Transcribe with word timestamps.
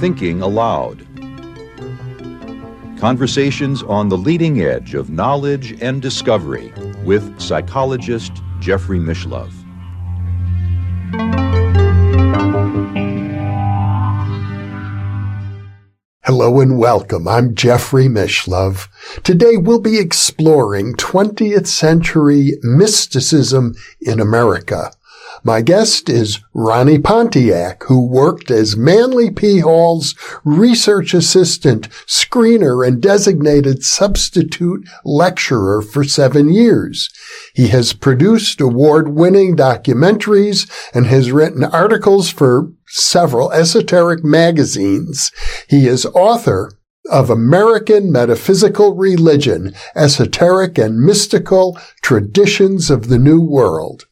Thinking 0.00 0.40
Allowed. 0.40 1.06
Conversations 2.98 3.82
on 3.82 4.08
the 4.08 4.16
leading 4.16 4.62
edge 4.62 4.94
of 4.94 5.10
knowledge 5.10 5.78
and 5.82 6.00
discovery 6.00 6.72
with 7.04 7.38
psychologist 7.38 8.32
Jeffrey 8.60 8.98
Mishlove. 8.98 9.52
Hello 16.24 16.60
and 16.60 16.78
welcome. 16.78 17.28
I'm 17.28 17.54
Jeffrey 17.54 18.06
Mishlove. 18.06 18.88
Today 19.22 19.58
we'll 19.58 19.82
be 19.82 19.98
exploring 19.98 20.94
20th 20.94 21.66
century 21.66 22.52
mysticism 22.62 23.74
in 24.00 24.18
America. 24.18 24.92
My 25.42 25.62
guest 25.62 26.10
is 26.10 26.40
Ronnie 26.52 26.98
Pontiac, 26.98 27.84
who 27.84 28.06
worked 28.06 28.50
as 28.50 28.76
Manly 28.76 29.30
P. 29.30 29.60
Hall's 29.60 30.14
research 30.44 31.14
assistant, 31.14 31.88
screener, 32.06 32.86
and 32.86 33.00
designated 33.00 33.82
substitute 33.82 34.86
lecturer 35.02 35.80
for 35.80 36.04
seven 36.04 36.52
years. 36.52 37.08
He 37.54 37.68
has 37.68 37.94
produced 37.94 38.60
award-winning 38.60 39.56
documentaries 39.56 40.70
and 40.94 41.06
has 41.06 41.32
written 41.32 41.64
articles 41.64 42.28
for 42.28 42.72
several 42.88 43.50
esoteric 43.52 44.22
magazines. 44.22 45.32
He 45.68 45.86
is 45.86 46.04
author 46.06 46.70
of 47.10 47.30
American 47.30 48.12
Metaphysical 48.12 48.94
Religion, 48.94 49.74
Esoteric 49.96 50.76
and 50.76 51.00
Mystical 51.00 51.78
Traditions 52.02 52.90
of 52.90 53.08
the 53.08 53.18
New 53.18 53.40
World. 53.40 54.04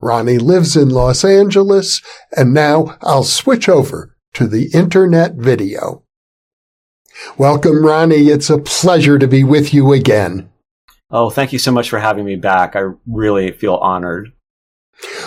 Ronnie 0.00 0.38
lives 0.38 0.76
in 0.76 0.88
Los 0.88 1.24
Angeles, 1.24 2.00
and 2.36 2.54
now 2.54 2.96
I'll 3.02 3.24
switch 3.24 3.68
over 3.68 4.16
to 4.34 4.46
the 4.46 4.70
internet 4.72 5.34
video. 5.34 6.04
Welcome, 7.36 7.84
Ronnie. 7.84 8.28
It's 8.28 8.48
a 8.48 8.58
pleasure 8.58 9.18
to 9.18 9.28
be 9.28 9.44
with 9.44 9.74
you 9.74 9.92
again. 9.92 10.50
Oh, 11.10 11.28
thank 11.28 11.52
you 11.52 11.58
so 11.58 11.72
much 11.72 11.90
for 11.90 11.98
having 11.98 12.24
me 12.24 12.36
back. 12.36 12.76
I 12.76 12.92
really 13.06 13.50
feel 13.50 13.74
honored. 13.74 14.32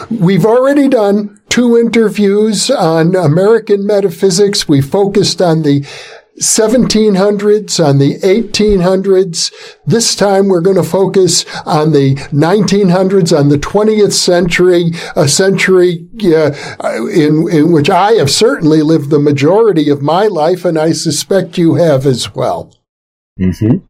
We've 0.09 0.45
already 0.45 0.87
done 0.87 1.41
two 1.49 1.77
interviews 1.77 2.71
on 2.71 3.15
American 3.15 3.85
metaphysics. 3.85 4.67
We 4.67 4.81
focused 4.81 5.41
on 5.41 5.63
the 5.63 5.85
1700s, 6.39 7.83
on 7.83 7.99
the 7.99 8.17
1800s. 8.19 9.51
This 9.85 10.15
time 10.15 10.47
we're 10.47 10.61
going 10.61 10.77
to 10.77 10.83
focus 10.83 11.45
on 11.65 11.91
the 11.91 12.15
1900s, 12.31 13.37
on 13.37 13.49
the 13.49 13.57
20th 13.57 14.13
century, 14.13 14.91
a 15.15 15.27
century 15.27 16.07
uh, 16.23 16.51
in, 17.11 17.47
in 17.49 17.71
which 17.71 17.89
I 17.89 18.13
have 18.13 18.31
certainly 18.31 18.81
lived 18.81 19.09
the 19.09 19.19
majority 19.19 19.89
of 19.89 20.01
my 20.01 20.27
life, 20.27 20.65
and 20.65 20.77
I 20.77 20.91
suspect 20.91 21.57
you 21.57 21.75
have 21.75 22.05
as 22.05 22.33
well. 22.33 22.75
Mm-hmm. 23.39 23.85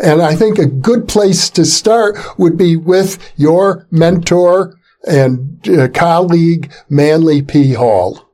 And 0.00 0.22
I 0.22 0.34
think 0.34 0.58
a 0.58 0.66
good 0.66 1.08
place 1.08 1.48
to 1.50 1.64
start 1.64 2.18
would 2.38 2.56
be 2.56 2.76
with 2.76 3.32
your 3.36 3.86
mentor 3.90 4.78
and 5.06 5.68
uh, 5.68 5.88
colleague, 5.88 6.72
Manly 6.88 7.42
P. 7.42 7.74
Hall. 7.74 8.25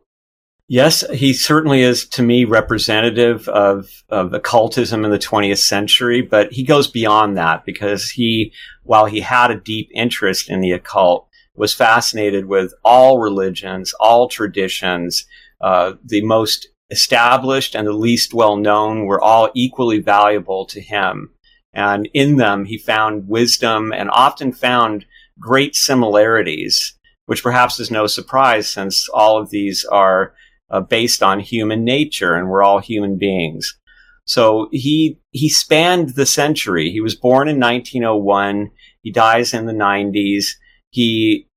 Yes, 0.72 1.04
he 1.12 1.34
certainly 1.34 1.82
is 1.82 2.06
to 2.06 2.22
me 2.22 2.46
representative 2.46 3.46
of, 3.46 3.90
of 4.08 4.32
occultism 4.32 5.04
in 5.04 5.10
the 5.10 5.18
20th 5.18 5.58
century, 5.58 6.22
but 6.22 6.50
he 6.50 6.62
goes 6.62 6.88
beyond 6.88 7.36
that 7.36 7.66
because 7.66 8.08
he, 8.08 8.54
while 8.82 9.04
he 9.04 9.20
had 9.20 9.50
a 9.50 9.60
deep 9.60 9.90
interest 9.94 10.48
in 10.48 10.62
the 10.62 10.72
occult, 10.72 11.28
was 11.54 11.74
fascinated 11.74 12.46
with 12.46 12.72
all 12.86 13.18
religions, 13.18 13.92
all 14.00 14.30
traditions. 14.30 15.26
Uh, 15.60 15.92
the 16.06 16.24
most 16.24 16.68
established 16.90 17.74
and 17.74 17.86
the 17.86 17.92
least 17.92 18.32
well 18.32 18.56
known 18.56 19.04
were 19.04 19.20
all 19.20 19.50
equally 19.54 19.98
valuable 19.98 20.64
to 20.64 20.80
him. 20.80 21.28
And 21.74 22.08
in 22.14 22.38
them, 22.38 22.64
he 22.64 22.78
found 22.78 23.28
wisdom 23.28 23.92
and 23.92 24.08
often 24.10 24.52
found 24.52 25.04
great 25.38 25.76
similarities, 25.76 26.94
which 27.26 27.42
perhaps 27.42 27.78
is 27.78 27.90
no 27.90 28.06
surprise 28.06 28.70
since 28.70 29.06
all 29.10 29.38
of 29.38 29.50
these 29.50 29.84
are 29.84 30.32
uh, 30.72 30.80
based 30.80 31.22
on 31.22 31.38
human 31.38 31.84
nature 31.84 32.34
and 32.34 32.48
we're 32.48 32.62
all 32.62 32.80
human 32.80 33.18
beings. 33.18 33.78
So 34.24 34.68
he, 34.72 35.20
he 35.30 35.48
spanned 35.48 36.10
the 36.10 36.26
century. 36.26 36.90
He 36.90 37.00
was 37.00 37.14
born 37.14 37.48
in 37.48 37.60
1901. 37.60 38.70
He 39.02 39.10
dies 39.10 39.52
in 39.52 39.66
the 39.66 39.72
90s. 39.72 40.46
He 40.90 41.48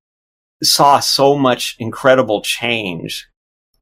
saw 0.63 0.99
so 0.99 1.37
much 1.37 1.75
incredible 1.79 2.41
change. 2.41 3.27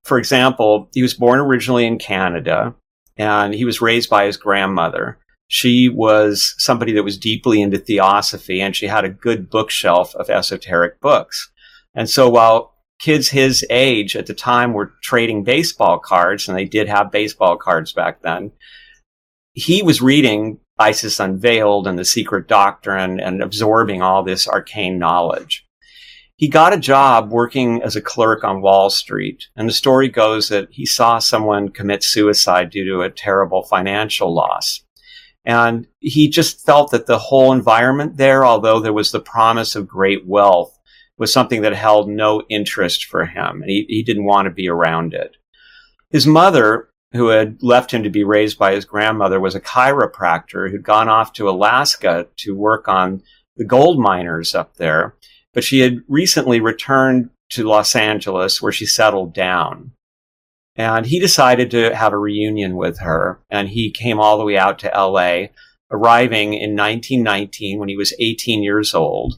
For 0.03 0.17
example, 0.17 0.89
he 0.93 1.01
was 1.01 1.13
born 1.13 1.39
originally 1.39 1.85
in 1.85 1.97
Canada 1.97 2.75
and 3.17 3.53
he 3.53 3.65
was 3.65 3.81
raised 3.81 4.09
by 4.09 4.25
his 4.25 4.37
grandmother. 4.37 5.17
She 5.47 5.87
was 5.87 6.55
somebody 6.57 6.91
that 6.93 7.03
was 7.03 7.17
deeply 7.17 7.61
into 7.61 7.77
theosophy 7.77 8.61
and 8.61 8.75
she 8.75 8.87
had 8.87 9.05
a 9.05 9.09
good 9.09 9.49
bookshelf 9.49 10.13
of 10.15 10.29
esoteric 10.29 10.99
books. 10.99 11.51
And 11.95 12.09
so 12.09 12.27
while 12.29 12.72
kids 13.03 13.27
his 13.27 13.65
age 13.69 14.15
at 14.15 14.27
the 14.27 14.33
time 14.33 14.71
were 14.71 14.93
trading 15.01 15.43
baseball 15.43 15.99
cards, 15.99 16.47
and 16.47 16.57
they 16.57 16.63
did 16.63 16.87
have 16.87 17.11
baseball 17.11 17.57
cards 17.57 17.91
back 17.91 18.21
then. 18.21 18.49
He 19.51 19.83
was 19.83 20.01
reading 20.01 20.61
Isis 20.79 21.19
Unveiled 21.19 21.85
and 21.85 21.99
The 21.99 22.05
Secret 22.05 22.47
Doctrine 22.47 23.19
and 23.19 23.43
absorbing 23.43 24.01
all 24.01 24.23
this 24.23 24.47
arcane 24.47 24.99
knowledge. 24.99 25.67
He 26.37 26.47
got 26.47 26.73
a 26.73 26.79
job 26.79 27.29
working 27.29 27.83
as 27.83 27.97
a 27.97 28.01
clerk 28.01 28.45
on 28.45 28.61
Wall 28.61 28.89
Street, 28.89 29.49
and 29.57 29.67
the 29.67 29.73
story 29.73 30.07
goes 30.07 30.47
that 30.47 30.69
he 30.71 30.85
saw 30.85 31.19
someone 31.19 31.69
commit 31.69 32.03
suicide 32.03 32.69
due 32.69 32.85
to 32.85 33.01
a 33.01 33.09
terrible 33.09 33.63
financial 33.63 34.33
loss. 34.33 34.81
And 35.43 35.87
he 35.99 36.29
just 36.29 36.65
felt 36.65 36.91
that 36.91 37.05
the 37.05 37.19
whole 37.19 37.51
environment 37.51 38.15
there, 38.15 38.45
although 38.45 38.79
there 38.79 38.93
was 38.93 39.11
the 39.11 39.19
promise 39.19 39.75
of 39.75 39.89
great 39.89 40.25
wealth, 40.25 40.79
was 41.23 41.31
something 41.31 41.61
that 41.61 41.73
held 41.73 42.09
no 42.09 42.43
interest 42.49 43.05
for 43.05 43.23
him, 43.23 43.61
and 43.61 43.69
he, 43.71 43.85
he 43.87 44.03
didn't 44.03 44.25
want 44.25 44.45
to 44.45 44.51
be 44.51 44.67
around 44.67 45.13
it. 45.13 45.37
His 46.09 46.27
mother, 46.27 46.89
who 47.13 47.29
had 47.29 47.63
left 47.63 47.91
him 47.91 48.03
to 48.03 48.09
be 48.09 48.25
raised 48.25 48.59
by 48.59 48.73
his 48.73 48.83
grandmother, 48.83 49.39
was 49.39 49.55
a 49.55 49.61
chiropractor 49.61 50.69
who'd 50.69 50.83
gone 50.83 51.07
off 51.07 51.31
to 51.33 51.47
Alaska 51.47 52.27
to 52.39 52.57
work 52.57 52.89
on 52.89 53.23
the 53.55 53.63
gold 53.63 54.01
miners 54.01 54.53
up 54.53 54.75
there, 54.75 55.15
but 55.53 55.63
she 55.63 55.79
had 55.79 56.01
recently 56.09 56.59
returned 56.59 57.29
to 57.51 57.63
Los 57.63 57.95
Angeles 57.95 58.61
where 58.61 58.73
she 58.73 58.85
settled 58.85 59.33
down. 59.33 59.93
And 60.75 61.05
he 61.05 61.21
decided 61.21 61.71
to 61.71 61.95
have 61.95 62.11
a 62.11 62.17
reunion 62.17 62.75
with 62.75 62.99
her, 62.99 63.39
and 63.49 63.69
he 63.69 63.91
came 63.91 64.19
all 64.19 64.37
the 64.37 64.43
way 64.43 64.57
out 64.57 64.77
to 64.79 64.91
LA, 64.93 65.53
arriving 65.89 66.53
in 66.53 66.75
1919 66.75 67.79
when 67.79 67.87
he 67.87 67.95
was 67.95 68.13
18 68.19 68.61
years 68.61 68.93
old 68.93 69.35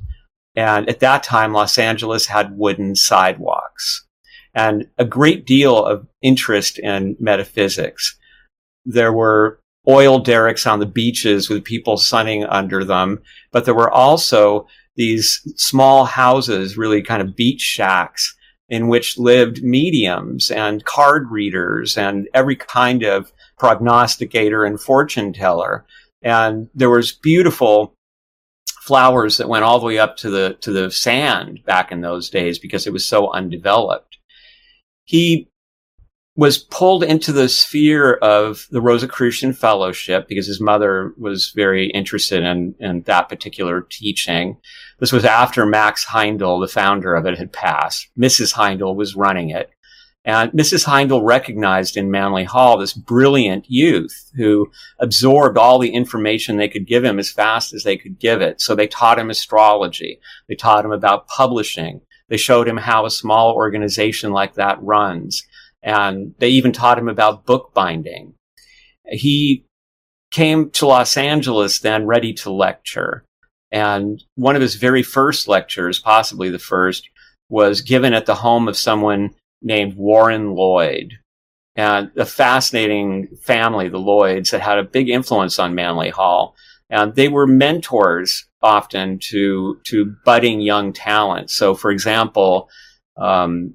and 0.56 0.88
at 0.90 1.00
that 1.02 1.24
time, 1.24 1.54
Los 1.54 1.78
Angeles 1.78 2.28
had 2.28 2.58
wooden 2.58 2.96
sidewalks 2.96 4.06
and 4.54 4.88
a 4.98 5.06
great 5.06 5.46
deal 5.46 5.84
of 5.84 6.08
interest 6.22 6.80
in 6.80 7.18
metaphysics. 7.20 8.18
There 8.86 9.12
were 9.12 9.60
oil 9.88 10.20
derricks 10.20 10.66
on 10.66 10.80
the 10.80 10.86
beaches 10.86 11.50
with 11.50 11.64
people 11.64 11.98
sunning 11.98 12.46
under 12.46 12.84
them, 12.84 13.22
but 13.52 13.66
there 13.66 13.76
were 13.76 13.92
also 13.92 14.68
these 14.96 15.42
small 15.58 16.06
houses, 16.06 16.78
really 16.78 17.02
kind 17.02 17.22
of 17.22 17.36
beach 17.36 17.62
shacks 17.62 18.36
in 18.70 18.88
which 18.88 19.18
lived 19.18 19.62
mediums 19.62 20.50
and 20.50 20.86
card 20.86 21.30
readers 21.30 21.98
and 21.98 22.28
every 22.34 22.56
kind 22.56 23.04
of 23.04 23.32
prognosticator 23.60 24.64
and 24.64 24.82
fortune 24.82 25.34
teller. 25.34 25.86
And 26.24 26.70
there 26.74 26.90
was 26.90 27.12
beautiful 27.12 27.95
flowers 28.86 29.38
that 29.38 29.50
went 29.50 29.64
all 29.64 29.80
the 29.80 29.86
way 29.86 29.98
up 29.98 30.16
to 30.16 30.30
the 30.30 30.56
to 30.62 30.72
the 30.72 30.92
sand 30.92 31.60
back 31.66 31.92
in 31.92 32.02
those 32.02 32.30
days 32.30 32.60
because 32.60 32.86
it 32.86 32.94
was 32.94 33.04
so 33.04 33.32
undeveloped. 33.34 34.18
He 35.06 35.50
was 36.36 36.58
pulled 36.58 37.04
into 37.04 37.32
the 37.32 37.50
sphere 37.50 38.16
of 38.16 38.68
the 38.70 38.82
Rosicrucian 38.82 39.54
Fellowship 39.54 40.28
because 40.28 40.46
his 40.46 40.60
mother 40.60 41.14
was 41.18 41.52
very 41.56 41.88
interested 41.88 42.44
in, 42.44 42.76
in 42.80 43.02
that 43.04 43.30
particular 43.30 43.88
teaching. 43.90 44.58
This 45.00 45.14
was 45.14 45.24
after 45.26 45.66
Max 45.66 46.06
Heindel, 46.06 46.62
the 46.62 46.72
founder 46.72 47.16
of 47.16 47.26
it, 47.26 47.38
had 47.38 47.54
passed. 47.54 48.10
Mrs. 48.20 48.54
Heindel 48.54 48.96
was 48.96 49.16
running 49.16 49.50
it. 49.50 49.72
And 50.26 50.52
Mrs. 50.54 50.86
Heindel 50.86 51.24
recognized 51.24 51.96
in 51.96 52.10
Manly 52.10 52.46
Hall 52.46 52.78
this 52.78 52.94
brilliant 52.94 53.66
youth 53.70 54.32
who 54.36 54.72
absorbed 55.00 55.56
all 55.56 55.78
the 55.78 55.94
information 55.94 56.58
they 56.58 56.68
could 56.68 56.88
give 56.88 57.06
him 57.06 57.20
as 57.20 57.30
fast 57.30 57.74
as 57.74 57.84
they 57.84 57.96
could 57.96 58.20
give 58.20 58.42
it. 58.42 58.60
So 58.60 58.74
they 58.74 58.88
taught 58.88 59.20
him 59.20 59.30
astrology. 59.30 60.20
They 60.50 60.56
taught 60.56 60.84
him 60.84 60.92
about 60.92 61.28
publishing. 61.28 62.02
They 62.28 62.38
showed 62.38 62.68
him 62.68 62.78
how 62.78 63.06
a 63.06 63.12
small 63.12 63.54
organization 63.54 64.32
like 64.32 64.56
that 64.56 64.82
runs. 64.82 65.44
And 65.84 66.34
they 66.40 66.50
even 66.50 66.72
taught 66.72 66.98
him 66.98 67.08
about 67.08 67.46
bookbinding. 67.46 68.34
He 69.08 69.66
came 70.32 70.72
to 70.72 70.88
Los 70.88 71.18
Angeles 71.18 71.78
then 71.80 72.08
ready 72.08 72.34
to 72.34 72.52
lecture. 72.52 73.24
And 73.72 74.24
one 74.34 74.56
of 74.56 74.62
his 74.64 74.74
very 74.74 75.04
first 75.04 75.48
lectures, 75.48 76.00
possibly 76.00 76.50
the 76.50 76.58
first, 76.58 77.08
was 77.48 77.82
given 77.82 78.16
at 78.16 78.26
the 78.26 78.36
home 78.36 78.68
of 78.68 78.76
someone 78.76 79.36
named 79.66 79.98
Warren 79.98 80.54
Lloyd. 80.54 81.18
And 81.76 82.12
a 82.16 82.26
fascinating 82.26 83.36
family, 83.44 83.90
the 83.90 83.98
Lloyds, 83.98 84.52
that 84.52 84.62
had 84.62 84.78
a 84.78 84.84
big 84.84 85.10
influence 85.10 85.60
on 85.60 85.76
Manly 85.76 86.10
Hall. 86.10 86.56
And 86.90 87.16
they 87.16 87.28
were 87.28 87.48
mentors 87.48 88.46
often 88.62 89.20
to, 89.20 89.82
to 89.86 90.16
budding 90.24 90.62
young 90.62 90.94
talent. 90.94 91.50
So, 91.50 91.76
for 91.76 91.92
example, 91.92 92.70
um, 93.18 93.74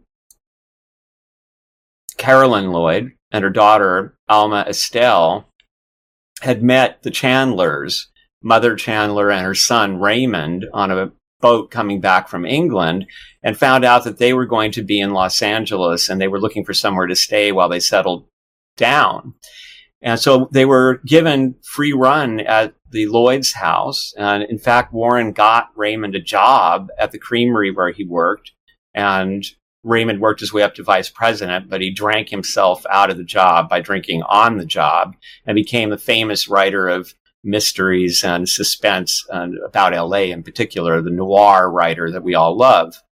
Carolyn 2.17 2.71
Lloyd 2.71 3.13
and 3.31 3.45
her 3.45 3.51
daughter, 3.51 4.15
Alma 4.29 4.65
Estelle, 4.67 5.47
had 6.41 6.63
met 6.63 7.03
the 7.03 7.11
Chandlers, 7.11 8.09
Mother 8.43 8.77
Chandler 8.77 9.31
and 9.31 9.45
her 9.45 9.55
son 9.55 10.01
Raymond, 10.01 10.67
on 10.73 10.91
a 10.91 11.13
boat 11.41 11.71
coming 11.71 12.01
back 12.01 12.29
from 12.29 12.45
England 12.45 13.07
and 13.43 13.57
found 13.57 13.85
out 13.85 14.05
that 14.05 14.19
they 14.19 14.33
were 14.33 14.47
going 14.47 14.73
to 14.73 14.83
be 14.83 15.01
in 15.01 15.13
Los 15.13 15.43
Angeles 15.43 16.09
and 16.09 16.21
they 16.21 16.29
were 16.29 16.41
looking 16.41 16.65
for 16.65 16.75
somewhere 16.75 17.07
to 17.07 17.17
stay 17.17 17.53
while 17.53 17.69
they 17.69 17.81
settled 17.81 18.27
down. 18.77 19.35
And 20.03 20.19
so 20.19 20.49
they 20.51 20.65
were 20.65 21.01
given 21.05 21.57
free 21.63 21.93
run 21.93 22.41
at 22.41 22.75
the 22.91 23.07
Lloyd's 23.07 23.53
house. 23.53 24.15
And 24.17 24.43
in 24.45 24.59
fact, 24.59 24.93
Warren 24.93 25.33
got 25.33 25.69
Raymond 25.77 26.15
a 26.15 26.21
job 26.21 26.89
at 26.99 27.13
the 27.13 27.19
creamery 27.19 27.71
where 27.71 27.91
he 27.91 28.05
worked. 28.05 28.53
And 28.95 29.45
Raymond 29.83 30.21
worked 30.21 30.41
his 30.41 30.53
way 30.53 30.63
up 30.63 30.75
to 30.75 30.83
vice 30.83 31.09
president, 31.09 31.71
but 31.71 31.81
he 31.81 31.91
drank 31.91 32.29
himself 32.29 32.85
out 32.91 33.11
of 33.11 33.17
the 33.17 33.25
job 33.25 33.69
by 33.69 33.81
drinking 33.81 34.23
on 34.23 34.57
the 34.57 34.65
job 34.65 35.17
and 35.47 35.55
became 35.55 35.91
the 35.91 35.99
famous 35.99 36.49
writer 36.49 36.89
of 36.89 37.15
mysteries 37.43 38.23
and 38.25 38.49
suspense 38.49 39.25
and 39.31 39.59
about 39.65 39.95
LA 39.95 40.31
in 40.33 40.43
particular, 40.43 41.01
the 41.01 41.11
noir 41.11 41.71
writer 41.71 42.11
that 42.11 42.23
we 42.23 42.35
all 42.35 42.57
love. 42.57 43.03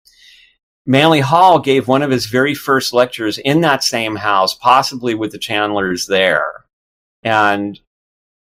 Manly 0.86 1.20
Hall 1.20 1.58
gave 1.58 1.86
one 1.86 2.02
of 2.02 2.10
his 2.10 2.26
very 2.26 2.54
first 2.54 2.94
lectures 2.94 3.36
in 3.36 3.60
that 3.60 3.84
same 3.84 4.16
house, 4.16 4.54
possibly 4.54 5.14
with 5.14 5.32
the 5.32 5.38
Chandlers 5.38 6.06
there. 6.06 6.64
And 7.22 7.78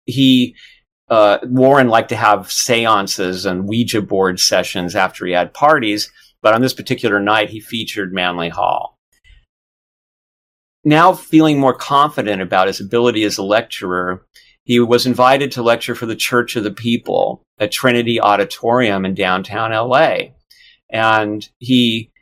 he, 0.06 0.56
uh, 1.10 1.38
Warren 1.42 1.88
liked 1.88 2.08
to 2.08 2.16
have 2.16 2.50
seances 2.50 3.44
and 3.44 3.68
Ouija 3.68 4.00
board 4.00 4.40
sessions 4.40 4.96
after 4.96 5.26
he 5.26 5.32
had 5.32 5.52
parties, 5.52 6.10
but 6.40 6.54
on 6.54 6.62
this 6.62 6.72
particular 6.72 7.20
night, 7.20 7.50
he 7.50 7.60
featured 7.60 8.14
Manly 8.14 8.48
Hall. 8.48 8.98
Now 10.84 11.12
feeling 11.12 11.58
more 11.58 11.74
confident 11.74 12.40
about 12.40 12.68
his 12.68 12.80
ability 12.80 13.24
as 13.24 13.36
a 13.36 13.42
lecturer, 13.42 14.24
he 14.68 14.78
was 14.78 15.06
invited 15.06 15.50
to 15.50 15.62
lecture 15.62 15.94
for 15.94 16.04
the 16.04 16.14
Church 16.14 16.54
of 16.54 16.62
the 16.62 16.70
People 16.70 17.42
at 17.58 17.72
Trinity 17.72 18.20
Auditorium 18.20 19.06
in 19.06 19.14
downtown 19.14 19.72
LA. 19.72 20.34
And 20.90 21.48
he 21.56 22.12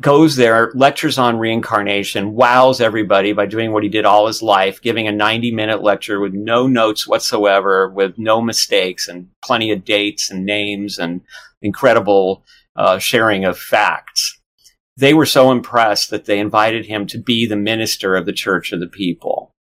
goes 0.00 0.34
there, 0.34 0.72
lectures 0.74 1.18
on 1.18 1.38
reincarnation, 1.38 2.34
wows 2.34 2.80
everybody 2.80 3.32
by 3.32 3.46
doing 3.46 3.70
what 3.70 3.84
he 3.84 3.88
did 3.88 4.04
all 4.04 4.26
his 4.26 4.42
life, 4.42 4.82
giving 4.82 5.06
a 5.06 5.12
90 5.12 5.52
minute 5.52 5.84
lecture 5.84 6.18
with 6.18 6.34
no 6.34 6.66
notes 6.66 7.06
whatsoever, 7.06 7.88
with 7.88 8.18
no 8.18 8.40
mistakes 8.40 9.06
and 9.06 9.28
plenty 9.44 9.70
of 9.70 9.84
dates 9.84 10.28
and 10.28 10.44
names 10.44 10.98
and 10.98 11.20
incredible 11.62 12.44
uh, 12.74 12.98
sharing 12.98 13.44
of 13.44 13.56
facts. 13.56 14.36
They 14.96 15.14
were 15.14 15.26
so 15.26 15.52
impressed 15.52 16.10
that 16.10 16.24
they 16.24 16.40
invited 16.40 16.86
him 16.86 17.06
to 17.06 17.18
be 17.18 17.46
the 17.46 17.54
minister 17.54 18.16
of 18.16 18.26
the 18.26 18.32
Church 18.32 18.72
of 18.72 18.80
the 18.80 18.88
People. 18.88 19.52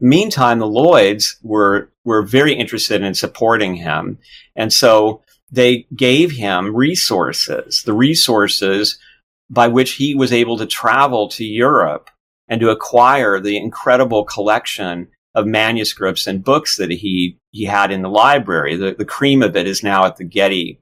Meantime, 0.00 0.58
the 0.58 0.66
Lloyds 0.66 1.36
were, 1.42 1.90
were 2.04 2.22
very 2.22 2.54
interested 2.54 3.02
in 3.02 3.14
supporting 3.14 3.74
him. 3.74 4.18
And 4.56 4.72
so 4.72 5.22
they 5.50 5.86
gave 5.94 6.32
him 6.32 6.74
resources, 6.74 7.82
the 7.84 7.92
resources 7.92 8.98
by 9.50 9.68
which 9.68 9.92
he 9.92 10.14
was 10.14 10.32
able 10.32 10.56
to 10.58 10.66
travel 10.66 11.28
to 11.28 11.44
Europe 11.44 12.08
and 12.48 12.60
to 12.60 12.70
acquire 12.70 13.40
the 13.40 13.56
incredible 13.56 14.24
collection 14.24 15.08
of 15.34 15.46
manuscripts 15.46 16.26
and 16.26 16.44
books 16.44 16.76
that 16.76 16.90
he, 16.90 17.38
he 17.50 17.64
had 17.64 17.90
in 17.90 18.02
the 18.02 18.08
library. 18.08 18.76
The, 18.76 18.94
the 18.96 19.04
cream 19.04 19.42
of 19.42 19.56
it 19.56 19.66
is 19.66 19.82
now 19.82 20.04
at 20.04 20.16
the 20.16 20.24
Getty. 20.24 20.80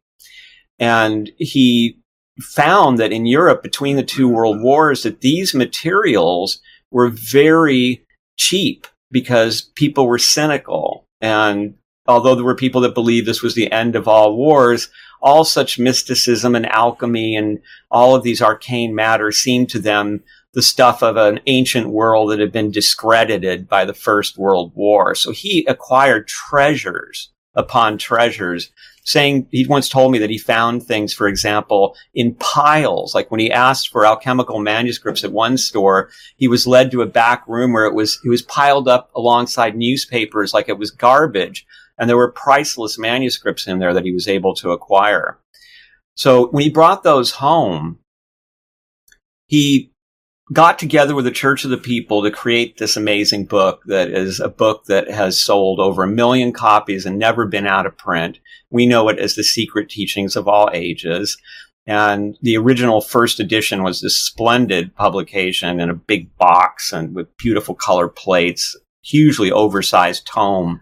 And 0.78 1.30
he 1.38 1.98
found 2.40 2.98
that 2.98 3.12
in 3.12 3.26
Europe 3.26 3.62
between 3.62 3.96
the 3.96 4.02
two 4.02 4.28
world 4.28 4.62
wars 4.62 5.02
that 5.02 5.20
these 5.20 5.54
materials 5.54 6.60
were 6.90 7.08
very 7.08 8.06
cheap 8.36 8.86
because 9.10 9.62
people 9.62 10.06
were 10.06 10.18
cynical 10.18 11.06
and 11.20 11.74
although 12.06 12.34
there 12.34 12.44
were 12.44 12.54
people 12.54 12.80
that 12.80 12.94
believed 12.94 13.26
this 13.26 13.42
was 13.42 13.54
the 13.54 13.70
end 13.70 13.94
of 13.94 14.08
all 14.08 14.34
wars, 14.36 14.88
all 15.20 15.44
such 15.44 15.78
mysticism 15.78 16.56
and 16.56 16.66
alchemy 16.66 17.36
and 17.36 17.60
all 17.90 18.14
of 18.14 18.22
these 18.22 18.40
arcane 18.40 18.94
matters 18.94 19.38
seemed 19.38 19.68
to 19.68 19.78
them 19.78 20.22
the 20.54 20.62
stuff 20.62 21.02
of 21.02 21.16
an 21.16 21.40
ancient 21.46 21.88
world 21.90 22.30
that 22.30 22.38
had 22.38 22.50
been 22.50 22.70
discredited 22.70 23.68
by 23.68 23.84
the 23.84 23.94
First 23.94 24.38
World 24.38 24.72
War. 24.74 25.14
So 25.14 25.30
he 25.30 25.64
acquired 25.66 26.26
treasures 26.26 27.30
upon 27.54 27.98
treasures 27.98 28.70
saying 29.08 29.48
he 29.50 29.66
once 29.66 29.88
told 29.88 30.12
me 30.12 30.18
that 30.18 30.28
he 30.28 30.36
found 30.36 30.82
things, 30.82 31.14
for 31.14 31.28
example, 31.28 31.96
in 32.12 32.34
piles. 32.34 33.14
Like 33.14 33.30
when 33.30 33.40
he 33.40 33.50
asked 33.50 33.88
for 33.88 34.04
alchemical 34.04 34.60
manuscripts 34.60 35.24
at 35.24 35.32
one 35.32 35.56
store, 35.56 36.10
he 36.36 36.46
was 36.46 36.66
led 36.66 36.90
to 36.90 37.00
a 37.00 37.06
back 37.06 37.42
room 37.48 37.72
where 37.72 37.86
it 37.86 37.94
was, 37.94 38.20
it 38.22 38.28
was 38.28 38.42
piled 38.42 38.86
up 38.86 39.10
alongside 39.16 39.74
newspapers 39.74 40.52
like 40.52 40.68
it 40.68 40.76
was 40.76 40.90
garbage. 40.90 41.66
And 41.96 42.06
there 42.06 42.18
were 42.18 42.32
priceless 42.32 42.98
manuscripts 42.98 43.66
in 43.66 43.78
there 43.78 43.94
that 43.94 44.04
he 44.04 44.12
was 44.12 44.28
able 44.28 44.54
to 44.56 44.72
acquire. 44.72 45.38
So 46.14 46.48
when 46.48 46.62
he 46.62 46.68
brought 46.68 47.02
those 47.02 47.30
home, 47.30 48.00
he 49.46 49.90
got 50.52 50.78
together 50.78 51.14
with 51.14 51.24
the 51.24 51.30
Church 51.30 51.64
of 51.64 51.70
the 51.70 51.76
People 51.76 52.22
to 52.22 52.30
create 52.30 52.78
this 52.78 52.96
amazing 52.96 53.44
book 53.44 53.82
that 53.86 54.10
is 54.10 54.40
a 54.40 54.48
book 54.48 54.84
that 54.86 55.10
has 55.10 55.42
sold 55.42 55.78
over 55.78 56.02
a 56.02 56.08
million 56.08 56.52
copies 56.52 57.04
and 57.04 57.18
never 57.18 57.46
been 57.46 57.66
out 57.66 57.86
of 57.86 57.98
print. 57.98 58.38
We 58.70 58.86
know 58.86 59.08
it 59.08 59.18
as 59.18 59.34
the 59.34 59.44
secret 59.44 59.88
teachings 59.88 60.36
of 60.36 60.48
all 60.48 60.70
ages. 60.72 61.36
And 61.86 62.36
the 62.42 62.56
original 62.56 63.00
first 63.00 63.40
edition 63.40 63.82
was 63.82 64.00
this 64.00 64.16
splendid 64.16 64.94
publication 64.94 65.80
in 65.80 65.88
a 65.90 65.94
big 65.94 66.36
box 66.36 66.92
and 66.92 67.14
with 67.14 67.34
beautiful 67.38 67.74
color 67.74 68.08
plates, 68.08 68.76
hugely 69.02 69.50
oversized 69.50 70.26
tome. 70.26 70.80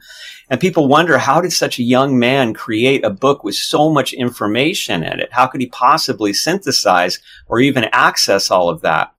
And 0.48 0.60
people 0.60 0.88
wonder, 0.88 1.18
how 1.18 1.40
did 1.40 1.52
such 1.52 1.78
a 1.78 1.84
young 1.84 2.18
man 2.18 2.54
create 2.54 3.04
a 3.04 3.10
book 3.10 3.44
with 3.44 3.54
so 3.54 3.90
much 3.90 4.12
information 4.12 5.02
in 5.02 5.20
it? 5.20 5.32
How 5.32 5.46
could 5.46 5.60
he 5.60 5.68
possibly 5.68 6.32
synthesize 6.32 7.20
or 7.46 7.60
even 7.60 7.84
access 7.92 8.50
all 8.50 8.68
of 8.68 8.82
that? 8.82 9.12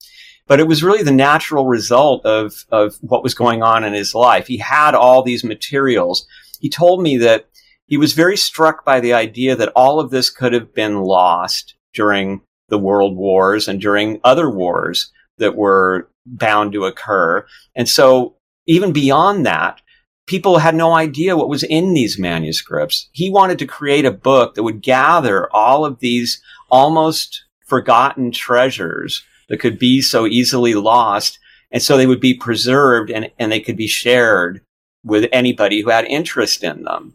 But 0.47 0.59
it 0.59 0.67
was 0.67 0.83
really 0.83 1.03
the 1.03 1.11
natural 1.11 1.65
result 1.65 2.25
of, 2.25 2.65
of 2.71 2.95
what 3.01 3.23
was 3.23 3.33
going 3.33 3.61
on 3.61 3.83
in 3.83 3.93
his 3.93 4.15
life. 4.15 4.47
He 4.47 4.57
had 4.57 4.95
all 4.95 5.21
these 5.21 5.43
materials. 5.43 6.25
He 6.59 6.69
told 6.69 7.01
me 7.01 7.17
that 7.17 7.47
he 7.85 7.97
was 7.97 8.13
very 8.13 8.37
struck 8.37 8.83
by 8.83 8.99
the 8.99 9.13
idea 9.13 9.55
that 9.55 9.71
all 9.75 9.99
of 9.99 10.09
this 10.09 10.29
could 10.29 10.53
have 10.53 10.73
been 10.73 11.01
lost 11.01 11.75
during 11.93 12.41
the 12.69 12.77
world 12.77 13.15
wars 13.15 13.67
and 13.67 13.79
during 13.79 14.19
other 14.23 14.49
wars 14.49 15.11
that 15.37 15.55
were 15.55 16.09
bound 16.25 16.73
to 16.73 16.85
occur. 16.85 17.45
And 17.75 17.87
so 17.87 18.35
even 18.65 18.91
beyond 18.91 19.45
that, 19.45 19.81
people 20.27 20.59
had 20.59 20.75
no 20.75 20.93
idea 20.93 21.37
what 21.37 21.49
was 21.49 21.63
in 21.63 21.93
these 21.93 22.19
manuscripts. 22.19 23.09
He 23.13 23.29
wanted 23.29 23.59
to 23.59 23.65
create 23.65 24.05
a 24.05 24.11
book 24.11 24.55
that 24.55 24.63
would 24.63 24.81
gather 24.81 25.49
all 25.53 25.85
of 25.85 25.99
these 25.99 26.41
almost 26.69 27.45
forgotten 27.65 28.31
treasures 28.31 29.23
that 29.49 29.59
could 29.59 29.79
be 29.79 30.01
so 30.01 30.25
easily 30.25 30.75
lost. 30.75 31.39
And 31.71 31.81
so 31.81 31.97
they 31.97 32.07
would 32.07 32.19
be 32.19 32.33
preserved 32.33 33.09
and, 33.09 33.29
and 33.39 33.51
they 33.51 33.59
could 33.59 33.77
be 33.77 33.87
shared 33.87 34.61
with 35.03 35.29
anybody 35.31 35.81
who 35.81 35.89
had 35.89 36.05
interest 36.05 36.63
in 36.63 36.83
them. 36.83 37.13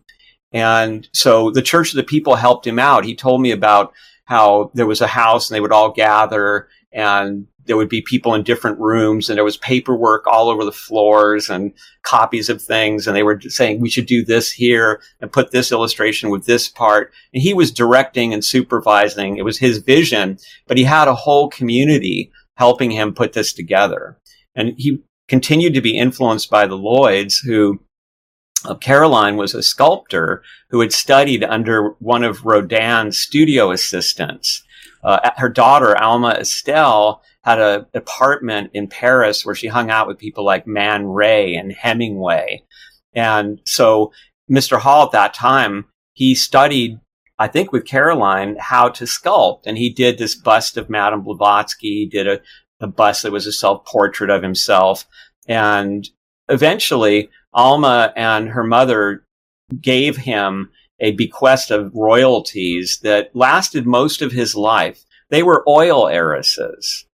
And 0.52 1.08
so 1.12 1.50
the 1.50 1.62
Church 1.62 1.90
of 1.90 1.96
the 1.96 2.02
People 2.02 2.36
helped 2.36 2.66
him 2.66 2.78
out. 2.78 3.04
He 3.04 3.14
told 3.14 3.40
me 3.40 3.50
about 3.50 3.92
how 4.24 4.70
there 4.74 4.86
was 4.86 5.00
a 5.00 5.06
house 5.06 5.48
and 5.48 5.54
they 5.54 5.60
would 5.60 5.72
all 5.72 5.90
gather 5.90 6.68
and 6.92 7.46
there 7.72 7.78
would 7.78 7.88
be 7.88 8.02
people 8.02 8.34
in 8.34 8.42
different 8.42 8.78
rooms 8.78 9.30
and 9.30 9.38
there 9.38 9.46
was 9.46 9.56
paperwork 9.56 10.26
all 10.26 10.50
over 10.50 10.62
the 10.62 10.70
floors 10.70 11.48
and 11.48 11.72
copies 12.02 12.50
of 12.50 12.60
things. 12.60 13.06
And 13.06 13.16
they 13.16 13.22
were 13.22 13.40
saying, 13.40 13.80
we 13.80 13.88
should 13.88 14.04
do 14.04 14.22
this 14.22 14.52
here 14.52 15.00
and 15.22 15.32
put 15.32 15.52
this 15.52 15.72
illustration 15.72 16.28
with 16.28 16.44
this 16.44 16.68
part. 16.68 17.14
And 17.32 17.42
he 17.42 17.54
was 17.54 17.70
directing 17.70 18.34
and 18.34 18.44
supervising. 18.44 19.38
It 19.38 19.44
was 19.46 19.56
his 19.56 19.78
vision, 19.78 20.36
but 20.66 20.76
he 20.76 20.84
had 20.84 21.08
a 21.08 21.14
whole 21.14 21.48
community 21.48 22.30
helping 22.56 22.90
him 22.90 23.14
put 23.14 23.32
this 23.32 23.54
together. 23.54 24.18
And 24.54 24.74
he 24.76 25.02
continued 25.26 25.72
to 25.72 25.80
be 25.80 25.96
influenced 25.96 26.50
by 26.50 26.66
the 26.66 26.76
Lloyds 26.76 27.38
who 27.38 27.80
uh, 28.66 28.74
Caroline 28.74 29.38
was 29.38 29.54
a 29.54 29.62
sculptor 29.62 30.42
who 30.68 30.80
had 30.80 30.92
studied 30.92 31.42
under 31.42 31.94
one 32.00 32.22
of 32.22 32.44
Rodin's 32.44 33.18
studio 33.18 33.70
assistants. 33.70 34.62
Uh, 35.02 35.30
her 35.38 35.48
daughter, 35.48 35.96
Alma 35.96 36.36
Estelle, 36.38 37.22
had 37.44 37.60
an 37.60 37.86
apartment 37.94 38.70
in 38.72 38.86
Paris 38.86 39.44
where 39.44 39.54
she 39.54 39.66
hung 39.66 39.90
out 39.90 40.06
with 40.06 40.18
people 40.18 40.44
like 40.44 40.66
Man 40.66 41.06
Ray 41.06 41.54
and 41.54 41.72
Hemingway. 41.72 42.62
And 43.14 43.60
so 43.64 44.12
Mr. 44.50 44.78
Hall 44.78 45.06
at 45.06 45.12
that 45.12 45.34
time 45.34 45.86
he 46.14 46.34
studied, 46.34 47.00
I 47.38 47.48
think 47.48 47.72
with 47.72 47.86
Caroline, 47.86 48.56
how 48.58 48.88
to 48.90 49.04
sculpt. 49.04 49.62
And 49.66 49.78
he 49.78 49.90
did 49.90 50.18
this 50.18 50.34
bust 50.34 50.76
of 50.76 50.90
Madame 50.90 51.22
Blavatsky, 51.22 52.00
he 52.00 52.06
did 52.06 52.28
a, 52.28 52.40
a 52.80 52.86
bust 52.86 53.22
that 53.22 53.32
was 53.32 53.46
a 53.46 53.52
self 53.52 53.84
portrait 53.86 54.30
of 54.30 54.42
himself. 54.42 55.06
And 55.48 56.08
eventually, 56.48 57.30
Alma 57.52 58.12
and 58.16 58.48
her 58.48 58.64
mother 58.64 59.24
gave 59.80 60.16
him 60.16 60.70
a 61.00 61.12
bequest 61.12 61.70
of 61.70 61.94
royalties 61.94 63.00
that 63.02 63.34
lasted 63.34 63.86
most 63.86 64.22
of 64.22 64.32
his 64.32 64.54
life. 64.54 65.04
They 65.30 65.42
were 65.42 65.68
oil 65.68 66.08
heiresses. 66.08 67.06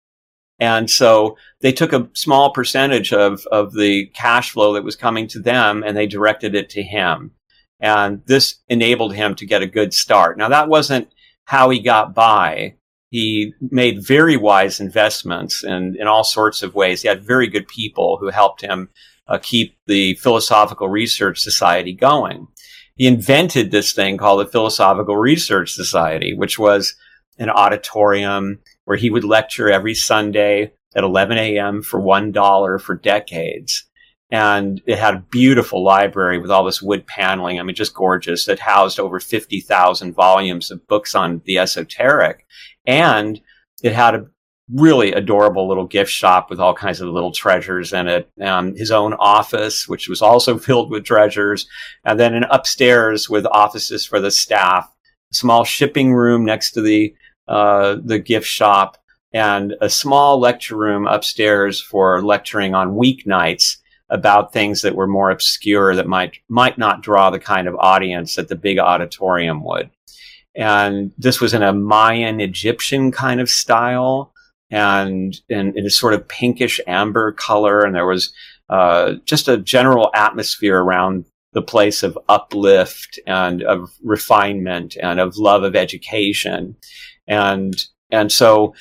And 0.59 0.89
so 0.89 1.37
they 1.61 1.71
took 1.71 1.93
a 1.93 2.09
small 2.13 2.51
percentage 2.51 3.13
of, 3.13 3.45
of 3.51 3.73
the 3.73 4.07
cash 4.07 4.51
flow 4.51 4.73
that 4.73 4.83
was 4.83 4.95
coming 4.95 5.27
to 5.27 5.39
them 5.39 5.83
and 5.83 5.95
they 5.95 6.07
directed 6.07 6.55
it 6.55 6.69
to 6.71 6.83
him. 6.83 7.31
And 7.79 8.23
this 8.25 8.55
enabled 8.67 9.13
him 9.13 9.35
to 9.35 9.45
get 9.45 9.61
a 9.61 9.67
good 9.67 9.93
start. 9.93 10.37
Now 10.37 10.49
that 10.49 10.69
wasn't 10.69 11.09
how 11.45 11.69
he 11.69 11.79
got 11.79 12.13
by. 12.13 12.75
He 13.09 13.53
made 13.61 14.05
very 14.05 14.35
wise 14.35 14.79
investments 14.81 15.63
in, 15.63 15.95
in 15.97 16.07
all 16.07 16.23
sorts 16.23 16.61
of 16.61 16.75
ways. 16.75 17.01
He 17.01 17.07
had 17.07 17.23
very 17.23 17.47
good 17.47 17.67
people 17.67 18.17
who 18.19 18.29
helped 18.29 18.61
him 18.61 18.89
uh, 19.27 19.37
keep 19.41 19.77
the 19.85 20.15
Philosophical 20.15 20.89
Research 20.89 21.39
Society 21.39 21.93
going. 21.93 22.47
He 22.95 23.07
invented 23.07 23.71
this 23.71 23.93
thing 23.93 24.17
called 24.17 24.41
the 24.41 24.51
Philosophical 24.51 25.15
Research 25.15 25.73
Society, 25.73 26.33
which 26.33 26.57
was 26.57 26.95
an 27.37 27.49
auditorium 27.49 28.59
where 28.87 28.95
he 28.95 29.09
would 29.09 29.25
lecture 29.25 29.69
every 29.69 29.93
Sunday 29.93 30.71
at 30.95 31.03
11 31.03 31.37
a.m. 31.37 31.81
for 31.81 31.99
$1 31.99 32.81
for 32.81 32.95
decades. 32.95 33.83
And 34.31 34.81
it 34.87 34.97
had 34.97 35.13
a 35.13 35.25
beautiful 35.29 35.83
library 35.83 36.37
with 36.37 36.49
all 36.49 36.63
this 36.63 36.81
wood 36.81 37.05
paneling. 37.05 37.59
I 37.59 37.63
mean, 37.63 37.75
just 37.75 37.93
gorgeous. 37.93 38.47
It 38.47 38.59
housed 38.59 38.97
over 38.97 39.19
50,000 39.19 40.13
volumes 40.13 40.71
of 40.71 40.87
books 40.87 41.15
on 41.15 41.41
the 41.43 41.57
esoteric. 41.57 42.45
And 42.85 43.41
it 43.83 43.91
had 43.91 44.15
a 44.15 44.27
really 44.73 45.11
adorable 45.11 45.67
little 45.67 45.85
gift 45.85 46.11
shop 46.11 46.49
with 46.49 46.61
all 46.61 46.73
kinds 46.73 47.01
of 47.01 47.09
little 47.09 47.33
treasures 47.33 47.91
in 47.91 48.07
it. 48.07 48.31
Um, 48.41 48.73
his 48.73 48.91
own 48.91 49.13
office, 49.15 49.85
which 49.85 50.07
was 50.07 50.21
also 50.21 50.57
filled 50.57 50.91
with 50.91 51.03
treasures. 51.03 51.67
And 52.05 52.17
then 52.17 52.33
an 52.33 52.45
upstairs 52.49 53.29
with 53.29 53.45
offices 53.47 54.05
for 54.05 54.21
the 54.21 54.31
staff, 54.31 54.89
a 55.29 55.35
small 55.35 55.65
shipping 55.65 56.13
room 56.13 56.45
next 56.45 56.71
to 56.71 56.81
the 56.81 57.13
uh, 57.47 57.97
the 58.03 58.19
gift 58.19 58.47
shop, 58.47 58.97
and 59.33 59.75
a 59.81 59.89
small 59.89 60.39
lecture 60.39 60.75
room 60.75 61.07
upstairs 61.07 61.81
for 61.81 62.21
lecturing 62.21 62.73
on 62.73 62.95
weeknights 62.95 63.77
about 64.09 64.53
things 64.53 64.81
that 64.81 64.95
were 64.95 65.07
more 65.07 65.29
obscure 65.29 65.95
that 65.95 66.07
might 66.07 66.37
might 66.47 66.77
not 66.77 67.03
draw 67.03 67.29
the 67.29 67.39
kind 67.39 67.67
of 67.67 67.75
audience 67.75 68.35
that 68.35 68.47
the 68.47 68.55
big 68.55 68.79
auditorium 68.79 69.63
would. 69.63 69.89
And 70.55 71.11
this 71.17 71.39
was 71.39 71.53
in 71.53 71.61
a 71.61 71.73
Mayan 71.73 72.39
Egyptian 72.39 73.11
kind 73.11 73.39
of 73.39 73.49
style 73.49 74.33
and 74.71 75.35
in, 75.49 75.77
in 75.77 75.85
a 75.85 75.89
sort 75.89 76.13
of 76.13 76.27
pinkish 76.27 76.81
amber 76.87 77.31
color. 77.31 77.81
And 77.81 77.93
there 77.93 78.07
was 78.07 78.33
uh, 78.69 79.13
just 79.25 79.47
a 79.47 79.57
general 79.57 80.09
atmosphere 80.15 80.79
around 80.79 81.25
the 81.53 81.61
place 81.61 82.03
of 82.03 82.17
uplift 82.27 83.19
and 83.27 83.63
of 83.63 83.91
refinement 84.03 84.97
and 85.01 85.19
of 85.19 85.37
love 85.37 85.63
of 85.63 85.75
education. 85.75 86.75
And, 87.27 87.75
and 88.11 88.31
so 88.31 88.73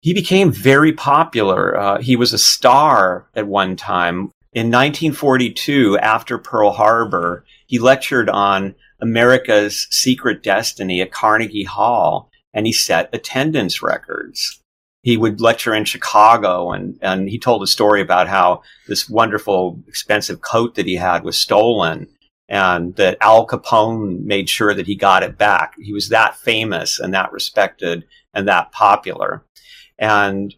he 0.00 0.14
became 0.14 0.50
very 0.50 0.92
popular. 0.92 1.78
Uh, 1.78 2.00
he 2.00 2.16
was 2.16 2.32
a 2.32 2.38
star 2.38 3.28
at 3.34 3.46
one 3.46 3.76
time. 3.76 4.32
In 4.52 4.66
1942, 4.66 5.98
after 5.98 6.38
Pearl 6.38 6.72
Harbor, 6.72 7.44
he 7.66 7.78
lectured 7.78 8.28
on 8.28 8.74
America's 9.00 9.86
secret 9.90 10.42
destiny 10.42 11.00
at 11.00 11.12
Carnegie 11.12 11.64
Hall 11.64 12.30
and 12.52 12.66
he 12.66 12.72
set 12.72 13.08
attendance 13.12 13.82
records. 13.82 14.60
He 15.02 15.16
would 15.16 15.40
lecture 15.40 15.74
in 15.74 15.84
Chicago 15.84 16.70
and, 16.70 16.98
and 17.00 17.28
he 17.28 17.38
told 17.38 17.62
a 17.62 17.66
story 17.66 18.00
about 18.00 18.28
how 18.28 18.62
this 18.86 19.08
wonderful 19.08 19.82
expensive 19.88 20.40
coat 20.42 20.74
that 20.74 20.86
he 20.86 20.96
had 20.96 21.24
was 21.24 21.36
stolen 21.36 22.08
and 22.48 22.96
that 22.96 23.18
Al 23.20 23.46
Capone 23.46 24.24
made 24.24 24.48
sure 24.48 24.74
that 24.74 24.86
he 24.86 24.94
got 24.94 25.22
it 25.22 25.38
back. 25.38 25.74
He 25.80 25.92
was 25.92 26.08
that 26.08 26.36
famous 26.36 26.98
and 26.98 27.14
that 27.14 27.32
respected 27.32 28.04
and 28.34 28.46
that 28.48 28.72
popular. 28.72 29.44
And 29.98 30.54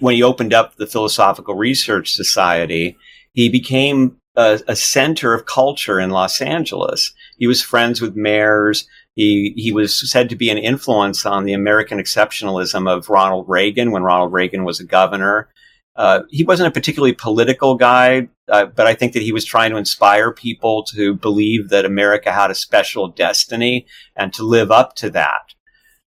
when 0.00 0.14
he 0.14 0.22
opened 0.22 0.54
up 0.54 0.76
the 0.76 0.86
Philosophical 0.86 1.54
Research 1.54 2.12
Society, 2.12 2.96
he 3.32 3.48
became 3.48 4.16
a, 4.36 4.60
a, 4.68 4.76
center 4.76 5.34
of 5.34 5.46
culture 5.46 5.98
in 5.98 6.10
Los 6.10 6.40
Angeles. 6.40 7.12
He 7.38 7.46
was 7.46 7.60
friends 7.62 8.00
with 8.00 8.16
mayors. 8.16 8.86
He, 9.14 9.52
he 9.56 9.72
was 9.72 10.10
said 10.10 10.28
to 10.30 10.36
be 10.36 10.48
an 10.50 10.58
influence 10.58 11.26
on 11.26 11.44
the 11.44 11.52
American 11.52 11.98
exceptionalism 11.98 12.88
of 12.88 13.08
Ronald 13.08 13.46
Reagan 13.48 13.90
when 13.90 14.04
Ronald 14.04 14.32
Reagan 14.32 14.64
was 14.64 14.78
a 14.80 14.84
governor. 14.84 15.48
Uh, 15.98 16.22
he 16.30 16.44
wasn't 16.44 16.68
a 16.68 16.70
particularly 16.70 17.12
political 17.12 17.74
guy, 17.74 18.28
uh, 18.48 18.66
but 18.66 18.86
I 18.86 18.94
think 18.94 19.14
that 19.14 19.22
he 19.22 19.32
was 19.32 19.44
trying 19.44 19.72
to 19.72 19.76
inspire 19.76 20.32
people 20.32 20.84
to 20.94 21.12
believe 21.12 21.70
that 21.70 21.84
America 21.84 22.32
had 22.32 22.52
a 22.52 22.54
special 22.54 23.08
destiny 23.08 23.84
and 24.14 24.32
to 24.34 24.44
live 24.44 24.70
up 24.70 24.94
to 24.96 25.10
that. 25.10 25.54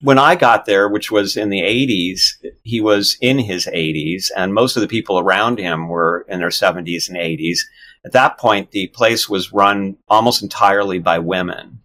When 0.01 0.19
I 0.19 0.35
got 0.35 0.67
there, 0.67 0.89
which 0.89 1.13
was 1.13 1.37
in 1.37 1.49
the 1.49 1.61
80s, 1.61 2.23
he 2.65 2.81
was 2.81 3.17
in 3.21 3.39
his 3.39 3.67
80s, 3.67 4.27
and 4.37 4.53
most 4.53 4.77
of 4.77 4.81
the 4.81 4.89
people 4.89 5.21
around 5.21 5.61
him 5.61 5.89
were 5.89 6.27
in 6.29 6.41
their 6.41 6.49
70s 6.49 7.09
and 7.09 7.17
80s. 7.17 7.61
At 8.05 8.13
that 8.13 8.37
point, 8.37 8.73
the 8.73 8.89
place 8.89 9.29
was 9.29 9.53
run 9.53 9.97
almost 10.09 10.43
entirely 10.43 10.99
by 10.99 11.21
women. 11.21 11.83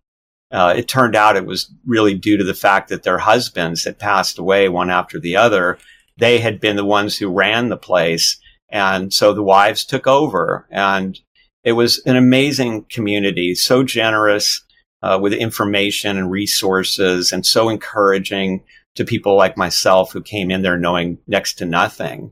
Uh, 0.51 0.73
it 0.75 0.88
turned 0.88 1.15
out 1.15 1.35
it 1.35 1.45
was 1.45 1.71
really 1.85 2.15
due 2.15 2.38
to 2.38 2.43
the 2.43 2.53
fact 2.53 2.89
that 2.89 3.03
their 3.03 3.19
husbands 3.19 3.83
had 3.83 4.00
passed 4.00 4.39
away 4.39 4.67
one 4.69 4.89
after 4.89 5.19
the 5.19 5.35
other, 5.35 5.77
they 6.17 6.39
had 6.39 6.60
been 6.60 6.75
the 6.75 6.86
ones 6.86 7.17
who 7.17 7.32
ran 7.32 7.70
the 7.70 7.77
place. 7.77 8.38
And 8.70 9.13
so 9.13 9.34
the 9.34 9.43
wives 9.43 9.86
took 9.86 10.08
over 10.08 10.67
and 10.72 11.20
it 11.63 11.74
was 11.74 12.01
an 12.05 12.15
amazing 12.15 12.86
community, 12.89 13.55
so 13.55 13.84
generous 13.84 14.63
uh, 15.01 15.20
with 15.22 15.34
information 15.34 16.17
and 16.17 16.32
resources 16.32 17.32
and 17.32 17.46
so 17.46 17.70
encouraging 17.70 18.63
to 18.96 19.05
people 19.05 19.36
like 19.36 19.58
myself 19.58 20.12
who 20.12 20.22
came 20.22 20.51
in 20.51 20.62
there 20.62 20.77
knowing 20.77 21.17
next 21.27 21.55
to 21.55 21.65
nothing. 21.65 22.32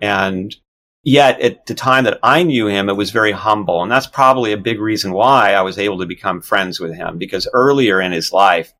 And 0.00 0.54
yet 1.02 1.40
at 1.40 1.66
the 1.66 1.74
time 1.74 2.04
that 2.04 2.18
I 2.22 2.42
knew 2.42 2.66
him, 2.66 2.88
it 2.88 2.96
was 2.96 3.10
very 3.10 3.32
humble. 3.32 3.82
And 3.82 3.90
that's 3.90 4.06
probably 4.06 4.52
a 4.52 4.58
big 4.58 4.80
reason 4.80 5.12
why 5.12 5.54
I 5.54 5.62
was 5.62 5.78
able 5.78 5.98
to 5.98 6.06
become 6.06 6.40
friends 6.40 6.80
with 6.80 6.94
him 6.94 7.18
because 7.18 7.48
earlier 7.52 8.00
in 8.00 8.12
his 8.12 8.32
life, 8.32 8.72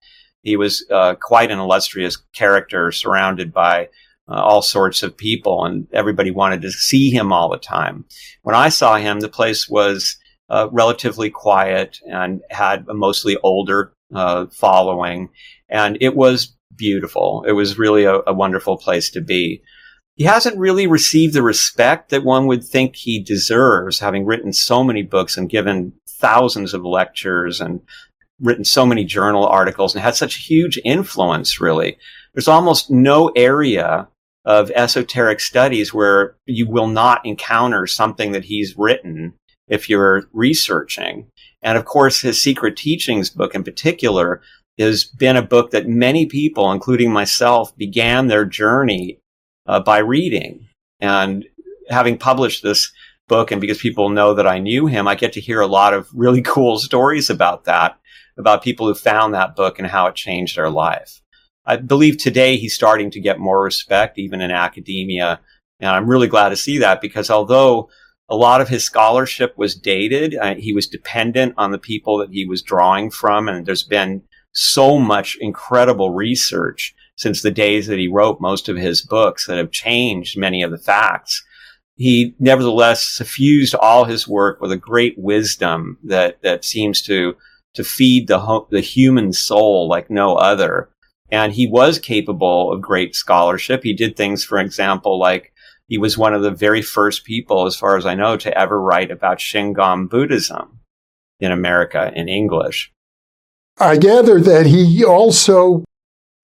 he 0.43 0.57
was 0.57 0.85
uh, 0.91 1.15
quite 1.15 1.51
an 1.51 1.59
illustrious 1.59 2.17
character 2.35 2.93
surrounded 2.93 3.53
by 3.53 3.89
uh, 4.29 4.41
all 4.41 4.63
sorts 4.63 5.03
of 5.03 5.17
people, 5.17 5.65
and 5.65 5.87
everybody 5.93 6.31
wanted 6.31 6.63
to 6.63 6.71
see 6.71 7.11
him 7.11 7.33
all 7.33 7.49
the 7.49 7.59
time. 7.59 8.05
When 8.43 8.55
I 8.55 8.69
saw 8.69 8.97
him, 8.97 9.21
the 9.21 9.29
place 9.29 9.69
was 9.69 10.17
uh, 10.49 10.69
relatively 10.73 11.31
quiet 11.31 11.99
and 12.11 12.41
had 12.51 12.87
a 12.89 12.95
mostly 12.95 13.37
older 13.43 13.93
uh, 14.15 14.47
following, 14.47 15.31
and 15.69 15.99
it 16.01 16.17
was 16.17 16.55
beautiful. 16.77 17.45
It 17.47 17.53
was 17.53 17.79
really 17.79 18.05
a, 18.05 18.21
a 18.27 18.33
wonderful 18.33 18.77
place 18.77 19.11
to 19.11 19.21
be. 19.21 19.63
He 20.17 20.25
hasn't 20.25 20.59
really 20.59 20.87
received 20.87 21.35
the 21.35 21.43
respect 21.43 22.11
that 22.11 22.25
one 22.25 22.47
would 22.47 22.65
think 22.65 22.95
he 22.95 23.23
deserves, 23.23 23.99
having 23.99 24.25
written 24.25 24.53
so 24.53 24.85
many 24.85 25.03
books 25.03 25.37
and 25.37 25.51
given 25.51 25.93
thousands 26.09 26.73
of 26.73 26.85
lectures 26.85 27.61
and 27.61 27.81
written 28.41 28.65
so 28.65 28.87
many 28.87 29.05
journal 29.05 29.47
articles 29.47 29.95
and 29.95 30.03
had 30.03 30.15
such 30.15 30.47
huge 30.47 30.79
influence, 30.85 31.61
really. 31.61 31.99
There's 32.33 32.49
almost 32.49 32.91
no 32.91 33.29
area 33.35 34.09
of 34.45 34.71
esoteric 34.73 35.41
studies 35.41 35.95
where 35.95 36.37
you 36.47 36.69
will 36.69 36.87
not 36.87 37.25
encounter 37.25 37.87
something 37.87 38.33
that 38.33 38.45
he's 38.45 38.77
written 38.77 39.35
if 39.69 39.89
you're 39.89 40.25
researching. 40.33 41.27
And 41.63 41.79
of 41.79 41.87
course, 41.87 42.21
his 42.21 42.43
Secret 42.43 42.77
Teachings 42.77 43.31
book 43.31 43.55
in 43.55 43.65
particular 43.65 44.43
has 44.79 45.05
been 45.05 45.37
a 45.37 45.43
book 45.43 45.71
that 45.71 45.89
many 45.89 46.27
people, 46.27 46.71
including 46.73 47.13
myself, 47.13 47.75
began 47.77 48.27
their 48.27 48.45
journey 48.45 49.19
uh, 49.67 49.81
by 49.81 49.99
reading. 49.99 50.69
And 51.01 51.45
having 51.89 52.19
published 52.19 52.63
this 52.63 52.93
book, 53.29 53.51
and 53.51 53.61
because 53.61 53.79
people 53.79 54.11
know 54.11 54.35
that 54.35 54.47
I 54.47 54.59
knew 54.59 54.87
him, 54.87 55.09
I 55.09 55.15
get 55.15 55.33
to 55.35 55.41
hear 55.41 55.61
a 55.61 55.67
lot 55.67 55.95
of 55.95 56.09
really 56.13 56.43
cool 56.55 56.79
stories 56.79 57.31
about 57.31 57.65
that, 57.65 57.99
about 58.37 58.63
people 58.63 58.87
who 58.87 58.95
found 58.95 59.33
that 59.33 59.57
book 59.57 59.79
and 59.79 59.89
how 59.89 60.07
it 60.07 60.15
changed 60.15 60.57
their 60.57 60.71
life. 60.71 61.21
I 61.67 61.77
believe 61.77 62.19
today 62.19 62.57
he's 62.57 62.75
starting 62.75 63.11
to 63.13 63.21
get 63.21 63.39
more 63.39 63.63
respect, 63.63 64.19
even 64.19 64.41
in 64.41 64.51
academia. 64.51 65.41
And 65.81 65.91
I'm 65.91 66.09
really 66.09 66.29
glad 66.29 66.51
to 66.51 66.57
see 66.57 66.79
that 66.79 67.01
because 67.01 67.31
although 67.31 67.89
a 68.29 68.37
lot 68.37 68.61
of 68.61 68.69
his 68.69 68.85
scholarship 68.85 69.57
was 69.57 69.75
dated, 69.75 70.35
uh, 70.35 70.55
he 70.55 70.73
was 70.73 70.87
dependent 70.87 71.55
on 71.57 71.71
the 71.71 71.79
people 71.79 72.19
that 72.19 72.31
he 72.31 72.47
was 72.47 72.63
drawing 72.63 73.11
from. 73.11 73.49
And 73.49 73.67
there's 73.67 73.83
been 73.83 74.23
so 74.53 74.99
much 74.99 75.37
incredible 75.41 76.11
research 76.11 76.95
since 77.17 77.43
the 77.43 77.51
days 77.51 77.87
that 77.87 77.99
he 77.99 78.09
wrote 78.09 78.41
most 78.41 78.69
of 78.69 78.77
his 78.77 79.03
books 79.03 79.47
that 79.47 79.59
have 79.59 79.71
changed 79.71 80.39
many 80.39 80.63
of 80.63 80.71
the 80.71 80.79
facts. 80.79 81.45
He 81.97 82.35
nevertheless 82.39 83.05
suffused 83.05 83.75
all 83.75 84.05
his 84.05 84.27
work 84.27 84.61
with 84.61 84.73
a 84.73 84.77
great 84.77 85.15
wisdom 85.17 85.99
that, 86.05 86.43
that 86.43 86.65
seems 86.65 87.03
to 87.03 87.37
to 87.75 87.85
feed 87.85 88.29
the, 88.29 88.65
the 88.71 88.81
human 88.81 89.33
soul 89.33 89.89
like 89.89 90.09
no 90.09 90.37
other. 90.37 90.89
And 91.31 91.53
he 91.53 91.67
was 91.67 91.99
capable 91.99 92.73
of 92.73 92.83
great 92.83 93.15
scholarship. 93.15 93.83
He 93.83 93.95
did 93.95 94.17
things, 94.17 94.45
for 94.45 94.59
example, 94.59 95.19
like 95.19 95.53
he 95.89 95.99
was 95.99 96.19
one 96.19 96.35
of 96.35 96.43
the 96.43 96.51
very 96.51 96.83
first 96.83 97.25
people, 97.25 97.67
as 97.67 97.77
far 97.77 97.97
as 97.97 98.07
I 98.07 98.15
know, 98.15 98.37
to 98.37 98.57
ever 98.59 98.81
write 98.81 99.11
about 99.11 99.39
Shingon 99.39 100.09
Buddhism 100.09 100.81
in 101.41 101.51
America 101.51 102.13
in 102.15 102.29
English. 102.29 102.93
I 103.79 103.97
gather 103.97 104.41
that 104.41 104.67
he 104.67 105.05
also 105.05 105.85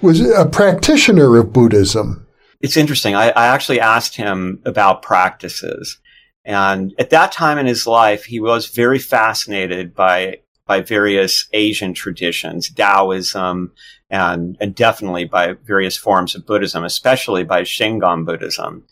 was 0.02 0.20
a 0.20 0.46
practitioner 0.46 1.37
of 1.37 1.52
Buddhism. 1.52 2.26
It's 2.60 2.76
interesting. 2.76 3.14
I, 3.14 3.30
I 3.30 3.46
actually 3.46 3.80
asked 3.80 4.16
him 4.16 4.60
about 4.64 5.02
practices. 5.02 5.99
And 6.44 6.94
at 6.99 7.10
that 7.10 7.32
time 7.32 7.58
in 7.58 7.66
his 7.66 7.87
life, 7.87 8.25
he 8.25 8.40
was 8.40 8.66
very 8.66 8.99
fascinated 8.99 9.94
by 9.94 10.38
by 10.66 10.80
various 10.80 11.49
Asian 11.52 11.94
traditions, 11.94 12.70
Taoism, 12.70 13.72
and, 14.11 14.57
and 14.61 14.75
definitely 14.75 15.25
by 15.25 15.55
various 15.64 15.97
forms 15.97 16.35
of 16.35 16.47
Buddhism, 16.47 16.85
especially 16.85 17.45
by 17.45 17.62
Shingon 17.62 18.26
Buddhism. 18.26 18.85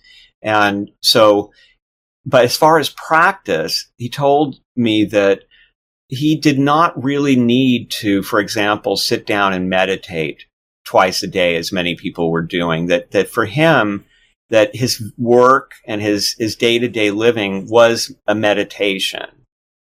And 0.43 0.91
so, 1.03 1.53
but 2.25 2.45
as 2.45 2.57
far 2.57 2.79
as 2.79 2.91
practice, 2.91 3.91
he 3.97 4.09
told 4.09 4.61
me 4.77 5.05
that 5.07 5.43
he 6.09 6.37
did 6.37 6.59
not 6.59 7.03
really 7.03 7.37
need 7.37 7.91
to, 7.91 8.23
for 8.23 8.41
example, 8.41 8.97
sit 8.97 9.27
down 9.27 9.53
and 9.53 9.69
meditate 9.69 10.45
twice 10.85 11.23
a 11.23 11.27
day 11.27 11.57
as 11.57 11.73
many 11.73 11.97
people 11.97 12.31
were 12.31 12.43
doing. 12.43 12.87
That, 12.87 13.11
that 13.11 13.29
for 13.29 13.45
him, 13.45 14.07
that 14.51 14.75
his 14.75 15.13
work 15.19 15.73
and 15.87 16.01
his, 16.01 16.35
his 16.39 16.57
day 16.57 16.79
to 16.79 16.89
day 16.89 17.11
living 17.11 17.69
was 17.69 18.15
a 18.27 18.35
meditation 18.35 19.38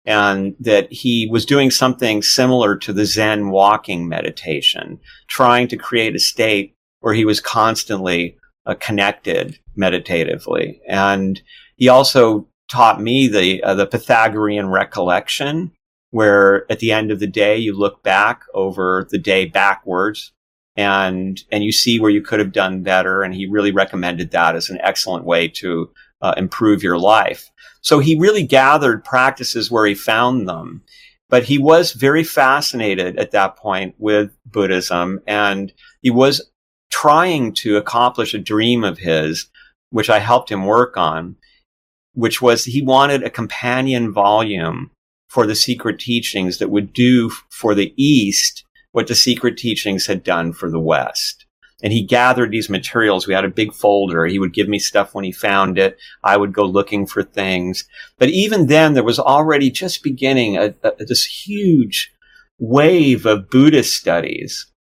and 0.04 0.56
that 0.58 0.92
he 0.92 1.28
was 1.30 1.46
doing 1.46 1.70
something 1.70 2.22
similar 2.22 2.76
to 2.76 2.92
the 2.92 3.04
Zen 3.04 3.50
walking 3.50 4.08
meditation, 4.08 4.98
trying 5.28 5.68
to 5.68 5.76
create 5.76 6.16
a 6.16 6.20
state 6.20 6.74
where 7.00 7.14
he 7.14 7.24
was 7.24 7.40
constantly 7.40 8.36
uh, 8.66 8.74
connected 8.74 9.58
meditatively. 9.76 10.80
And 10.88 11.40
he 11.76 11.88
also 11.88 12.48
taught 12.68 13.00
me 13.00 13.28
the, 13.28 13.62
uh, 13.62 13.74
the 13.74 13.86
Pythagorean 13.86 14.68
recollection, 14.68 15.72
where 16.10 16.70
at 16.70 16.78
the 16.78 16.92
end 16.92 17.10
of 17.10 17.20
the 17.20 17.26
day, 17.26 17.56
you 17.56 17.76
look 17.76 18.02
back 18.02 18.42
over 18.54 19.06
the 19.10 19.18
day 19.18 19.46
backwards 19.46 20.32
and, 20.76 21.42
and 21.50 21.64
you 21.64 21.72
see 21.72 22.00
where 22.00 22.10
you 22.10 22.22
could 22.22 22.38
have 22.38 22.52
done 22.52 22.82
better. 22.82 23.22
And 23.22 23.34
he 23.34 23.46
really 23.46 23.72
recommended 23.72 24.30
that 24.30 24.56
as 24.56 24.68
an 24.68 24.78
excellent 24.82 25.24
way 25.24 25.48
to 25.48 25.90
uh, 26.20 26.34
improve 26.36 26.82
your 26.82 26.98
life. 26.98 27.50
So 27.82 27.98
he 27.98 28.18
really 28.18 28.44
gathered 28.44 29.04
practices 29.04 29.70
where 29.70 29.86
he 29.86 29.94
found 29.94 30.48
them. 30.48 30.82
But 31.28 31.44
he 31.44 31.58
was 31.58 31.92
very 31.92 32.24
fascinated 32.24 33.18
at 33.18 33.30
that 33.30 33.56
point 33.56 33.94
with 33.98 34.30
Buddhism 34.44 35.20
and 35.26 35.72
he 36.00 36.10
was 36.10 36.50
trying 36.90 37.54
to 37.54 37.76
accomplish 37.76 38.34
a 38.34 38.38
dream 38.38 38.84
of 38.84 38.98
his, 38.98 39.48
which 39.90 40.10
I 40.10 40.18
helped 40.18 40.50
him 40.50 40.66
work 40.66 40.96
on, 40.96 41.36
which 42.12 42.42
was 42.42 42.64
he 42.64 42.82
wanted 42.82 43.22
a 43.22 43.30
companion 43.30 44.12
volume 44.12 44.90
for 45.28 45.46
the 45.46 45.54
secret 45.54 45.98
teachings 45.98 46.58
that 46.58 46.70
would 46.70 46.92
do 46.92 47.30
for 47.48 47.74
the 47.74 47.94
East 47.96 48.64
what 48.92 49.06
the 49.06 49.14
secret 49.14 49.56
teachings 49.56 50.06
had 50.06 50.22
done 50.22 50.52
for 50.52 50.70
the 50.70 50.78
West. 50.78 51.41
And 51.82 51.92
he 51.92 52.04
gathered 52.04 52.52
these 52.52 52.70
materials. 52.70 53.26
We 53.26 53.34
had 53.34 53.44
a 53.44 53.48
big 53.48 53.72
folder. 53.72 54.26
He 54.26 54.38
would 54.38 54.54
give 54.54 54.68
me 54.68 54.78
stuff 54.78 55.14
when 55.14 55.24
he 55.24 55.32
found 55.32 55.78
it. 55.78 55.98
I 56.22 56.36
would 56.36 56.52
go 56.52 56.64
looking 56.64 57.06
for 57.06 57.22
things. 57.22 57.84
But 58.18 58.28
even 58.28 58.66
then, 58.66 58.94
there 58.94 59.02
was 59.02 59.18
already 59.18 59.70
just 59.70 60.02
beginning 60.02 60.56
a, 60.56 60.74
a, 60.84 61.04
this 61.04 61.24
huge 61.24 62.12
wave 62.58 63.26
of 63.26 63.50
Buddhist 63.50 63.96
studies 63.96 64.72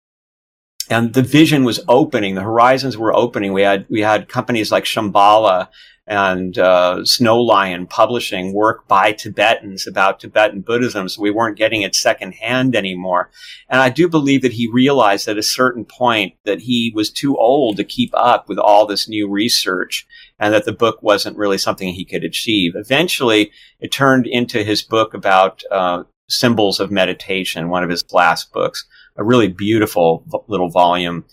and 0.90 1.14
the 1.14 1.22
vision 1.22 1.64
was 1.64 1.80
opening. 1.88 2.34
The 2.34 2.42
horizons 2.42 2.98
were 2.98 3.14
opening. 3.14 3.52
We 3.52 3.62
had 3.62 3.86
we 3.88 4.00
had 4.00 4.28
companies 4.28 4.72
like 4.72 4.84
Shambhala 4.84 5.68
and 6.10 6.58
uh, 6.58 7.04
Snow 7.04 7.40
Lion 7.40 7.86
publishing 7.86 8.52
work 8.52 8.88
by 8.88 9.12
Tibetans 9.12 9.86
about 9.86 10.18
Tibetan 10.18 10.60
Buddhism, 10.60 11.08
so 11.08 11.22
we 11.22 11.30
weren't 11.30 11.56
getting 11.56 11.82
it 11.82 11.94
secondhand 11.94 12.74
anymore. 12.74 13.30
And 13.68 13.80
I 13.80 13.90
do 13.90 14.08
believe 14.08 14.42
that 14.42 14.54
he 14.54 14.68
realized 14.72 15.28
at 15.28 15.38
a 15.38 15.42
certain 15.42 15.84
point 15.84 16.34
that 16.44 16.62
he 16.62 16.92
was 16.96 17.12
too 17.12 17.36
old 17.36 17.76
to 17.76 17.84
keep 17.84 18.10
up 18.14 18.48
with 18.48 18.58
all 18.58 18.86
this 18.86 19.08
new 19.08 19.30
research, 19.30 20.04
and 20.40 20.52
that 20.52 20.64
the 20.64 20.72
book 20.72 21.00
wasn't 21.00 21.36
really 21.36 21.58
something 21.58 21.94
he 21.94 22.04
could 22.04 22.24
achieve. 22.24 22.72
Eventually, 22.74 23.52
it 23.78 23.92
turned 23.92 24.26
into 24.26 24.64
his 24.64 24.82
book 24.82 25.14
about 25.14 25.62
uh, 25.70 26.02
symbols 26.28 26.80
of 26.80 26.90
meditation, 26.90 27.68
one 27.68 27.84
of 27.84 27.90
his 27.90 28.04
last 28.12 28.52
books 28.52 28.84
a 29.16 29.22
really 29.22 29.48
beautiful 29.48 30.24
little 30.48 30.70
volume, 30.70 31.24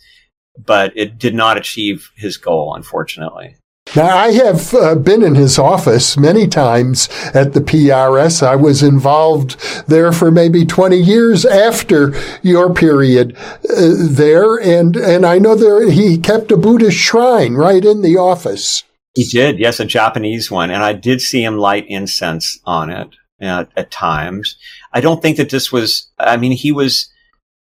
but 0.57 0.91
it 0.95 1.17
did 1.17 1.33
not 1.33 1.57
achieve 1.57 2.11
his 2.15 2.37
goal, 2.37 2.75
unfortunately. 2.75 3.55
Now, 3.95 4.17
I 4.17 4.31
have 4.31 4.73
uh, 4.73 4.95
been 4.95 5.23
in 5.23 5.35
his 5.35 5.57
office 5.57 6.17
many 6.17 6.47
times 6.47 7.07
at 7.33 7.53
the 7.53 7.61
PRS. 7.61 8.45
I 8.45 8.55
was 8.55 8.83
involved 8.83 9.57
there 9.87 10.11
for 10.11 10.29
maybe 10.29 10.65
20 10.65 10.97
years 10.97 11.45
after 11.45 12.13
your 12.41 12.73
period 12.73 13.35
uh, 13.37 13.93
there. 13.97 14.57
And, 14.57 14.95
and 14.97 15.25
I 15.25 15.39
know 15.39 15.55
there, 15.55 15.89
he 15.89 16.17
kept 16.17 16.51
a 16.51 16.57
Buddhist 16.57 16.97
shrine 16.97 17.53
right 17.53 17.83
in 17.83 18.01
the 18.01 18.17
office. 18.17 18.83
He 19.15 19.23
did, 19.23 19.57
yes, 19.57 19.79
a 19.79 19.85
Japanese 19.85 20.51
one. 20.51 20.69
And 20.69 20.83
I 20.83 20.93
did 20.93 21.21
see 21.21 21.43
him 21.43 21.57
light 21.57 21.85
incense 21.87 22.59
on 22.65 22.89
it 22.89 23.09
at, 23.39 23.71
at 23.75 23.89
times. 23.89 24.57
I 24.93 25.01
don't 25.01 25.21
think 25.21 25.37
that 25.37 25.49
this 25.49 25.71
was, 25.71 26.09
I 26.19 26.37
mean, 26.37 26.51
he 26.51 26.71
was, 26.71 27.09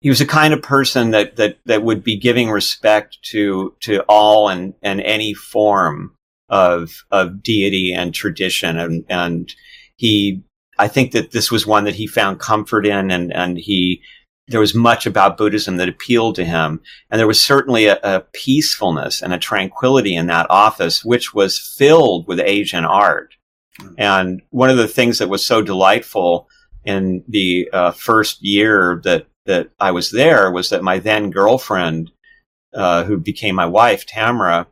he 0.04 0.10
was 0.10 0.20
the 0.20 0.26
kind 0.26 0.54
of 0.54 0.62
person 0.62 1.12
that 1.12 1.38
that 1.38 1.58
that 1.66 1.82
would 1.82 2.04
be 2.04 2.18
giving 2.18 2.52
respect 2.52 3.18
to 3.24 3.74
to 3.80 4.02
all 4.02 4.50
and 4.50 4.74
and 4.84 5.00
any 5.02 5.34
form 5.34 6.14
of 6.50 6.92
of 7.10 7.42
deity 7.42 7.94
and 7.94 8.14
tradition. 8.14 8.78
And 8.78 9.06
and 9.10 9.52
he 9.96 10.44
I 10.78 10.90
think 10.90 11.14
that 11.14 11.32
this 11.32 11.50
was 11.50 11.66
one 11.66 11.86
that 11.86 11.96
he 11.96 12.06
found 12.06 12.42
comfort 12.42 12.86
in 12.86 13.12
and 13.12 13.34
and 13.34 13.58
he 13.58 14.02
there 14.50 14.60
was 14.60 14.76
much 14.76 15.06
about 15.06 15.38
Buddhism 15.38 15.78
that 15.78 15.88
appealed 15.88 16.36
to 16.36 16.44
him. 16.44 16.82
And 17.10 17.18
there 17.18 17.28
was 17.28 17.42
certainly 17.42 17.86
a, 17.86 17.98
a 18.04 18.26
peacefulness 18.34 19.22
and 19.22 19.34
a 19.34 19.40
tranquility 19.40 20.18
in 20.18 20.28
that 20.28 20.48
office 20.50 21.06
which 21.06 21.34
was 21.34 21.58
filled 21.78 22.28
with 22.28 22.42
Asian 22.42 22.84
art. 22.84 23.34
Mm-hmm. 23.82 23.94
and 23.98 24.42
one 24.52 24.70
of 24.70 24.78
the 24.78 24.88
things 24.88 25.18
that 25.18 25.30
was 25.30 25.44
so 25.44 25.64
delightful 25.64 26.48
in 26.86 27.24
the 27.28 27.68
uh, 27.74 27.90
first 27.90 28.38
year 28.44 29.02
that 29.04 29.26
that 29.46 29.70
I 29.80 29.92
was 29.92 30.12
there 30.12 30.52
was 30.52 30.70
that 30.70 30.84
my 30.84 31.00
then 31.00 31.30
girlfriend, 31.30 32.12
uh, 32.74 33.04
who 33.04 33.18
became 33.18 33.56
my 33.56 33.66
wife, 33.66 34.06
Tamara, 34.06 34.68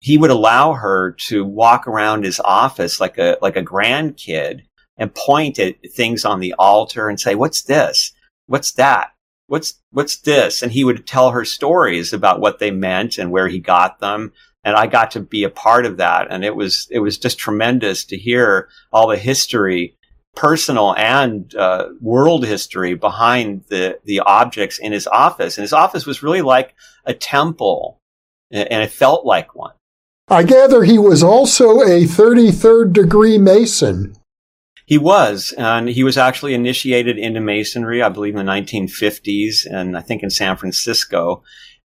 he 0.00 0.16
would 0.16 0.30
allow 0.30 0.72
her 0.72 1.12
to 1.28 1.44
walk 1.44 1.86
around 1.86 2.24
his 2.24 2.40
office 2.40 3.00
like 3.00 3.18
a 3.18 3.36
like 3.42 3.56
a 3.56 3.62
grandkid 3.62 4.62
and 4.96 5.14
point 5.14 5.58
at 5.58 5.76
things 5.92 6.24
on 6.24 6.40
the 6.40 6.54
altar 6.58 7.08
and 7.08 7.20
say, 7.20 7.34
"What's 7.34 7.62
this? 7.62 8.12
What's 8.46 8.72
that? 8.72 9.12
What's 9.46 9.74
what's 9.90 10.16
this?" 10.18 10.62
And 10.62 10.72
he 10.72 10.84
would 10.84 11.06
tell 11.06 11.30
her 11.30 11.44
stories 11.44 12.12
about 12.12 12.40
what 12.40 12.58
they 12.58 12.70
meant 12.70 13.18
and 13.18 13.30
where 13.30 13.48
he 13.48 13.58
got 13.58 14.00
them. 14.00 14.32
And 14.64 14.76
I 14.76 14.86
got 14.86 15.10
to 15.12 15.20
be 15.20 15.44
a 15.44 15.50
part 15.50 15.86
of 15.86 15.96
that, 15.98 16.28
and 16.30 16.44
it 16.44 16.54
was 16.54 16.86
it 16.90 17.00
was 17.00 17.18
just 17.18 17.38
tremendous 17.38 18.04
to 18.06 18.16
hear 18.16 18.68
all 18.92 19.08
the 19.08 19.16
history 19.16 19.96
personal 20.36 20.94
and 20.96 21.54
uh, 21.54 21.88
world 22.00 22.46
history 22.46 22.94
behind 22.94 23.64
the 23.68 23.98
the 24.04 24.20
objects 24.20 24.78
in 24.78 24.92
his 24.92 25.06
office. 25.06 25.56
And 25.56 25.62
his 25.62 25.72
office 25.72 26.06
was 26.06 26.22
really 26.22 26.42
like 26.42 26.74
a 27.04 27.14
temple, 27.14 27.98
and 28.50 28.82
it 28.82 28.90
felt 28.90 29.26
like 29.26 29.54
one. 29.54 29.72
I 30.28 30.44
gather 30.44 30.84
he 30.84 30.96
was 30.96 31.24
also 31.24 31.80
a 31.80 32.04
33rd 32.04 32.92
degree 32.92 33.36
Mason. 33.36 34.14
He 34.86 34.98
was, 34.98 35.52
and 35.58 35.88
he 35.88 36.04
was 36.04 36.16
actually 36.16 36.54
initiated 36.54 37.18
into 37.18 37.40
Masonry, 37.40 38.02
I 38.02 38.08
believe, 38.08 38.34
in 38.34 38.44
the 38.44 38.52
1950s, 38.52 39.66
and 39.66 39.96
I 39.96 40.00
think 40.00 40.22
in 40.22 40.30
San 40.30 40.56
Francisco. 40.56 41.42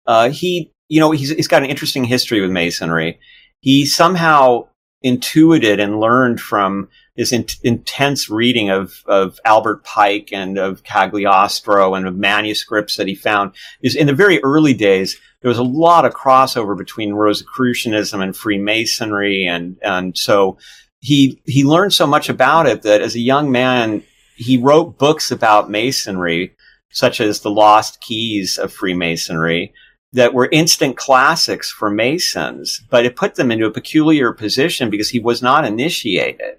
Uh, 0.06 0.30
he, 0.30 0.72
you 0.88 1.00
know, 1.00 1.10
he's, 1.10 1.30
he's 1.30 1.48
got 1.48 1.62
an 1.62 1.68
interesting 1.68 2.04
history 2.04 2.40
with 2.40 2.50
Masonry. 2.50 3.18
He 3.60 3.84
somehow 3.84 4.68
intuited 5.02 5.78
and 5.78 6.00
learned 6.00 6.40
from 6.40 6.88
this 7.16 7.32
in- 7.32 7.46
intense 7.62 8.28
reading 8.28 8.70
of, 8.70 9.02
of 9.06 9.38
Albert 9.44 9.84
Pike 9.84 10.30
and 10.32 10.58
of 10.58 10.82
Cagliostro 10.82 11.94
and 11.94 12.06
of 12.06 12.16
manuscripts 12.16 12.96
that 12.96 13.08
he 13.08 13.14
found 13.14 13.52
is 13.82 13.96
in 13.96 14.06
the 14.06 14.12
very 14.12 14.42
early 14.42 14.74
days, 14.74 15.18
there 15.40 15.48
was 15.48 15.58
a 15.58 15.62
lot 15.62 16.04
of 16.04 16.14
crossover 16.14 16.76
between 16.76 17.12
Rosicrucianism 17.12 18.20
and 18.20 18.36
Freemasonry. 18.36 19.46
And, 19.46 19.76
and 19.82 20.16
so 20.16 20.58
he, 21.00 21.40
he 21.46 21.64
learned 21.64 21.94
so 21.94 22.06
much 22.06 22.28
about 22.28 22.66
it 22.66 22.82
that 22.82 23.00
as 23.00 23.14
a 23.14 23.20
young 23.20 23.50
man, 23.50 24.02
he 24.36 24.58
wrote 24.58 24.98
books 24.98 25.30
about 25.30 25.70
Masonry, 25.70 26.54
such 26.90 27.20
as 27.20 27.40
The 27.40 27.50
Lost 27.50 28.00
Keys 28.00 28.58
of 28.58 28.72
Freemasonry, 28.72 29.72
that 30.12 30.34
were 30.34 30.48
instant 30.50 30.96
classics 30.96 31.70
for 31.70 31.90
Masons, 31.90 32.82
but 32.90 33.04
it 33.04 33.16
put 33.16 33.34
them 33.34 33.50
into 33.50 33.66
a 33.66 33.70
peculiar 33.70 34.32
position 34.32 34.90
because 34.90 35.10
he 35.10 35.20
was 35.20 35.42
not 35.42 35.64
initiated. 35.64 36.56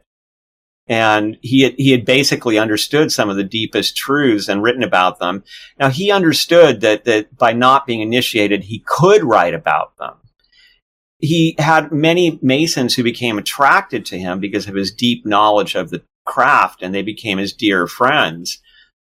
And 0.88 1.38
he 1.42 1.64
had, 1.64 1.76
he 1.78 1.92
had 1.92 2.06
basically 2.06 2.58
understood 2.58 3.12
some 3.12 3.30
of 3.30 3.36
the 3.36 3.44
deepest 3.44 3.96
truths 3.98 4.48
and 4.48 4.64
written 4.64 4.84
about 4.84 5.20
them. 5.20 5.44
Now 5.80 5.90
he 5.90 6.12
understood 6.12 6.82
that 6.82 7.06
that 7.06 7.38
by 7.38 7.54
not 7.54 7.86
being 7.86 8.02
initiated, 8.02 8.64
he 8.64 8.84
could 8.86 9.24
write 9.24 9.54
about 9.54 9.98
them. 9.98 10.16
He 11.20 11.56
had 11.58 11.92
many 11.92 12.40
Masons 12.42 12.96
who 12.96 13.04
became 13.04 13.38
attracted 13.38 14.06
to 14.08 14.20
him 14.20 14.40
because 14.40 14.68
of 14.68 14.76
his 14.76 14.92
deep 14.92 15.26
knowledge 15.26 15.76
of 15.76 15.90
the 15.90 16.04
craft, 16.26 16.82
and 16.82 16.94
they 16.94 17.02
became 17.02 17.38
his 17.38 17.54
dear 17.54 17.88
friends. 17.88 18.60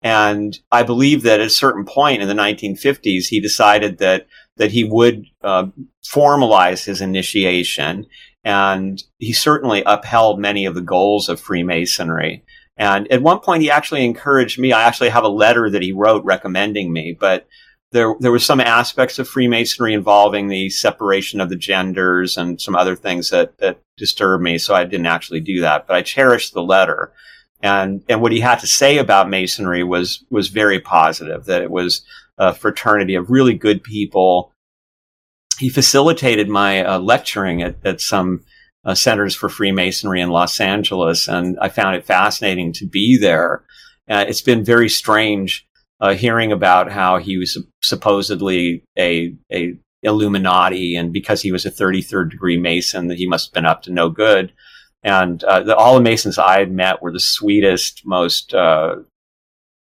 And 0.02 0.58
I 0.72 0.82
believe 0.82 1.22
that 1.22 1.40
at 1.40 1.46
a 1.46 1.50
certain 1.50 1.84
point 1.84 2.22
in 2.22 2.28
the 2.28 2.34
1950s, 2.34 3.26
he 3.28 3.40
decided 3.40 3.98
that 3.98 4.26
that 4.56 4.72
he 4.72 4.84
would 4.84 5.24
uh, 5.42 5.66
formalize 6.04 6.84
his 6.84 7.00
initiation 7.00 8.06
and 8.44 9.03
he 9.18 9.33
certainly 9.33 9.83
upheld 9.85 10.40
many 10.40 10.64
of 10.64 10.74
the 10.74 10.81
goals 10.81 11.29
of 11.29 11.40
Freemasonry. 11.40 12.44
And 12.76 13.11
at 13.12 13.22
one 13.22 13.40
point, 13.40 13.62
he 13.62 13.70
actually 13.70 14.05
encouraged 14.05 14.59
me. 14.59 14.72
I 14.72 14.85
actually 14.85 15.11
have 15.11 15.24
a 15.24 15.29
letter 15.29 15.68
that 15.68 15.83
he 15.83 15.92
wrote 15.92 16.24
recommending 16.24 16.92
me, 16.92 17.16
but 17.18 17.46
there, 17.92 18.14
there 18.20 18.31
were 18.31 18.38
some 18.38 18.61
aspects 18.61 19.18
of 19.18 19.29
Freemasonry 19.29 19.92
involving 19.92 20.48
the 20.48 20.70
separation 20.70 21.40
of 21.40 21.48
the 21.48 21.57
genders 21.57 22.37
and 22.37 22.61
some 22.61 22.76
other 22.76 22.96
things 22.96 23.31
that, 23.31 23.59
that 23.59 23.81
disturbed 23.96 24.42
me. 24.42 24.59
So 24.59 24.74
I 24.74 24.85
didn't 24.85 25.07
actually 25.07 25.40
do 25.40 25.61
that, 25.61 25.87
but 25.87 25.96
I 25.96 26.03
cherished 26.03 26.55
the 26.55 26.62
letter. 26.62 27.12
And, 27.62 28.03
and 28.09 28.22
what 28.22 28.33
he 28.33 28.40
had 28.40 28.61
to 28.61 28.66
say 28.66 28.96
about 28.98 29.29
Masonry 29.29 29.85
was, 29.85 30.24
was 30.31 30.48
very 30.48 30.81
positive, 30.81 31.44
that 31.46 31.62
it 31.62 31.70
was 31.70 32.03
a 32.38 32.55
fraternity 32.55 33.16
of 33.16 33.31
really 33.31 33.55
good 33.55 33.83
people 33.83 34.55
he 35.60 35.68
facilitated 35.68 36.48
my 36.48 36.82
uh, 36.82 36.98
lecturing 36.98 37.62
at, 37.62 37.76
at 37.84 38.00
some 38.00 38.42
uh, 38.84 38.94
centers 38.94 39.34
for 39.34 39.50
Freemasonry 39.50 40.22
in 40.22 40.30
Los 40.30 40.58
Angeles, 40.58 41.28
and 41.28 41.58
I 41.60 41.68
found 41.68 41.96
it 41.96 42.06
fascinating 42.06 42.72
to 42.74 42.86
be 42.86 43.18
there. 43.18 43.62
Uh, 44.08 44.24
it's 44.26 44.40
been 44.40 44.64
very 44.64 44.88
strange 44.88 45.68
uh, 46.00 46.14
hearing 46.14 46.50
about 46.50 46.90
how 46.90 47.18
he 47.18 47.36
was 47.36 47.58
supposedly 47.82 48.82
a 48.98 49.34
a 49.52 49.74
Illuminati, 50.02 50.96
and 50.96 51.12
because 51.12 51.42
he 51.42 51.52
was 51.52 51.66
a 51.66 51.70
33rd 51.70 52.30
degree 52.30 52.58
Mason, 52.58 53.08
that 53.08 53.18
he 53.18 53.28
must 53.28 53.48
have 53.48 53.52
been 53.52 53.66
up 53.66 53.82
to 53.82 53.92
no 53.92 54.08
good. 54.08 54.50
And 55.02 55.44
uh, 55.44 55.62
the, 55.62 55.76
all 55.76 55.94
the 55.94 56.00
Masons 56.00 56.38
I 56.38 56.58
had 56.58 56.72
met 56.72 57.02
were 57.02 57.12
the 57.12 57.20
sweetest, 57.20 58.06
most 58.06 58.54
uh, 58.54 58.96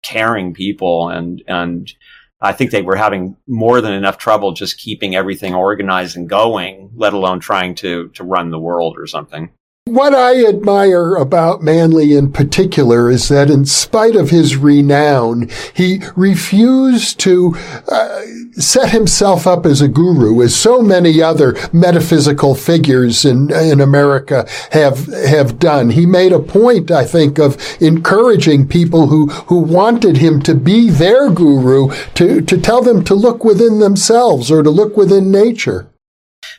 caring 0.04 0.56
people, 0.56 1.10
and 1.10 1.44
and 1.48 1.94
I 2.40 2.54
think 2.54 2.72
they 2.72 2.84
were 2.84 2.96
having 2.96 3.36
more 3.48 3.82
than 3.82 3.94
enough 3.94 4.18
trouble 4.18 4.52
just 4.52 4.78
keeping 4.78 5.16
everything 5.16 5.56
organized 5.56 6.16
and 6.16 6.30
going, 6.30 6.92
let 6.96 7.14
alone 7.14 7.40
trying 7.40 7.74
to, 7.76 8.10
to 8.10 8.24
run 8.24 8.52
the 8.52 8.60
world 8.60 8.96
or 8.98 9.08
something. 9.08 9.52
What 9.88 10.14
I 10.14 10.46
admire 10.46 11.16
about 11.16 11.64
Manly 11.64 12.14
in 12.14 12.34
particular 12.34 13.10
is 13.10 13.30
that 13.30 13.50
in 13.50 13.66
spite 13.66 14.18
of 14.18 14.32
his 14.32 14.58
renown, 14.58 15.50
he 15.74 16.02
refused 16.14 17.22
to 17.22 17.56
uh, 17.90 18.22
set 18.52 18.90
himself 18.90 19.48
up 19.48 19.66
as 19.66 19.80
a 19.80 19.88
guru, 19.88 20.42
as 20.42 20.54
so 20.54 20.82
many 20.82 21.22
other 21.22 21.56
metaphysical 21.72 22.54
figures 22.54 23.24
in, 23.24 23.50
in 23.50 23.80
America 23.80 24.46
have, 24.72 25.06
have 25.08 25.58
done. 25.58 25.92
He 25.92 26.06
made 26.06 26.34
a 26.34 26.40
point, 26.40 26.92
I 26.92 27.06
think, 27.06 27.40
of 27.40 27.58
encouraging 27.82 28.68
people 28.68 29.08
who, 29.08 29.28
who 29.28 29.60
wanted 29.60 30.18
him 30.18 30.42
to 30.42 30.54
be 30.54 30.90
their 30.90 31.30
guru 31.30 31.92
to, 32.16 32.42
to 32.42 32.58
tell 32.60 32.82
them 32.82 33.06
to 33.06 33.16
look 33.16 33.46
within 33.46 33.80
themselves 33.80 34.52
or 34.52 34.64
to 34.64 34.70
look 34.70 34.98
within 34.98 35.32
nature. 35.32 35.90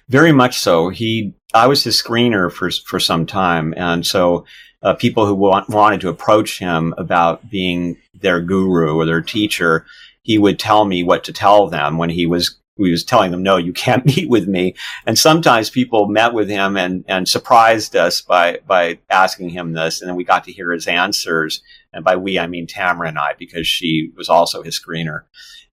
Very 0.09 0.33
much 0.33 0.59
so. 0.59 0.89
He 0.89 1.35
I 1.55 1.67
was 1.67 1.85
his 1.85 2.01
screener 2.01 2.53
for 2.53 2.71
for 2.71 3.01
some 3.01 3.27
time, 3.27 3.75
and 3.77 4.07
so 4.07 4.45
uh, 4.83 4.95
people 4.95 5.27
who 5.27 5.35
want, 5.35 5.69
wanted 5.69 6.01
to 6.03 6.09
approach 6.09 6.59
him 6.59 6.95
about 6.99 7.51
being 7.51 7.97
their 8.15 8.41
guru 8.41 8.97
or 8.97 9.07
their 9.07 9.23
teacher, 9.23 9.87
he 10.23 10.39
would 10.39 10.59
tell 10.59 10.85
me 10.85 11.03
what 11.03 11.25
to 11.25 11.33
tell 11.33 11.69
them 11.69 11.99
when 11.99 12.11
he 12.11 12.27
was 12.27 12.59
he 12.77 12.93
was 12.93 13.03
telling 13.03 13.33
them, 13.33 13.43
no, 13.43 13.57
you 13.57 13.73
can't 13.73 14.07
meet 14.17 14.29
with 14.29 14.47
me. 14.47 14.77
And 15.05 15.19
sometimes 15.19 15.69
people 15.69 16.07
met 16.07 16.33
with 16.33 16.49
him 16.49 16.77
and, 16.77 17.05
and 17.09 17.29
surprised 17.29 17.97
us 17.97 18.21
by, 18.21 18.61
by 18.69 19.01
asking 19.11 19.49
him 19.49 19.73
this. 19.73 20.01
And 20.01 20.09
then 20.09 20.15
we 20.15 20.23
got 20.23 20.45
to 20.45 20.53
hear 20.53 20.71
his 20.71 20.87
answers. 20.87 21.61
And 21.93 22.05
by 22.05 22.15
we, 22.15 22.39
I 22.39 22.47
mean 22.47 22.69
Tamara 22.69 23.09
and 23.09 23.19
I, 23.19 23.35
because 23.37 23.67
she 23.67 24.13
was 24.17 24.29
also 24.29 24.63
his 24.63 24.81
screener. 24.81 25.23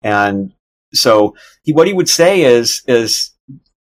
And 0.01 0.53
so 0.95 1.35
he, 1.65 1.73
what 1.73 1.89
he 1.89 1.93
would 1.93 2.09
say 2.09 2.43
is, 2.43 2.83
is 2.87 3.33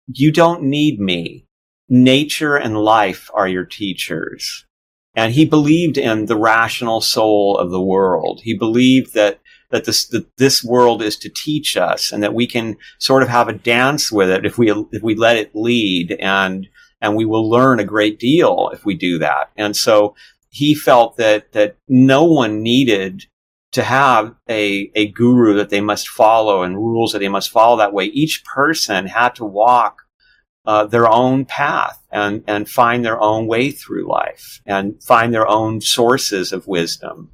you 0.09 0.31
don't 0.31 0.64
need 0.64 1.01
me 1.01 1.47
nature 1.88 2.57
and 2.57 2.77
life 2.77 3.31
are 3.35 3.48
your 3.48 3.64
teachers. 3.64 4.66
And 5.14 5.33
he 5.33 5.44
believed 5.44 5.98
in 5.98 6.27
the 6.27 6.37
rational 6.37 7.01
soul 7.01 7.57
of 7.59 7.70
the 7.70 7.81
world. 7.81 8.40
He 8.44 8.57
believed 8.57 9.14
that 9.14 9.40
that 9.70 9.85
this 9.85 10.07
that 10.09 10.27
this 10.38 10.64
world 10.64 11.03
is 11.03 11.16
to 11.18 11.29
teach 11.29 11.77
us, 11.77 12.12
and 12.12 12.22
that 12.22 12.35
we 12.35 12.46
can 12.46 12.77
sort 12.98 13.22
of 13.22 13.29
have 13.29 13.48
a 13.48 13.53
dance 13.53 14.11
with 14.11 14.31
it 14.31 14.46
if 14.46 14.57
we 14.59 14.70
if 14.92 15.03
we 15.03 15.14
let 15.14 15.37
it 15.37 15.55
lead, 15.55 16.12
and 16.20 16.68
and 17.01 17.16
we 17.16 17.24
will 17.24 17.48
learn 17.48 17.81
a 17.81 17.85
great 17.85 18.18
deal 18.18 18.70
if 18.72 18.85
we 18.85 18.94
do 18.94 19.18
that. 19.18 19.51
And 19.57 19.77
so 19.77 20.14
he 20.48 20.74
felt 20.74 21.16
that 21.16 21.53
that 21.53 21.77
no 21.88 22.24
one 22.24 22.62
needed 22.62 23.24
to 23.72 23.83
have 23.83 24.35
a 24.48 24.90
a 24.94 25.09
guru 25.09 25.55
that 25.55 25.70
they 25.70 25.81
must 25.81 26.09
follow 26.09 26.62
and 26.62 26.77
rules 26.77 27.12
that 27.12 27.18
they 27.18 27.29
must 27.29 27.51
follow 27.51 27.77
that 27.77 27.92
way. 27.92 28.07
Each 28.07 28.42
person 28.44 29.07
had 29.07 29.35
to 29.37 29.44
walk 29.44 30.03
uh, 30.68 30.85
their 30.85 31.09
own 31.09 31.46
path 31.46 31.98
and, 32.12 32.44
and 32.46 32.68
find 32.68 33.02
their 33.02 33.18
own 33.18 33.46
way 33.46 33.70
through 33.70 34.07
life 34.07 34.61
and 34.66 35.02
find 35.02 35.33
their 35.33 35.48
own 35.48 35.81
sources 35.81 36.52
of 36.52 36.66
wisdom. 36.66 37.31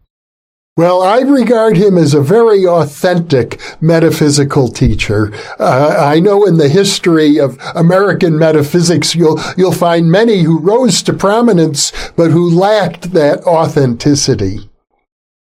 Well, 0.77 1.03
I 1.03 1.19
regard 1.19 1.77
him 1.77 1.99
as 1.99 2.15
a 2.15 2.21
very 2.21 2.65
authentic 2.65 3.61
metaphysical 3.81 4.69
teacher. 4.69 5.33
Uh, 5.59 5.97
I 5.99 6.21
know 6.21 6.45
in 6.45 6.59
the 6.59 6.69
history 6.69 7.39
of 7.39 7.59
American 7.75 8.39
metaphysics, 8.39 9.17
you'll 9.17 9.41
you'll 9.57 9.73
find 9.73 10.11
many 10.11 10.43
who 10.43 10.59
rose 10.59 11.03
to 11.03 11.13
prominence, 11.13 11.93
but 12.17 12.31
who 12.31 12.51
lacked 12.51 13.13
that 13.13 13.45
authenticity. 13.45 14.69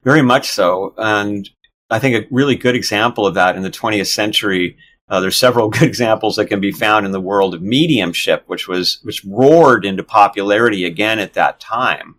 Very 0.03 0.21
much 0.21 0.49
so, 0.49 0.93
and 0.97 1.49
I 1.89 1.99
think 1.99 2.15
a 2.15 2.27
really 2.29 2.55
good 2.55 2.75
example 2.75 3.25
of 3.25 3.35
that 3.35 3.55
in 3.55 3.63
the 3.63 3.71
20th 3.71 4.07
century 4.07 4.77
uh, 5.07 5.19
there's 5.19 5.37
several 5.37 5.69
good 5.69 5.83
examples 5.83 6.35
that 6.35 6.47
can 6.47 6.59
be 6.59 6.71
found 6.71 7.05
in 7.05 7.11
the 7.11 7.21
world 7.21 7.53
of 7.53 7.61
mediumship, 7.61 8.43
which 8.47 8.67
was 8.67 8.99
which 9.03 9.23
roared 9.25 9.85
into 9.85 10.03
popularity 10.03 10.85
again 10.85 11.19
at 11.19 11.33
that 11.33 11.59
time. 11.59 12.15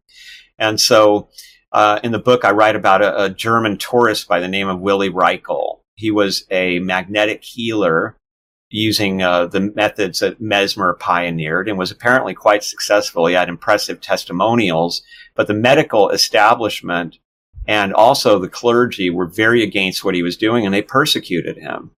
And 0.58 0.80
so, 0.80 1.28
uh, 1.72 2.00
in 2.02 2.12
the 2.12 2.18
book, 2.18 2.44
I 2.44 2.52
write 2.52 2.76
about 2.76 3.02
a, 3.02 3.24
a, 3.24 3.30
German 3.30 3.76
tourist 3.76 4.28
by 4.28 4.40
the 4.40 4.48
name 4.48 4.68
of 4.68 4.80
Willy 4.80 5.10
Reichel. 5.10 5.80
He 5.96 6.10
was 6.10 6.44
a 6.50 6.78
magnetic 6.78 7.42
healer 7.44 8.16
using 8.70 9.22
uh, 9.22 9.46
the 9.46 9.60
methods 9.60 10.20
that 10.20 10.40
Mesmer 10.40 10.94
pioneered 10.94 11.68
and 11.68 11.78
was 11.78 11.90
apparently 11.90 12.34
quite 12.34 12.64
successful. 12.64 13.26
He 13.26 13.34
had 13.34 13.48
impressive 13.48 14.00
testimonials, 14.00 15.02
but 15.34 15.46
the 15.46 15.54
medical 15.54 16.10
establishment 16.10 17.18
and 17.68 17.92
also 17.92 18.38
the 18.38 18.48
clergy 18.48 19.10
were 19.10 19.26
very 19.26 19.62
against 19.62 20.04
what 20.04 20.14
he 20.14 20.22
was 20.22 20.36
doing 20.36 20.64
and 20.64 20.74
they 20.74 20.82
persecuted 20.82 21.56
him 21.56 21.90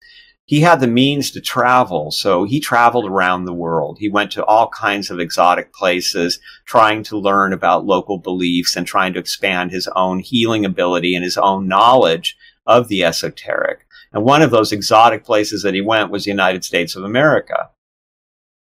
he 0.49 0.63
had 0.63 0.81
the 0.81 0.87
means 0.87 1.31
to 1.33 1.43
travel, 1.43 2.11
so 2.11 2.45
he 2.45 2.59
traveled 2.59 3.05
around 3.05 3.45
the 3.45 3.53
world. 3.53 3.99
He 4.01 4.09
went 4.09 4.33
to 4.33 4.45
all 4.47 4.71
kinds 4.71 5.11
of 5.11 5.21
exotic 5.21 5.75
places, 5.75 6.41
trying 6.65 7.03
to 7.03 7.19
learn 7.19 7.53
about 7.53 7.85
local 7.85 8.17
beliefs 8.17 8.75
and 8.75 8.87
trying 8.87 9.13
to 9.13 9.19
expand 9.19 9.73
his 9.73 9.89
own 9.95 10.21
healing 10.21 10.65
ability 10.65 11.15
and 11.15 11.23
his 11.23 11.37
own 11.37 11.69
knowledge 11.69 12.35
of 12.67 12.89
the 12.89 13.05
esoteric. 13.05 13.81
And 14.11 14.25
one 14.25 14.41
of 14.41 14.51
those 14.51 14.73
exotic 14.73 15.23
places 15.23 15.63
that 15.65 15.75
he 15.75 15.83
went 15.83 16.11
was 16.11 16.25
the 16.25 16.31
United 16.31 16.65
States 16.65 16.97
of 16.97 17.05
America. 17.05 17.69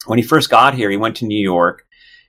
When 0.06 0.18
he 0.18 0.24
first 0.24 0.50
got 0.50 0.76
here, 0.76 0.90
he 0.90 0.96
went 0.96 1.18
to 1.18 1.26
New 1.26 1.42
York. 1.42 1.84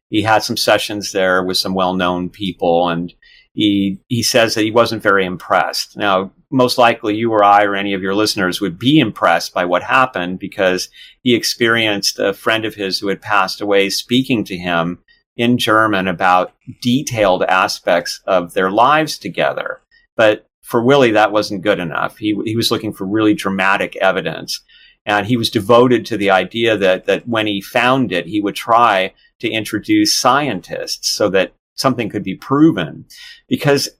He 0.08 0.22
had 0.22 0.42
some 0.42 0.56
sessions 0.56 1.12
there 1.12 1.44
with 1.44 1.58
some 1.58 1.74
well-known 1.74 2.28
people 2.28 2.88
and 2.88 3.14
he 3.52 4.00
he 4.08 4.24
says 4.24 4.54
that 4.54 4.64
he 4.64 4.72
wasn't 4.72 5.02
very 5.02 5.24
impressed. 5.24 5.96
Now, 5.96 6.32
most 6.54 6.78
likely 6.78 7.16
you 7.16 7.32
or 7.32 7.42
I 7.42 7.64
or 7.64 7.74
any 7.74 7.94
of 7.94 8.02
your 8.02 8.14
listeners 8.14 8.60
would 8.60 8.78
be 8.78 9.00
impressed 9.00 9.52
by 9.52 9.64
what 9.64 9.82
happened 9.82 10.38
because 10.38 10.88
he 11.22 11.34
experienced 11.34 12.20
a 12.20 12.32
friend 12.32 12.64
of 12.64 12.76
his 12.76 12.98
who 12.98 13.08
had 13.08 13.20
passed 13.20 13.60
away 13.60 13.90
speaking 13.90 14.44
to 14.44 14.56
him 14.56 15.02
in 15.36 15.58
German 15.58 16.06
about 16.06 16.54
detailed 16.80 17.42
aspects 17.42 18.22
of 18.26 18.54
their 18.54 18.70
lives 18.70 19.18
together. 19.18 19.80
But 20.16 20.46
for 20.62 20.80
Willie, 20.80 21.10
that 21.10 21.32
wasn't 21.32 21.62
good 21.62 21.80
enough. 21.80 22.18
He 22.18 22.40
he 22.44 22.54
was 22.54 22.70
looking 22.70 22.92
for 22.92 23.04
really 23.04 23.34
dramatic 23.34 23.96
evidence. 23.96 24.60
And 25.04 25.26
he 25.26 25.36
was 25.36 25.50
devoted 25.50 26.06
to 26.06 26.16
the 26.16 26.30
idea 26.30 26.78
that, 26.78 27.04
that 27.04 27.28
when 27.28 27.46
he 27.46 27.60
found 27.60 28.10
it, 28.10 28.26
he 28.26 28.40
would 28.40 28.54
try 28.54 29.12
to 29.40 29.50
introduce 29.50 30.18
scientists 30.18 31.10
so 31.10 31.28
that 31.30 31.52
something 31.74 32.08
could 32.08 32.22
be 32.22 32.36
proven 32.36 33.04
because 33.48 33.90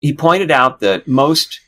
he 0.00 0.12
pointed 0.12 0.50
out 0.50 0.80
that 0.80 1.08
most 1.08 1.60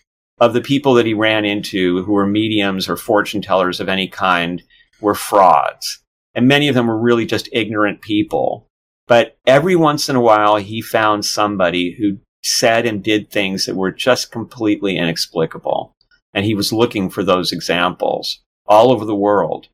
of 0.42 0.55
the 0.55 0.61
people 0.61 0.94
that 0.94 1.07
he 1.07 1.14
ran 1.14 1.44
into 1.44 2.02
who 2.02 2.11
were 2.11 2.26
mediums 2.26 2.88
or 2.88 2.96
fortune 2.96 3.40
tellers 3.40 3.78
of 3.78 3.88
any 3.88 4.09
kind 4.09 4.61
were 5.00 5.14
frauds. 5.14 6.02
And 6.35 6.48
many 6.48 6.66
of 6.66 6.74
them 6.74 6.88
were 6.88 6.98
really 6.98 7.26
just 7.26 7.48
ignorant 7.52 8.00
people. 8.00 8.66
But 9.07 9.37
every 9.46 9.76
once 9.76 10.09
in 10.09 10.16
a 10.16 10.20
while, 10.20 10.57
he 10.57 10.83
found 10.83 11.24
somebody 11.24 11.94
who 11.96 12.18
said 12.42 12.87
and 12.87 13.05
did 13.05 13.31
things 13.31 13.66
that 13.66 13.76
were 13.76 13.92
just 13.92 14.33
completely 14.33 14.96
inexplicable. 14.96 15.94
And 16.35 16.44
he 16.44 16.57
was 16.57 16.72
looking 16.72 17.09
for 17.09 17.22
those 17.22 17.52
examples 17.52 18.40
all 18.66 18.90
over 18.90 19.05
the 19.05 19.14
world. 19.14 19.68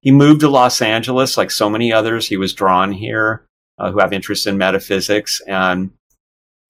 He 0.00 0.12
moved 0.12 0.42
to 0.42 0.48
Los 0.48 0.80
Angeles, 0.80 1.36
like 1.36 1.50
so 1.50 1.68
many 1.68 1.92
others. 1.92 2.28
He 2.28 2.36
was 2.36 2.54
drawn 2.54 2.92
here 2.92 3.46
uh, 3.80 3.90
who 3.90 3.98
have 3.98 4.12
interest 4.12 4.46
in 4.46 4.58
metaphysics. 4.58 5.40
And 5.48 5.90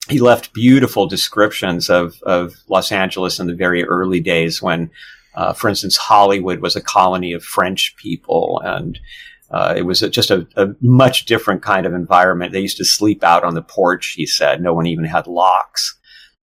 he 0.09 0.19
left 0.19 0.53
beautiful 0.53 1.07
descriptions 1.07 1.89
of, 1.89 2.21
of 2.23 2.55
Los 2.67 2.91
Angeles 2.91 3.39
in 3.39 3.47
the 3.47 3.55
very 3.55 3.83
early 3.83 4.19
days 4.19 4.61
when, 4.61 4.91
uh, 5.33 5.53
for 5.53 5.67
instance, 5.67 5.97
Hollywood 5.97 6.59
was 6.59 6.75
a 6.75 6.81
colony 6.81 7.33
of 7.33 7.43
French 7.43 7.95
people 7.97 8.61
and 8.63 8.99
uh, 9.51 9.73
it 9.75 9.83
was 9.83 10.01
a, 10.01 10.09
just 10.09 10.31
a, 10.31 10.47
a, 10.55 10.67
much 10.81 11.25
different 11.25 11.61
kind 11.61 11.85
of 11.85 11.93
environment. 11.93 12.51
They 12.51 12.61
used 12.61 12.77
to 12.77 12.85
sleep 12.85 13.23
out 13.23 13.43
on 13.43 13.53
the 13.53 13.61
porch, 13.61 14.13
he 14.15 14.25
said. 14.25 14.61
No 14.61 14.73
one 14.73 14.87
even 14.87 15.05
had 15.05 15.27
locks. 15.27 15.97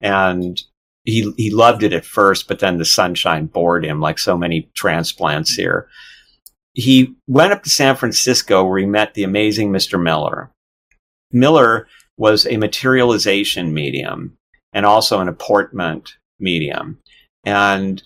And 0.02 0.62
he, 1.04 1.32
he 1.38 1.52
loved 1.52 1.84
it 1.84 1.93
at 1.93 2.06
first, 2.06 2.48
but 2.48 2.60
then 2.60 2.78
the 2.78 2.86
sunshine 2.86 3.46
bored 3.46 3.86
him, 3.86 4.02
like 4.02 4.20
so 4.20 4.38
many 4.38 4.70
transplants 4.74 5.54
here. 5.54 5.88
He 6.74 7.15
went 7.28 7.54
up 7.54 7.63
to 7.63 7.70
San 7.70 7.96
Francisco 7.96 8.65
where 8.65 8.80
he 8.80 8.86
met 8.86 9.13
the 9.13 9.24
amazing 9.24 9.72
Mr. 9.72 10.02
Miller. 10.02 10.52
Miller 11.32 11.88
was 12.18 12.46
a 12.46 12.58
materialization 12.58 13.74
medium 13.74 14.38
and 14.74 14.86
also 14.86 15.20
an 15.20 15.28
apportment 15.28 16.18
medium. 16.40 17.00
And 17.44 18.02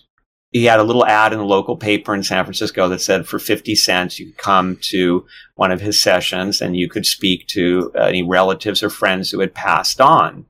he 0.52 0.66
had 0.66 0.80
a 0.80 0.84
little 0.84 1.06
ad 1.06 1.32
in 1.32 1.38
the 1.38 1.44
local 1.44 1.76
paper 1.76 2.14
in 2.14 2.22
San 2.22 2.44
Francisco 2.44 2.88
that 2.88 3.00
said 3.00 3.26
for 3.26 3.38
50 3.38 3.74
cents 3.74 4.18
you 4.18 4.26
could 4.26 4.36
come 4.36 4.78
to 4.82 5.26
one 5.54 5.72
of 5.72 5.80
his 5.80 6.00
sessions 6.00 6.60
and 6.60 6.76
you 6.76 6.88
could 6.88 7.06
speak 7.06 7.46
to 7.48 7.90
any 7.98 8.22
relatives 8.22 8.82
or 8.82 8.90
friends 8.90 9.30
who 9.30 9.40
had 9.40 9.54
passed 9.54 10.00
on. 10.00 10.46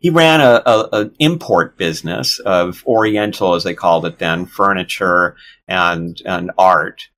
He 0.00 0.10
ran 0.10 0.40
a, 0.40 0.62
a, 0.66 0.88
a, 0.92 1.10
import 1.18 1.78
business 1.78 2.38
of 2.40 2.84
Oriental, 2.86 3.54
as 3.54 3.64
they 3.64 3.74
called 3.74 4.04
it 4.04 4.18
then, 4.18 4.44
furniture 4.44 5.36
and 5.66 6.20
and 6.26 6.50
art. 6.58 7.08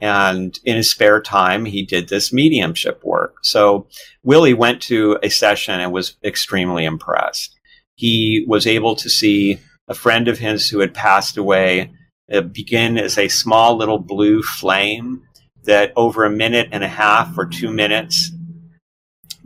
And 0.00 0.58
in 0.64 0.76
his 0.76 0.90
spare 0.90 1.20
time, 1.20 1.64
he 1.64 1.84
did 1.84 2.08
this 2.08 2.32
mediumship 2.32 3.04
work. 3.04 3.36
So 3.42 3.86
Willie 4.22 4.54
went 4.54 4.80
to 4.82 5.18
a 5.22 5.28
session 5.28 5.80
and 5.80 5.92
was 5.92 6.16
extremely 6.22 6.84
impressed. 6.84 7.58
He 7.96 8.44
was 8.46 8.66
able 8.66 8.94
to 8.96 9.10
see 9.10 9.58
a 9.88 9.94
friend 9.94 10.28
of 10.28 10.38
his 10.38 10.68
who 10.68 10.78
had 10.78 10.94
passed 10.94 11.36
away 11.36 11.92
uh, 12.32 12.42
begin 12.42 12.98
as 12.98 13.18
a 13.18 13.28
small 13.28 13.76
little 13.76 13.98
blue 13.98 14.42
flame 14.42 15.22
that 15.64 15.92
over 15.96 16.24
a 16.24 16.30
minute 16.30 16.68
and 16.72 16.84
a 16.84 16.88
half 16.88 17.36
or 17.36 17.46
two 17.46 17.70
minutes 17.70 18.30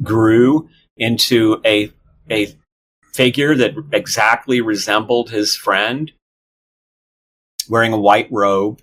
grew 0.03 0.69
into 0.97 1.61
a, 1.65 1.91
a 2.31 2.55
figure 3.13 3.55
that 3.55 3.75
exactly 3.93 4.61
resembled 4.61 5.31
his 5.31 5.57
friend 5.57 6.13
wearing 7.69 7.93
a 7.93 7.99
white 7.99 8.29
robe 8.31 8.81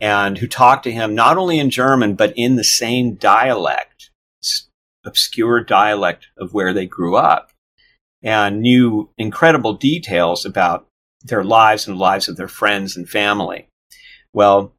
and 0.00 0.38
who 0.38 0.46
talked 0.46 0.84
to 0.84 0.92
him 0.92 1.14
not 1.14 1.36
only 1.36 1.58
in 1.58 1.70
German, 1.70 2.14
but 2.14 2.32
in 2.36 2.56
the 2.56 2.64
same 2.64 3.14
dialect, 3.14 4.10
obscure 5.04 5.62
dialect 5.62 6.26
of 6.36 6.54
where 6.54 6.72
they 6.72 6.86
grew 6.86 7.16
up, 7.16 7.50
and 8.22 8.60
knew 8.60 9.10
incredible 9.18 9.74
details 9.74 10.44
about 10.44 10.86
their 11.22 11.44
lives 11.44 11.86
and 11.86 11.96
the 11.96 12.00
lives 12.00 12.28
of 12.28 12.36
their 12.36 12.48
friends 12.48 12.96
and 12.96 13.08
family. 13.08 13.68
Well, 14.32 14.72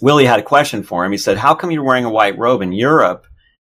Willie 0.00 0.26
had 0.26 0.40
a 0.40 0.44
question 0.44 0.82
for 0.82 1.04
him. 1.04 1.12
He 1.12 1.18
said, 1.18 1.38
How 1.38 1.54
come 1.54 1.70
you're 1.70 1.84
wearing 1.84 2.04
a 2.04 2.10
white 2.10 2.38
robe 2.38 2.62
in 2.62 2.72
Europe? 2.72 3.26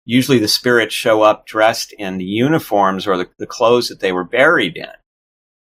Usually 0.05 0.39
the 0.39 0.47
spirits 0.47 0.93
show 0.93 1.21
up 1.21 1.45
dressed 1.45 1.93
in 1.97 2.17
the 2.17 2.25
uniforms 2.25 3.07
or 3.07 3.17
the, 3.17 3.29
the 3.37 3.45
clothes 3.45 3.89
that 3.89 3.99
they 3.99 4.11
were 4.11 4.23
buried 4.23 4.77
in. 4.77 4.87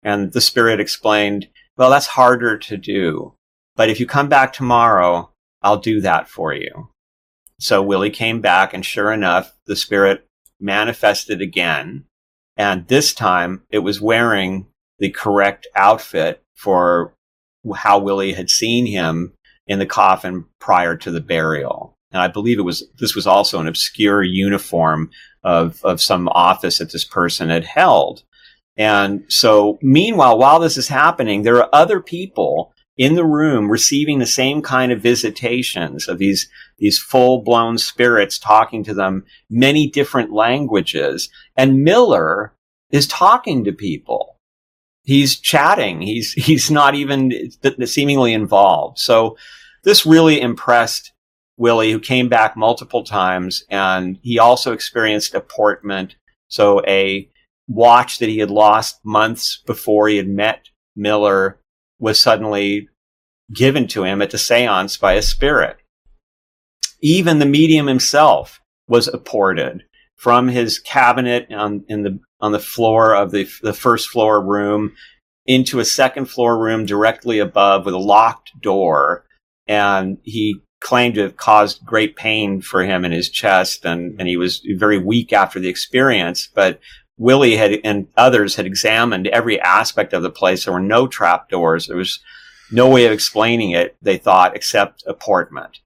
And 0.02 0.32
the 0.32 0.40
spirit 0.40 0.80
explained, 0.80 1.48
Well, 1.76 1.90
that's 1.90 2.06
harder 2.06 2.58
to 2.58 2.76
do. 2.76 3.34
But 3.76 3.88
if 3.88 3.98
you 4.00 4.06
come 4.06 4.28
back 4.28 4.52
tomorrow, 4.52 5.30
I'll 5.62 5.78
do 5.78 6.00
that 6.00 6.28
for 6.28 6.52
you. 6.54 6.90
So 7.58 7.82
Willie 7.82 8.10
came 8.10 8.40
back, 8.40 8.74
and 8.74 8.84
sure 8.84 9.12
enough, 9.12 9.56
the 9.66 9.76
spirit 9.76 10.26
manifested 10.60 11.40
again. 11.40 12.04
And 12.56 12.86
this 12.86 13.14
time 13.14 13.62
it 13.70 13.80
was 13.80 14.00
wearing 14.00 14.66
the 14.98 15.10
correct 15.10 15.66
outfit 15.74 16.42
for 16.54 17.14
how 17.74 17.98
Willie 17.98 18.34
had 18.34 18.50
seen 18.50 18.86
him 18.86 19.32
in 19.66 19.78
the 19.78 19.86
coffin 19.86 20.44
prior 20.60 20.96
to 20.96 21.10
the 21.10 21.20
burial. 21.20 21.96
And 22.12 22.20
I 22.20 22.28
believe 22.28 22.58
it 22.58 22.62
was 22.62 22.84
this 22.98 23.14
was 23.14 23.26
also 23.26 23.60
an 23.60 23.66
obscure 23.66 24.22
uniform 24.22 25.10
of, 25.42 25.84
of 25.84 26.00
some 26.00 26.28
office 26.28 26.78
that 26.78 26.92
this 26.92 27.04
person 27.04 27.48
had 27.48 27.64
held. 27.64 28.22
And 28.76 29.24
so 29.28 29.78
meanwhile, 29.82 30.38
while 30.38 30.60
this 30.60 30.76
is 30.76 30.88
happening, 30.88 31.42
there 31.42 31.56
are 31.56 31.68
other 31.72 32.00
people 32.00 32.73
in 32.96 33.14
the 33.14 33.24
room 33.24 33.70
receiving 33.70 34.18
the 34.18 34.26
same 34.26 34.62
kind 34.62 34.92
of 34.92 35.00
visitations 35.00 36.08
of 36.08 36.18
these, 36.18 36.48
these 36.78 36.98
full 36.98 37.42
blown 37.42 37.78
spirits 37.78 38.38
talking 38.38 38.84
to 38.84 38.94
them 38.94 39.24
many 39.50 39.88
different 39.90 40.32
languages. 40.32 41.28
And 41.56 41.82
Miller 41.82 42.54
is 42.90 43.06
talking 43.06 43.64
to 43.64 43.72
people. 43.72 44.38
He's 45.02 45.38
chatting. 45.38 46.00
He's, 46.00 46.32
he's 46.32 46.70
not 46.70 46.94
even 46.94 47.50
seemingly 47.84 48.32
involved. 48.32 48.98
So 48.98 49.36
this 49.82 50.06
really 50.06 50.40
impressed 50.40 51.12
Willie, 51.56 51.92
who 51.92 52.00
came 52.00 52.28
back 52.28 52.56
multiple 52.56 53.04
times. 53.04 53.64
And 53.70 54.18
he 54.22 54.38
also 54.38 54.72
experienced 54.72 55.34
apportment 55.34 56.16
So 56.48 56.82
a 56.86 57.28
watch 57.66 58.18
that 58.18 58.28
he 58.28 58.38
had 58.38 58.50
lost 58.50 59.00
months 59.04 59.62
before 59.66 60.08
he 60.08 60.16
had 60.16 60.28
met 60.28 60.68
Miller 60.94 61.58
was 62.04 62.20
suddenly 62.20 62.86
given 63.52 63.88
to 63.88 64.04
him 64.04 64.20
at 64.20 64.30
the 64.30 64.36
seance 64.36 64.98
by 64.98 65.14
a 65.14 65.22
spirit. 65.22 65.78
Even 67.00 67.38
the 67.38 67.46
medium 67.46 67.86
himself 67.86 68.60
was 68.86 69.08
apported 69.08 69.82
from 70.14 70.48
his 70.48 70.78
cabinet 70.78 71.50
on, 71.50 71.82
in 71.88 72.02
the, 72.02 72.20
on 72.40 72.52
the 72.52 72.60
floor 72.60 73.16
of 73.16 73.30
the, 73.30 73.48
the 73.62 73.72
first 73.72 74.10
floor 74.10 74.44
room 74.44 74.92
into 75.46 75.80
a 75.80 75.84
second 75.84 76.26
floor 76.26 76.58
room 76.58 76.84
directly 76.84 77.38
above 77.38 77.86
with 77.86 77.94
a 77.94 77.98
locked 77.98 78.50
door. 78.60 79.24
And 79.66 80.18
he 80.24 80.62
claimed 80.80 81.14
to 81.14 81.22
have 81.22 81.38
caused 81.38 81.86
great 81.86 82.16
pain 82.16 82.60
for 82.60 82.84
him 82.84 83.06
in 83.06 83.12
his 83.12 83.30
chest 83.30 83.86
and, 83.86 84.14
and 84.18 84.28
he 84.28 84.36
was 84.36 84.62
very 84.76 84.98
weak 84.98 85.32
after 85.32 85.58
the 85.58 85.70
experience. 85.70 86.50
But 86.54 86.80
Willie 87.16 87.56
had 87.56 87.80
and 87.84 88.08
others 88.16 88.56
had 88.56 88.66
examined 88.66 89.28
every 89.28 89.60
aspect 89.60 90.12
of 90.12 90.22
the 90.22 90.30
place. 90.30 90.64
There 90.64 90.74
were 90.74 90.80
no 90.80 91.06
trap 91.06 91.48
doors. 91.48 91.86
There 91.86 91.96
was 91.96 92.20
no 92.70 92.88
way 92.88 93.06
of 93.06 93.12
explaining 93.12 93.70
it, 93.70 93.96
they 94.02 94.16
thought, 94.16 94.56
except 94.56 95.04
apportment. 95.06 95.78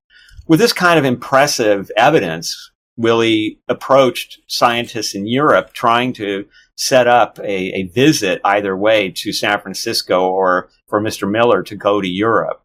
With 0.47 0.61
this 0.61 0.73
kind 0.73 0.99
of 0.99 1.05
impressive 1.05 1.91
evidence, 1.97 2.71
Willie 2.97 3.61
approached 3.69 4.41
scientists 4.47 5.15
in 5.15 5.27
Europe 5.27 5.73
trying 5.73 6.13
to 6.15 6.47
set 6.75 7.07
up 7.07 7.39
a, 7.41 7.73
a 7.75 7.83
visit 7.89 8.41
either 8.45 8.77
way 8.77 9.11
to 9.11 9.33
San 9.33 9.61
Francisco 9.61 10.29
or 10.29 10.71
for 10.89 11.01
Mr. 11.01 11.31
Miller 11.31 11.63
to 11.63 11.77
go 11.77 12.01
to 12.01 12.09
Europe. 12.09 12.63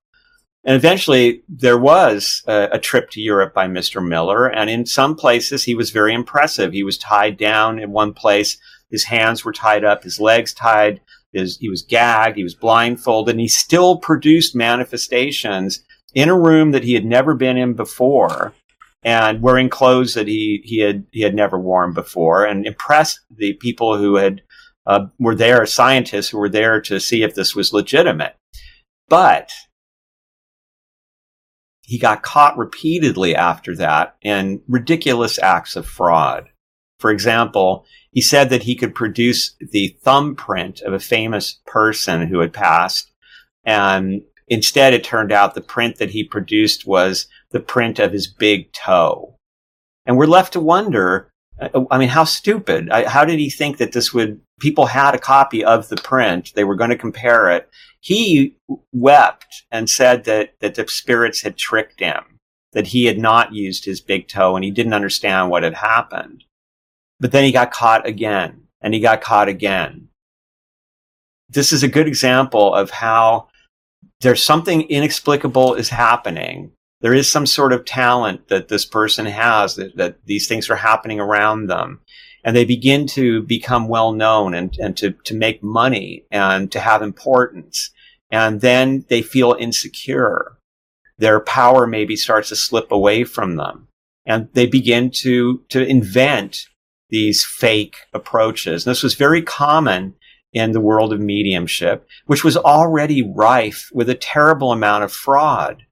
And 0.65 0.75
eventually 0.75 1.43
there 1.49 1.77
was 1.77 2.41
a, 2.47 2.69
a, 2.73 2.79
trip 2.79 3.09
to 3.11 3.21
Europe 3.21 3.53
by 3.53 3.67
Mr. 3.67 4.05
Miller. 4.05 4.47
And 4.47 4.69
in 4.69 4.85
some 4.85 5.15
places 5.15 5.63
he 5.63 5.75
was 5.75 5.91
very 5.91 6.13
impressive. 6.13 6.71
He 6.71 6.83
was 6.83 6.97
tied 6.97 7.37
down 7.37 7.79
in 7.79 7.91
one 7.91 8.13
place. 8.13 8.57
His 8.89 9.03
hands 9.05 9.43
were 9.43 9.51
tied 9.51 9.83
up, 9.83 10.03
his 10.03 10.19
legs 10.19 10.53
tied. 10.53 11.01
His, 11.33 11.57
he 11.57 11.69
was 11.69 11.81
gagged. 11.81 12.37
He 12.37 12.43
was 12.43 12.53
blindfolded 12.53 13.33
and 13.33 13.41
he 13.41 13.47
still 13.47 13.97
produced 13.97 14.55
manifestations 14.55 15.83
in 16.13 16.29
a 16.29 16.39
room 16.39 16.71
that 16.71 16.83
he 16.83 16.93
had 16.93 17.05
never 17.05 17.33
been 17.33 17.57
in 17.57 17.73
before 17.73 18.53
and 19.03 19.41
wearing 19.41 19.67
clothes 19.67 20.13
that 20.13 20.27
he, 20.27 20.61
he 20.63 20.79
had, 20.79 21.05
he 21.11 21.21
had 21.21 21.35
never 21.35 21.59
worn 21.59 21.91
before 21.91 22.45
and 22.45 22.65
impressed 22.65 23.19
the 23.35 23.53
people 23.53 23.97
who 23.97 24.15
had, 24.15 24.41
uh, 24.85 25.07
were 25.19 25.35
there, 25.35 25.65
scientists 25.65 26.29
who 26.29 26.37
were 26.37 26.49
there 26.49 26.79
to 26.79 26.99
see 26.99 27.23
if 27.23 27.35
this 27.35 27.55
was 27.55 27.73
legitimate. 27.73 28.35
But 29.09 29.51
he 31.83 31.99
got 31.99 32.23
caught 32.23 32.57
repeatedly 32.57 33.35
after 33.35 33.75
that 33.75 34.15
in 34.21 34.61
ridiculous 34.67 35.37
acts 35.37 35.75
of 35.75 35.85
fraud. 35.85 36.49
For 36.99 37.11
example, 37.11 37.85
he 38.11 38.21
said 38.21 38.49
that 38.49 38.63
he 38.63 38.75
could 38.75 38.95
produce 38.95 39.55
the 39.59 39.97
thumbprint 40.03 40.81
of 40.81 40.93
a 40.93 40.99
famous 40.99 41.59
person 41.65 42.27
who 42.27 42.39
had 42.39 42.53
passed. 42.53 43.11
And 43.65 44.21
instead, 44.47 44.93
it 44.93 45.03
turned 45.03 45.33
out 45.33 45.55
the 45.55 45.61
print 45.61 45.97
that 45.97 46.11
he 46.11 46.23
produced 46.23 46.87
was 46.87 47.27
the 47.51 47.59
print 47.59 47.99
of 47.99 48.13
his 48.13 48.27
big 48.27 48.71
toe. 48.71 49.37
And 50.05 50.17
we're 50.17 50.25
left 50.25 50.53
to 50.53 50.61
wonder 50.61 51.32
Uh, 51.59 51.85
I 51.91 51.97
mean, 51.97 52.09
how 52.09 52.23
stupid. 52.23 52.89
How 52.91 53.25
did 53.25 53.39
he 53.39 53.49
think 53.49 53.77
that 53.77 53.91
this 53.91 54.13
would, 54.13 54.41
people 54.59 54.87
had 54.87 55.15
a 55.15 55.19
copy 55.19 55.63
of 55.63 55.89
the 55.89 55.97
print. 55.97 56.51
They 56.55 56.63
were 56.63 56.75
going 56.75 56.89
to 56.89 56.97
compare 56.97 57.49
it 57.51 57.69
he 58.03 58.57
wept 58.91 59.63
and 59.71 59.89
said 59.89 60.25
that, 60.25 60.55
that 60.59 60.75
the 60.75 60.85
spirits 60.89 61.41
had 61.41 61.55
tricked 61.55 62.01
him. 62.01 62.21
that 62.73 62.87
he 62.87 63.05
had 63.05 63.17
not 63.17 63.53
used 63.53 63.85
his 63.85 64.01
big 64.01 64.27
toe 64.27 64.55
and 64.55 64.65
he 64.65 64.71
didn't 64.71 64.93
understand 64.93 65.49
what 65.49 65.63
had 65.63 65.75
happened. 65.75 66.43
But 67.19 67.31
then 67.31 67.43
he 67.43 67.51
got 67.51 67.71
caught 67.71 68.05
again 68.05 68.63
and 68.81 68.93
he 68.93 68.99
got 68.99 69.21
caught 69.21 69.47
again. 69.47 70.09
This 71.49 71.71
is 71.71 71.83
a 71.83 71.87
good 71.87 72.07
example 72.07 72.73
of 72.73 72.89
how 72.89 73.47
there's 74.21 74.43
something 74.43 74.81
inexplicable 74.81 75.75
is 75.75 75.89
happening. 75.89 76.71
There 77.03 77.13
is 77.13 77.29
some 77.29 77.45
sort 77.45 77.73
of 77.73 77.83
talent 77.83 78.47
that 78.47 78.69
this 78.69 78.85
person 78.85 79.25
has 79.25 79.75
that, 79.75 79.97
that 79.97 80.25
these 80.25 80.47
things 80.47 80.69
are 80.69 80.77
happening 80.77 81.19
around 81.19 81.67
them. 81.67 81.99
And 82.45 82.55
they 82.55 82.63
begin 82.63 83.07
to 83.07 83.43
become 83.43 83.89
well 83.89 84.13
known 84.13 84.53
and, 84.53 84.75
and 84.79 84.95
to, 84.97 85.11
to 85.25 85.35
make 85.35 85.61
money 85.61 86.25
and 86.31 86.71
to 86.71 86.79
have 86.79 87.01
importance. 87.01 87.91
And 88.31 88.61
then 88.61 89.05
they 89.09 89.21
feel 89.21 89.55
insecure. 89.59 90.57
Their 91.17 91.41
power 91.41 91.85
maybe 91.85 92.15
starts 92.15 92.49
to 92.49 92.55
slip 92.55 92.89
away 92.89 93.25
from 93.25 93.57
them. 93.57 93.89
And 94.25 94.47
they 94.53 94.65
begin 94.65 95.11
to, 95.21 95.61
to 95.69 95.85
invent 95.85 96.67
these 97.09 97.45
fake 97.45 97.97
approaches. 98.13 98.85
And 98.85 98.91
this 98.91 99.03
was 99.03 99.15
very 99.15 99.41
common 99.41 100.15
in 100.53 100.71
the 100.71 100.79
world 100.79 101.11
of 101.11 101.19
mediumship, 101.19 102.07
which 102.27 102.45
was 102.45 102.55
already 102.55 103.21
rife 103.21 103.89
with 103.93 104.09
a 104.09 104.15
terrible 104.15 104.71
amount 104.71 105.03
of 105.03 105.11
fraud. 105.11 105.83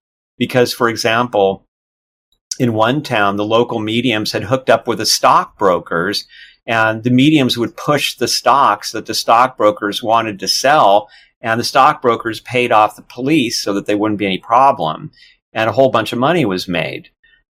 Because, 0.41 0.73
for 0.73 0.89
example, 0.89 1.67
in 2.57 2.73
one 2.73 3.03
town, 3.03 3.35
the 3.35 3.45
local 3.45 3.77
mediums 3.77 4.31
had 4.31 4.45
hooked 4.45 4.71
up 4.71 4.87
with 4.87 4.97
the 4.97 5.05
stockbrokers 5.05 6.25
and 6.65 7.03
the 7.03 7.11
mediums 7.11 7.59
would 7.59 7.77
push 7.77 8.15
the 8.15 8.27
stocks 8.27 8.91
that 8.91 9.05
the 9.05 9.13
stockbrokers 9.13 10.01
wanted 10.01 10.39
to 10.39 10.47
sell 10.47 11.11
and 11.41 11.59
the 11.59 11.63
stockbrokers 11.63 12.39
paid 12.39 12.71
off 12.71 12.95
the 12.95 13.03
police 13.03 13.61
so 13.61 13.71
that 13.73 13.85
there 13.85 13.99
wouldn't 13.99 14.17
be 14.17 14.25
any 14.25 14.39
problem 14.39 15.11
and 15.53 15.69
a 15.69 15.73
whole 15.73 15.91
bunch 15.91 16.11
of 16.11 16.17
money 16.17 16.43
was 16.43 16.67
made. 16.67 17.09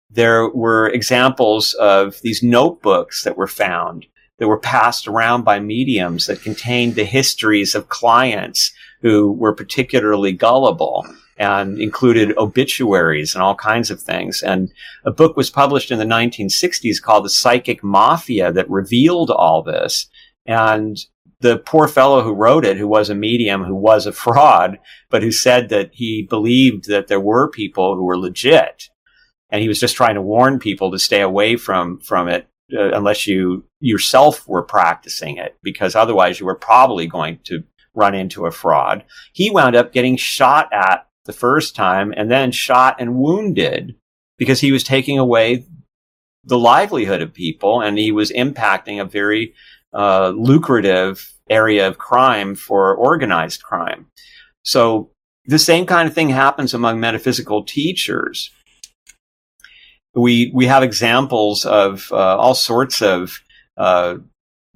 There 0.09 0.49
were 0.49 0.89
examples 0.89 1.73
of 1.75 2.19
these 2.21 2.43
notebooks 2.43 3.23
that 3.23 3.37
were 3.37 3.47
found 3.47 4.07
that 4.39 4.49
were 4.49 4.59
passed 4.59 5.07
around 5.07 5.45
by 5.45 5.61
mediums 5.61 6.27
that 6.27 6.41
contained 6.41 6.95
the 6.95 7.05
histories 7.05 7.75
of 7.75 7.87
clients 7.87 8.73
who 9.01 9.31
were 9.31 9.55
particularly 9.55 10.33
gullible 10.33 11.05
and 11.37 11.79
included 11.79 12.37
obituaries 12.37 13.33
and 13.33 13.43
all 13.43 13.55
kinds 13.55 13.89
of 13.89 14.01
things. 14.01 14.43
And 14.43 14.71
a 15.05 15.11
book 15.11 15.35
was 15.35 15.49
published 15.49 15.91
in 15.91 15.99
the 15.99 16.05
1960s 16.05 17.01
called 17.01 17.25
The 17.25 17.29
Psychic 17.29 17.83
Mafia 17.83 18.51
that 18.51 18.69
revealed 18.69 19.31
all 19.31 19.63
this. 19.63 20.07
And 20.45 20.97
the 21.39 21.57
poor 21.57 21.87
fellow 21.87 22.21
who 22.21 22.33
wrote 22.33 22.65
it, 22.65 22.77
who 22.77 22.87
was 22.87 23.09
a 23.09 23.15
medium, 23.15 23.63
who 23.63 23.75
was 23.75 24.05
a 24.05 24.11
fraud, 24.11 24.79
but 25.09 25.23
who 25.23 25.31
said 25.31 25.69
that 25.69 25.91
he 25.93 26.23
believed 26.23 26.87
that 26.87 27.07
there 27.07 27.19
were 27.19 27.49
people 27.49 27.95
who 27.95 28.03
were 28.03 28.17
legit. 28.17 28.89
And 29.49 29.61
he 29.61 29.67
was 29.67 29.79
just 29.79 29.95
trying 29.95 30.15
to 30.15 30.21
warn 30.21 30.57
people 30.57 30.91
to 30.91 30.99
stay 30.99 31.21
away 31.21 31.57
from, 31.57 31.99
from 31.99 32.27
it 32.27 32.47
uh, 32.75 32.91
unless 32.93 33.27
you 33.27 33.65
yourself 33.79 34.47
were 34.47 34.63
practicing 34.63 35.37
it, 35.37 35.57
because 35.61 35.95
otherwise 35.95 36.39
you 36.39 36.45
were 36.45 36.55
probably 36.55 37.07
going 37.07 37.39
to 37.43 37.63
run 37.93 38.15
into 38.15 38.45
a 38.45 38.51
fraud. 38.51 39.03
He 39.33 39.51
wound 39.51 39.75
up 39.75 39.93
getting 39.93 40.15
shot 40.15 40.69
at 40.73 41.07
the 41.25 41.33
first 41.33 41.75
time 41.75 42.13
and 42.15 42.29
then 42.29 42.51
shot 42.51 42.95
and 42.99 43.15
wounded 43.15 43.95
because 44.38 44.59
he 44.59 44.71
was 44.71 44.83
taking 44.83 45.17
away 45.17 45.65
the 46.43 46.57
livelihood 46.57 47.21
of 47.21 47.33
people 47.33 47.81
and 47.81 47.97
he 47.97 48.12
was 48.12 48.31
impacting 48.31 49.01
a 49.01 49.05
very 49.05 49.53
uh, 49.93 50.29
lucrative 50.29 51.31
area 51.49 51.88
of 51.88 51.97
crime 51.97 52.55
for 52.55 52.95
organized 52.95 53.63
crime. 53.63 54.07
So 54.63 55.12
the 55.45 55.59
same 55.59 55.86
kind 55.86 56.07
of 56.07 56.13
thing 56.13 56.29
happens 56.29 56.73
among 56.73 56.99
metaphysical 56.99 57.63
teachers 57.63 58.49
we 60.15 60.51
we 60.53 60.65
have 60.67 60.83
examples 60.83 61.65
of 61.65 62.12
uh, 62.12 62.38
all 62.38 62.55
sorts 62.55 63.01
of 63.01 63.39
uh, 63.77 64.17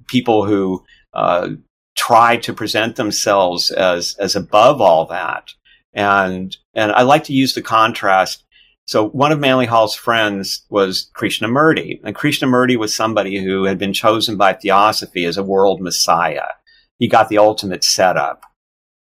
people 0.08 0.44
who 0.44 0.84
uh, 1.14 1.50
try 1.96 2.36
to 2.38 2.52
present 2.52 2.96
themselves 2.96 3.70
as 3.70 4.16
as 4.18 4.34
above 4.34 4.80
all 4.80 5.06
that, 5.06 5.50
and 5.92 6.56
and 6.74 6.92
I 6.92 7.02
like 7.02 7.24
to 7.24 7.32
use 7.32 7.54
the 7.54 7.62
contrast. 7.62 8.44
So 8.86 9.08
one 9.08 9.32
of 9.32 9.38
Manly 9.38 9.66
Hall's 9.66 9.94
friends 9.94 10.64
was 10.70 11.10
Krishnamurti, 11.14 12.00
and 12.04 12.16
Krishnamurti 12.16 12.78
was 12.78 12.94
somebody 12.94 13.42
who 13.42 13.64
had 13.64 13.78
been 13.78 13.92
chosen 13.92 14.36
by 14.36 14.54
Theosophy 14.54 15.26
as 15.26 15.36
a 15.36 15.42
world 15.42 15.80
messiah. 15.80 16.46
He 16.98 17.06
got 17.06 17.28
the 17.28 17.38
ultimate 17.38 17.84
setup, 17.84 18.42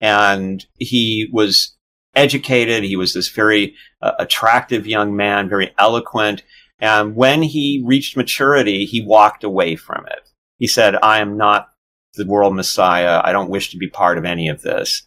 and 0.00 0.64
he 0.78 1.28
was 1.32 1.76
educated. 2.14 2.84
He 2.84 2.96
was 2.96 3.14
this 3.14 3.28
very 3.28 3.74
uh, 4.00 4.12
attractive 4.18 4.86
young 4.86 5.16
man, 5.16 5.48
very 5.48 5.72
eloquent. 5.78 6.42
And 6.78 7.14
when 7.14 7.42
he 7.42 7.82
reached 7.84 8.16
maturity, 8.16 8.84
he 8.84 9.04
walked 9.04 9.44
away 9.44 9.76
from 9.76 10.04
it. 10.06 10.28
He 10.58 10.66
said, 10.66 10.96
I 11.02 11.20
am 11.20 11.36
not 11.36 11.68
the 12.14 12.26
world 12.26 12.54
messiah. 12.54 13.20
I 13.24 13.32
don't 13.32 13.50
wish 13.50 13.70
to 13.70 13.78
be 13.78 13.88
part 13.88 14.18
of 14.18 14.24
any 14.24 14.48
of 14.48 14.62
this. 14.62 15.02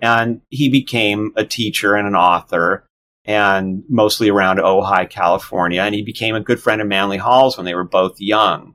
And 0.00 0.40
he 0.48 0.68
became 0.68 1.32
a 1.36 1.44
teacher 1.44 1.94
and 1.94 2.06
an 2.06 2.14
author 2.14 2.86
and 3.24 3.82
mostly 3.88 4.30
around 4.30 4.58
Ojai, 4.58 5.10
California. 5.10 5.82
And 5.82 5.94
he 5.94 6.02
became 6.02 6.34
a 6.34 6.40
good 6.40 6.60
friend 6.60 6.80
of 6.80 6.86
Manly 6.86 7.18
Hall's 7.18 7.56
when 7.56 7.66
they 7.66 7.74
were 7.74 7.84
both 7.84 8.20
young. 8.20 8.74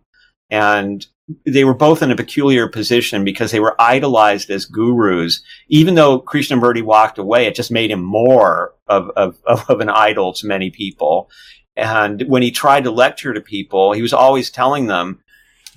And 0.50 1.06
they 1.46 1.64
were 1.64 1.74
both 1.74 2.02
in 2.02 2.12
a 2.12 2.16
peculiar 2.16 2.68
position 2.68 3.24
because 3.24 3.52
they 3.52 3.60
were 3.60 3.80
idolized 3.80 4.50
as 4.50 4.66
gurus. 4.66 5.42
Even 5.70 5.96
though 5.96 6.22
Krishnamurti 6.22 6.84
walked 6.84 7.18
away, 7.18 7.46
it 7.48 7.56
just 7.56 7.72
made 7.72 7.90
him 7.90 8.04
more 8.04 8.74
of, 8.88 9.10
of, 9.16 9.38
of 9.46 9.80
an 9.80 9.90
idol 9.90 10.34
to 10.34 10.48
many 10.48 10.70
people. 10.70 11.30
And 11.76 12.24
when 12.28 12.44
he 12.44 12.52
tried 12.52 12.84
to 12.84 12.92
lecture 12.92 13.34
to 13.34 13.42
people, 13.42 13.94
he 13.94 14.02
was 14.02 14.14
always 14.14 14.52
telling 14.52 14.88
them 14.88 15.24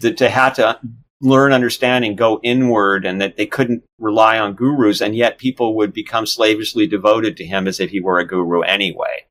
that 0.01 0.19
to 0.19 0.29
have 0.29 0.55
to 0.57 0.79
learn 1.21 1.53
understanding, 1.53 2.15
go 2.15 2.41
inward, 2.43 3.07
and 3.07 3.21
that 3.21 3.37
they 3.37 3.47
couldn't 3.47 3.83
rely 3.99 4.39
on 4.39 4.55
gurus. 4.55 5.01
And 5.01 5.17
yet 5.17 5.39
people 5.39 5.77
would 5.77 5.93
become 5.93 6.27
slavishly 6.27 6.87
devoted 6.87 7.37
to 7.37 7.47
him 7.47 7.67
as 7.67 7.81
if 7.81 7.91
he 7.91 8.01
were 8.01 8.19
a 8.19 8.27
guru 8.27 8.61
anyway. 8.61 9.25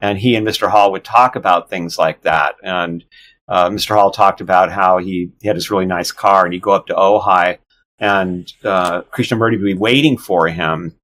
And 0.00 0.18
he 0.18 0.34
and 0.34 0.46
Mr. 0.46 0.70
Hall 0.70 0.92
would 0.92 1.04
talk 1.04 1.36
about 1.36 1.70
things 1.70 1.98
like 1.98 2.22
that. 2.22 2.56
And 2.62 3.04
uh, 3.48 3.70
Mr. 3.70 3.94
Hall 3.94 4.10
talked 4.10 4.40
about 4.40 4.72
how 4.72 4.98
he, 4.98 5.30
he 5.40 5.48
had 5.48 5.56
this 5.56 5.70
really 5.70 5.86
nice 5.86 6.12
car 6.12 6.44
and 6.44 6.52
he'd 6.52 6.62
go 6.62 6.72
up 6.72 6.86
to 6.86 6.94
Ojai 6.94 7.58
and 7.98 8.52
uh, 8.64 9.02
Krishnamurti 9.02 9.52
would 9.52 9.64
be 9.64 9.74
waiting 9.74 10.18
for 10.18 10.48
him 10.48 10.96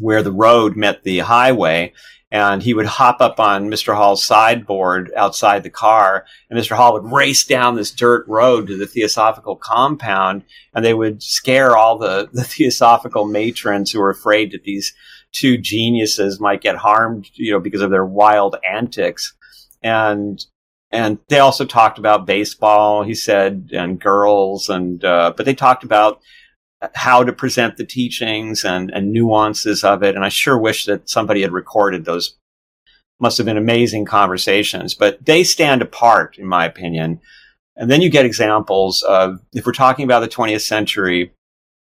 where 0.00 0.22
the 0.22 0.32
road 0.32 0.76
met 0.76 1.04
the 1.04 1.20
highway. 1.20 1.92
And 2.30 2.62
he 2.62 2.74
would 2.74 2.86
hop 2.86 3.20
up 3.20 3.40
on 3.40 3.70
Mr. 3.70 3.96
Hall's 3.96 4.22
sideboard 4.22 5.10
outside 5.16 5.62
the 5.62 5.70
car, 5.70 6.26
and 6.50 6.58
Mr. 6.58 6.76
Hall 6.76 6.92
would 6.92 7.10
race 7.10 7.44
down 7.44 7.74
this 7.74 7.90
dirt 7.90 8.26
road 8.28 8.66
to 8.66 8.76
the 8.76 8.86
Theosophical 8.86 9.56
compound, 9.56 10.44
and 10.74 10.84
they 10.84 10.92
would 10.92 11.22
scare 11.22 11.76
all 11.76 11.96
the, 11.96 12.28
the 12.32 12.44
Theosophical 12.44 13.24
matrons 13.24 13.90
who 13.90 14.00
were 14.00 14.10
afraid 14.10 14.52
that 14.52 14.64
these 14.64 14.94
two 15.32 15.56
geniuses 15.56 16.40
might 16.40 16.60
get 16.60 16.76
harmed, 16.76 17.30
you 17.34 17.52
know, 17.52 17.60
because 17.60 17.80
of 17.80 17.90
their 17.90 18.06
wild 18.06 18.56
antics. 18.68 19.34
And 19.82 20.44
and 20.90 21.18
they 21.28 21.38
also 21.38 21.66
talked 21.66 21.98
about 21.98 22.26
baseball, 22.26 23.02
he 23.02 23.14
said, 23.14 23.70
and 23.72 24.00
girls, 24.00 24.70
and 24.70 25.04
uh, 25.04 25.34
but 25.36 25.44
they 25.44 25.54
talked 25.54 25.84
about 25.84 26.20
how 26.94 27.24
to 27.24 27.32
present 27.32 27.76
the 27.76 27.84
teachings 27.84 28.64
and, 28.64 28.90
and 28.90 29.12
nuances 29.12 29.82
of 29.82 30.02
it. 30.02 30.14
And 30.14 30.24
I 30.24 30.28
sure 30.28 30.58
wish 30.58 30.84
that 30.86 31.08
somebody 31.08 31.42
had 31.42 31.52
recorded 31.52 32.04
those. 32.04 32.36
Must 33.20 33.36
have 33.38 33.46
been 33.46 33.56
amazing 33.56 34.04
conversations, 34.04 34.94
but 34.94 35.24
they 35.24 35.42
stand 35.42 35.82
apart, 35.82 36.38
in 36.38 36.46
my 36.46 36.64
opinion. 36.64 37.20
And 37.76 37.90
then 37.90 38.00
you 38.00 38.10
get 38.10 38.24
examples 38.24 39.02
of 39.02 39.40
if 39.52 39.66
we're 39.66 39.72
talking 39.72 40.04
about 40.04 40.20
the 40.20 40.28
20th 40.28 40.60
century, 40.60 41.32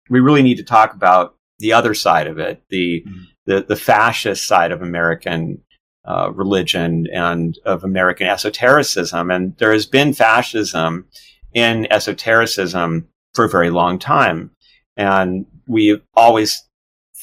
we 0.10 0.22
really 0.22 0.42
need 0.42 0.56
to 0.58 0.64
talk 0.64 0.94
about 0.94 1.36
the 1.58 1.74
other 1.74 1.94
side 1.94 2.28
of 2.28 2.40
it, 2.40 2.64
the 2.70 3.04
mm-hmm. 3.06 3.24
the, 3.46 3.66
the 3.68 3.76
fascist 3.76 4.48
side 4.48 4.72
of 4.72 4.82
American 4.82 5.62
uh, 6.06 6.32
religion 6.34 7.06
and 7.14 7.60
of 7.66 7.84
American 7.84 8.28
esotericism. 8.28 9.30
And 9.30 9.58
there 9.58 9.74
has 9.74 9.86
been 9.86 10.14
fascism 10.14 11.06
in 11.54 11.92
esotericism 11.92 13.08
for 13.34 13.46
a 13.46 13.50
very 13.50 13.70
long 13.70 14.00
time. 14.00 14.52
And 15.00 15.46
we 15.66 16.02
always 16.14 16.68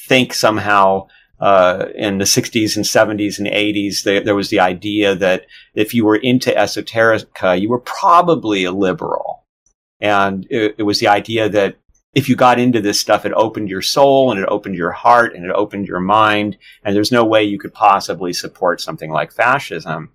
think 0.09 0.33
somehow 0.33 1.09
uh, 1.39 1.89
in 1.95 2.17
the 2.17 2.25
60s 2.25 2.75
and 2.75 2.87
70s 2.87 3.39
and 3.39 3.47
80s, 3.47 4.03
there, 4.03 4.21
there 4.21 4.35
was 4.35 4.49
the 4.49 4.61
idea 4.61 5.15
that 5.15 5.45
if 5.75 5.93
you 5.93 6.07
were 6.07 6.17
into 6.17 6.51
esoterica, 6.53 7.61
you 7.61 7.69
were 7.69 7.81
probably 7.81 8.65
a 8.65 8.73
liberal. 8.73 9.45
And 10.01 10.47
it, 10.49 10.77
it 10.79 10.85
was 10.85 11.01
the 11.01 11.09
idea 11.09 11.51
that 11.51 11.77
if 12.15 12.31
you 12.31 12.35
got 12.35 12.59
into 12.59 12.81
this 12.81 12.99
stuff, 12.99 13.27
it 13.27 13.35
opened 13.37 13.69
your 13.69 13.83
soul 13.83 14.31
and 14.31 14.41
it 14.41 14.49
opened 14.49 14.77
your 14.77 14.93
heart 14.93 15.35
and 15.35 15.45
it 15.45 15.51
opened 15.51 15.87
your 15.87 16.01
mind. 16.01 16.57
And 16.83 16.97
there's 16.97 17.13
no 17.13 17.27
way 17.27 17.45
you 17.45 17.59
could 17.59 17.75
possibly 17.75 18.33
support 18.33 18.81
something 18.81 19.11
like 19.11 19.33
fascism. 19.33 20.13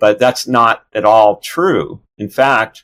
But 0.00 0.18
that's 0.18 0.48
not 0.48 0.82
at 0.92 1.04
all 1.04 1.36
true. 1.36 2.00
In 2.18 2.28
fact, 2.28 2.82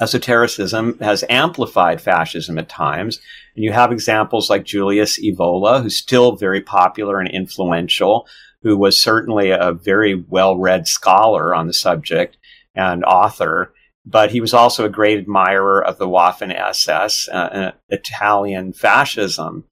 esotericism 0.00 0.98
has 1.00 1.24
amplified 1.28 2.00
fascism 2.00 2.58
at 2.58 2.68
times. 2.68 3.20
And 3.54 3.64
you 3.64 3.72
have 3.72 3.92
examples 3.92 4.50
like 4.50 4.64
Julius 4.64 5.18
Evola, 5.22 5.82
who's 5.82 5.96
still 5.96 6.36
very 6.36 6.60
popular 6.60 7.20
and 7.20 7.30
influential, 7.30 8.26
who 8.62 8.76
was 8.76 9.00
certainly 9.00 9.50
a 9.50 9.72
very 9.72 10.14
well 10.14 10.56
read 10.56 10.86
scholar 10.86 11.54
on 11.54 11.66
the 11.66 11.72
subject 11.72 12.36
and 12.74 13.04
author. 13.04 13.72
But 14.04 14.30
he 14.30 14.40
was 14.40 14.54
also 14.54 14.84
a 14.84 14.90
great 14.90 15.18
admirer 15.18 15.84
of 15.84 15.98
the 15.98 16.08
Waffen 16.08 16.54
SS, 16.54 17.28
uh, 17.30 17.36
uh, 17.36 17.72
Italian 17.90 18.72
fascism. 18.72 19.64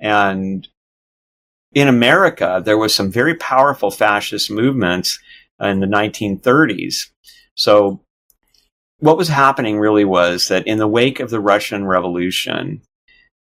And 0.00 0.66
in 1.74 1.88
America, 1.88 2.62
there 2.64 2.78
was 2.78 2.94
some 2.94 3.10
very 3.10 3.34
powerful 3.34 3.90
fascist 3.90 4.50
movements 4.50 5.18
in 5.60 5.80
the 5.80 5.86
1930s. 5.86 7.10
So 7.54 8.00
what 9.04 9.18
was 9.18 9.28
happening 9.28 9.78
really 9.78 10.06
was 10.06 10.48
that 10.48 10.66
in 10.66 10.78
the 10.78 10.88
wake 10.88 11.20
of 11.20 11.28
the 11.28 11.38
Russian 11.38 11.84
Revolution, 11.84 12.80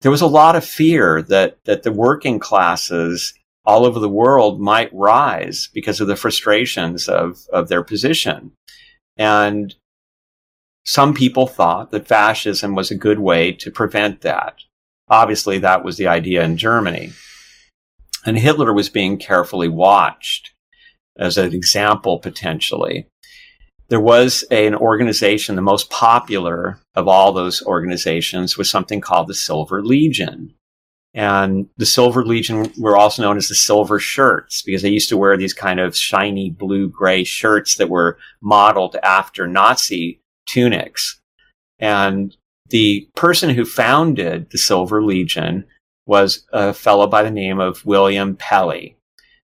there 0.01 0.11
was 0.11 0.23
a 0.23 0.27
lot 0.27 0.57
of 0.57 0.65
fear 0.65 1.21
that, 1.21 1.59
that 1.67 1.83
the 1.83 1.93
working 1.93 2.39
classes 2.39 3.35
all 3.67 3.85
over 3.85 4.01
the 4.01 4.09
world 4.09 4.59
might 4.59 4.89
rise 4.95 5.69
because 5.75 6.01
of 6.01 6.07
the 6.07 6.17
frustrations 6.17 7.11
of, 7.11 7.47
of 7.53 7.69
their 7.69 7.85
position. 7.85 8.53
And 9.19 9.75
some 10.83 11.13
people 11.13 11.47
thought 11.47 11.91
that 11.91 12.09
fascism 12.09 12.75
was 12.75 12.91
a 12.91 12.97
good 12.97 13.19
way 13.19 13.53
to 13.53 13.71
prevent 13.71 14.23
that. 14.23 14.57
Obviously, 15.11 15.59
that 15.59 15.85
was 15.85 15.99
the 15.99 16.07
idea 16.07 16.43
in 16.43 16.57
Germany. 16.57 17.13
And 18.25 18.39
Hitler 18.39 18.73
was 18.73 18.89
being 18.89 19.19
carefully 19.19 19.69
watched 19.69 20.55
as 21.19 21.37
an 21.37 21.53
example 21.53 22.19
potentially. 22.19 23.09
There 23.89 24.01
was 24.01 24.45
a, 24.51 24.67
an 24.67 24.75
organization, 24.75 25.57
the 25.57 25.63
most 25.63 25.91
popular 25.91 26.79
of 26.95 27.07
all 27.07 27.33
those 27.33 27.63
organizations 27.63 28.57
was 28.57 28.71
something 28.71 29.01
called 29.01 29.29
the 29.29 29.35
Silver 29.35 29.83
Legion. 29.83 30.55
And 31.13 31.69
the 31.77 31.87
Silver 31.87 32.25
Legion 32.25 32.73
were 32.77 32.97
also 32.97 33.23
known 33.23 33.37
as 33.37 33.49
the 33.49 33.55
Silver 33.55 34.01
Shirts 34.01 34.63
because 34.63 34.83
they 34.83 34.89
used 34.91 35.09
to 35.11 35.17
wear 35.17 35.37
these 35.37 35.55
kind 35.55 35.79
of 35.79 35.97
shiny 35.97 36.51
blue 36.51 36.89
gray 36.89 37.23
shirts 37.23 37.77
that 37.77 37.89
were 37.89 38.19
modeled 38.41 38.97
after 39.03 39.47
Nazi 39.47 40.21
tunics. 40.49 41.21
And 41.79 42.37
the 42.71 43.09
person 43.15 43.51
who 43.51 43.65
founded 43.65 44.51
the 44.51 44.59
Silver 44.59 45.05
Legion 45.05 45.67
was 46.07 46.45
a 46.53 46.73
fellow 46.73 47.07
by 47.07 47.23
the 47.23 47.31
name 47.31 47.61
of 47.61 47.85
William 47.87 48.37
Pelley. 48.37 48.97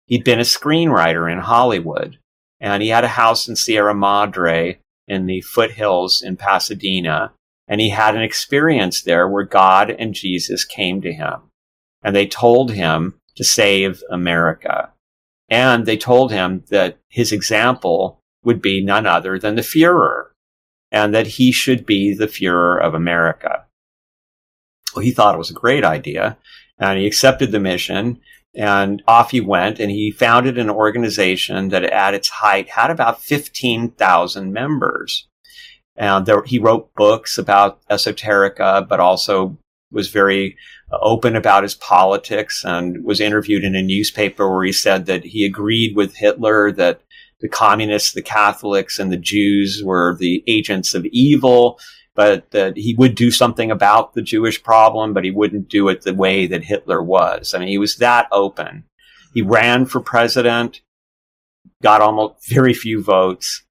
He'd 0.07 0.25
been 0.25 0.41
a 0.41 0.43
screenwriter 0.43 1.31
in 1.31 1.39
Hollywood, 1.39 2.19
and 2.61 2.83
he 2.83 2.89
had 2.89 3.05
a 3.05 3.09
house 3.09 3.49
in 3.49 3.57
Sierra 3.57 3.95
Madre 3.95 4.79
in 5.07 5.27
the 5.27 5.41
foothills 5.41 6.23
in 6.23 6.37
Pasadena. 6.37 7.33
And 7.67 7.81
he 7.81 7.91
had 7.91 8.17
an 8.17 8.23
experience 8.23 9.03
there 9.03 9.29
where 9.29 9.45
God 9.45 9.91
and 9.91 10.15
Jesus 10.15 10.65
came 10.65 11.01
to 11.03 11.13
him. 11.13 11.51
And 12.03 12.17
they 12.17 12.27
told 12.27 12.73
him 12.73 13.15
to 13.37 13.45
save 13.45 14.03
America. 14.11 14.91
And 15.49 15.87
they 15.87 15.97
told 15.97 16.31
him 16.33 16.65
that 16.71 16.99
his 17.09 17.33
example 17.33 18.21
would 18.45 18.63
be 18.63 18.83
none 18.83 19.07
other 19.07 19.39
than 19.39 19.57
the 19.57 19.63
Fuhrer, 19.63 20.29
and 20.91 21.15
that 21.15 21.27
he 21.27 21.53
should 21.53 21.85
be 21.85 22.15
the 22.15 22.27
Fuhrer 22.27 22.81
of 22.81 22.95
America. 22.95 23.65
Well, 24.95 25.05
he 25.05 25.11
thought 25.11 25.35
it 25.35 25.39
was 25.39 25.51
a 25.51 25.55
great 25.55 25.85
idea, 25.85 26.39
and 26.79 26.99
he 26.99 27.07
accepted 27.07 27.51
the 27.53 27.61
mission 27.61 28.21
and 28.55 29.03
off 29.07 29.31
he 29.31 29.41
went 29.41 29.79
and 29.79 29.91
he 29.91 30.11
founded 30.11 30.59
an 30.59 30.71
organization 30.71 31.69
that 31.69 31.85
at 31.85 32.15
its 32.15 32.29
height 32.29 32.71
had 32.71 32.91
about 32.91 33.23
15,000 33.23 34.53
members. 34.53 35.29
And 35.97 36.27
there, 36.27 36.43
he 36.45 36.59
wrote 36.59 36.95
books 36.95 37.39
about 37.39 37.81
esoterica, 37.89 38.89
but 38.89 39.01
also 39.01 39.59
was 39.91 40.09
very 40.09 40.57
uh, 40.93 40.99
open 41.01 41.35
about 41.35 41.63
his 41.63 41.75
politics 41.75 42.63
and 42.65 43.05
was 43.05 43.21
interviewed 43.21 43.65
in 43.65 43.75
a 43.75 43.83
newspaper 43.83 44.49
where 44.51 44.65
he 44.65 44.73
said 44.73 45.07
that 45.07 45.25
he 45.25 45.45
agreed 45.45 45.97
with 45.97 46.17
Hitler 46.17 46.71
that 46.73 47.01
the 47.41 47.49
communists, 47.49 48.13
the 48.13 48.23
Catholics, 48.23 48.99
and 48.99 49.13
the 49.13 49.17
Jews 49.17 49.83
were 49.85 50.17
the 50.19 50.43
agents 50.47 50.95
of 50.95 51.07
evil 51.07 51.79
but 52.19 52.51
that 52.51 52.77
he 52.77 52.97
would 52.99 53.15
do 53.15 53.31
something 53.31 53.71
about 53.71 54.15
the 54.15 54.23
Jewish 54.23 54.61
problem, 54.61 55.15
but 55.15 55.23
he 55.23 55.31
wouldn't 55.31 55.69
do 55.69 55.89
it 55.89 56.03
the 56.03 56.13
way 56.13 56.49
that 56.49 56.65
Hitler 56.65 57.01
was. 57.01 57.55
I 57.55 57.61
mean, 57.61 57.69
he 57.69 57.79
was 57.79 57.95
that 57.99 58.27
open. 58.33 58.83
He 59.35 59.43
ran 59.43 59.87
for 59.87 60.01
president, 60.01 60.83
got 61.81 62.01
almost 62.01 62.49
very 62.49 62.75
few 62.75 63.05
votes. 63.05 63.65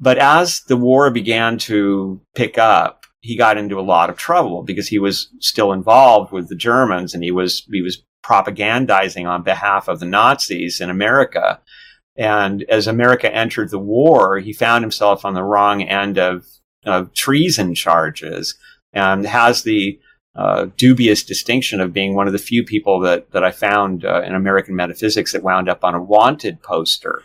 But 0.00 0.16
as 0.16 0.62
the 0.62 0.78
war 0.78 1.10
began 1.10 1.58
to 1.58 2.22
pick 2.34 2.56
up, 2.56 3.04
he 3.20 3.36
got 3.36 3.58
into 3.58 3.78
a 3.78 3.82
lot 3.82 4.08
of 4.08 4.16
trouble 4.16 4.62
because 4.62 4.88
he 4.88 4.98
was 4.98 5.28
still 5.40 5.70
involved 5.70 6.32
with 6.32 6.48
the 6.48 6.56
Germans 6.56 7.12
and 7.12 7.22
he 7.22 7.30
was, 7.30 7.68
he 7.70 7.82
was 7.82 8.02
propagandizing 8.24 9.28
on 9.28 9.42
behalf 9.42 9.88
of 9.88 10.00
the 10.00 10.06
Nazis 10.06 10.80
in 10.80 10.88
America. 10.88 11.60
And 12.16 12.62
as 12.62 12.86
America 12.86 13.30
entered 13.30 13.70
the 13.70 13.78
war, 13.78 14.38
he 14.38 14.54
found 14.54 14.84
himself 14.84 15.26
on 15.26 15.34
the 15.34 15.44
wrong 15.44 15.82
end 15.82 16.18
of 16.18 16.46
of 16.84 17.12
treason 17.14 17.74
charges 17.74 18.56
and 18.92 19.26
has 19.26 19.62
the 19.62 19.98
uh, 20.34 20.66
dubious 20.76 21.22
distinction 21.22 21.80
of 21.80 21.92
being 21.92 22.14
one 22.14 22.26
of 22.26 22.32
the 22.32 22.38
few 22.38 22.64
people 22.64 23.00
that, 23.00 23.30
that 23.32 23.44
I 23.44 23.50
found 23.50 24.04
uh, 24.04 24.22
in 24.22 24.34
American 24.34 24.76
metaphysics 24.76 25.32
that 25.32 25.42
wound 25.42 25.68
up 25.68 25.84
on 25.84 25.94
a 25.94 26.02
wanted 26.02 26.62
poster. 26.62 27.22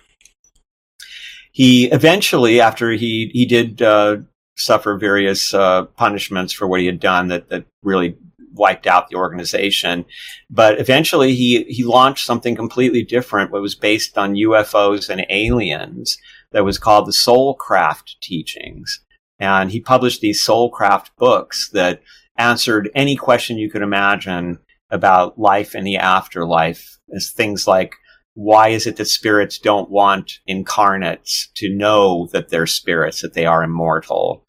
He 1.51 1.85
eventually, 1.91 2.59
after 2.59 2.91
he, 2.91 3.29
he 3.33 3.45
did 3.45 3.81
uh, 3.81 4.17
suffer 4.57 4.97
various 4.97 5.53
uh, 5.53 5.83
punishments 5.97 6.51
for 6.51 6.67
what 6.67 6.81
he 6.81 6.85
had 6.85 6.99
done 6.99 7.27
that, 7.29 7.49
that 7.49 7.65
really 7.83 8.17
wiped 8.53 8.87
out 8.87 9.09
the 9.09 9.17
organization. 9.17 10.05
But 10.49 10.79
eventually 10.79 11.35
he, 11.35 11.63
he 11.65 11.83
launched 11.83 12.25
something 12.25 12.55
completely 12.55 13.03
different, 13.03 13.51
what 13.51 13.61
was 13.61 13.75
based 13.75 14.17
on 14.17 14.35
UFOs 14.35 15.09
and 15.09 15.25
aliens 15.29 16.17
that 16.51 16.65
was 16.65 16.77
called 16.77 17.05
the 17.05 17.11
Soulcraft 17.11 18.19
teachings. 18.21 19.01
And 19.39 19.71
he 19.71 19.79
published 19.79 20.21
these 20.21 20.45
soulcraft 20.45 21.09
books 21.17 21.69
that 21.73 22.01
answered 22.37 22.89
any 22.95 23.15
question 23.15 23.57
you 23.57 23.69
could 23.69 23.81
imagine 23.81 24.59
about 24.89 25.39
life 25.39 25.73
and 25.73 25.85
the 25.85 25.97
afterlife 25.97 26.97
as 27.13 27.29
things 27.29 27.67
like 27.67 27.95
why 28.35 28.67
is 28.67 28.85
it 28.85 28.97
that 28.97 29.05
spirits 29.05 29.57
don't 29.57 29.89
want 29.89 30.39
incarnates 30.45 31.49
to 31.55 31.73
know 31.73 32.27
that 32.33 32.49
they're 32.49 32.67
spirits, 32.67 33.21
that 33.21 33.33
they 33.33 33.45
are 33.45 33.63
immortal? 33.63 34.45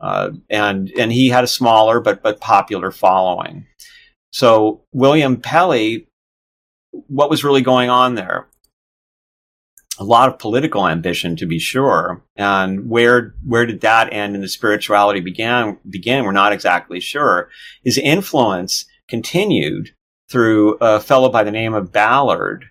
Uh, 0.00 0.30
and 0.50 0.90
and 0.98 1.12
he 1.12 1.28
had 1.28 1.44
a 1.44 1.48
smaller 1.48 2.00
but 2.00 2.22
but 2.22 2.40
popular 2.40 2.90
following. 2.90 3.66
So 4.32 4.82
William 4.92 5.40
Pelley, 5.40 6.08
what 6.90 7.30
was 7.30 7.44
really 7.44 7.62
going 7.62 7.90
on 7.90 8.16
there? 8.16 8.47
A 9.98 10.04
lot 10.04 10.28
of 10.28 10.38
political 10.38 10.86
ambition 10.86 11.36
to 11.36 11.46
be 11.46 11.58
sure. 11.58 12.22
And 12.36 12.88
where 12.88 13.34
where 13.44 13.66
did 13.66 13.80
that 13.80 14.12
end 14.12 14.34
and 14.34 14.44
the 14.44 14.48
spirituality 14.48 15.20
began 15.20 15.78
begin? 15.88 16.24
We're 16.24 16.32
not 16.32 16.52
exactly 16.52 17.00
sure. 17.00 17.50
His 17.84 17.98
influence 17.98 18.86
continued 19.08 19.90
through 20.30 20.76
a 20.80 21.00
fellow 21.00 21.28
by 21.30 21.42
the 21.42 21.50
name 21.50 21.74
of 21.74 21.92
Ballard. 21.92 22.66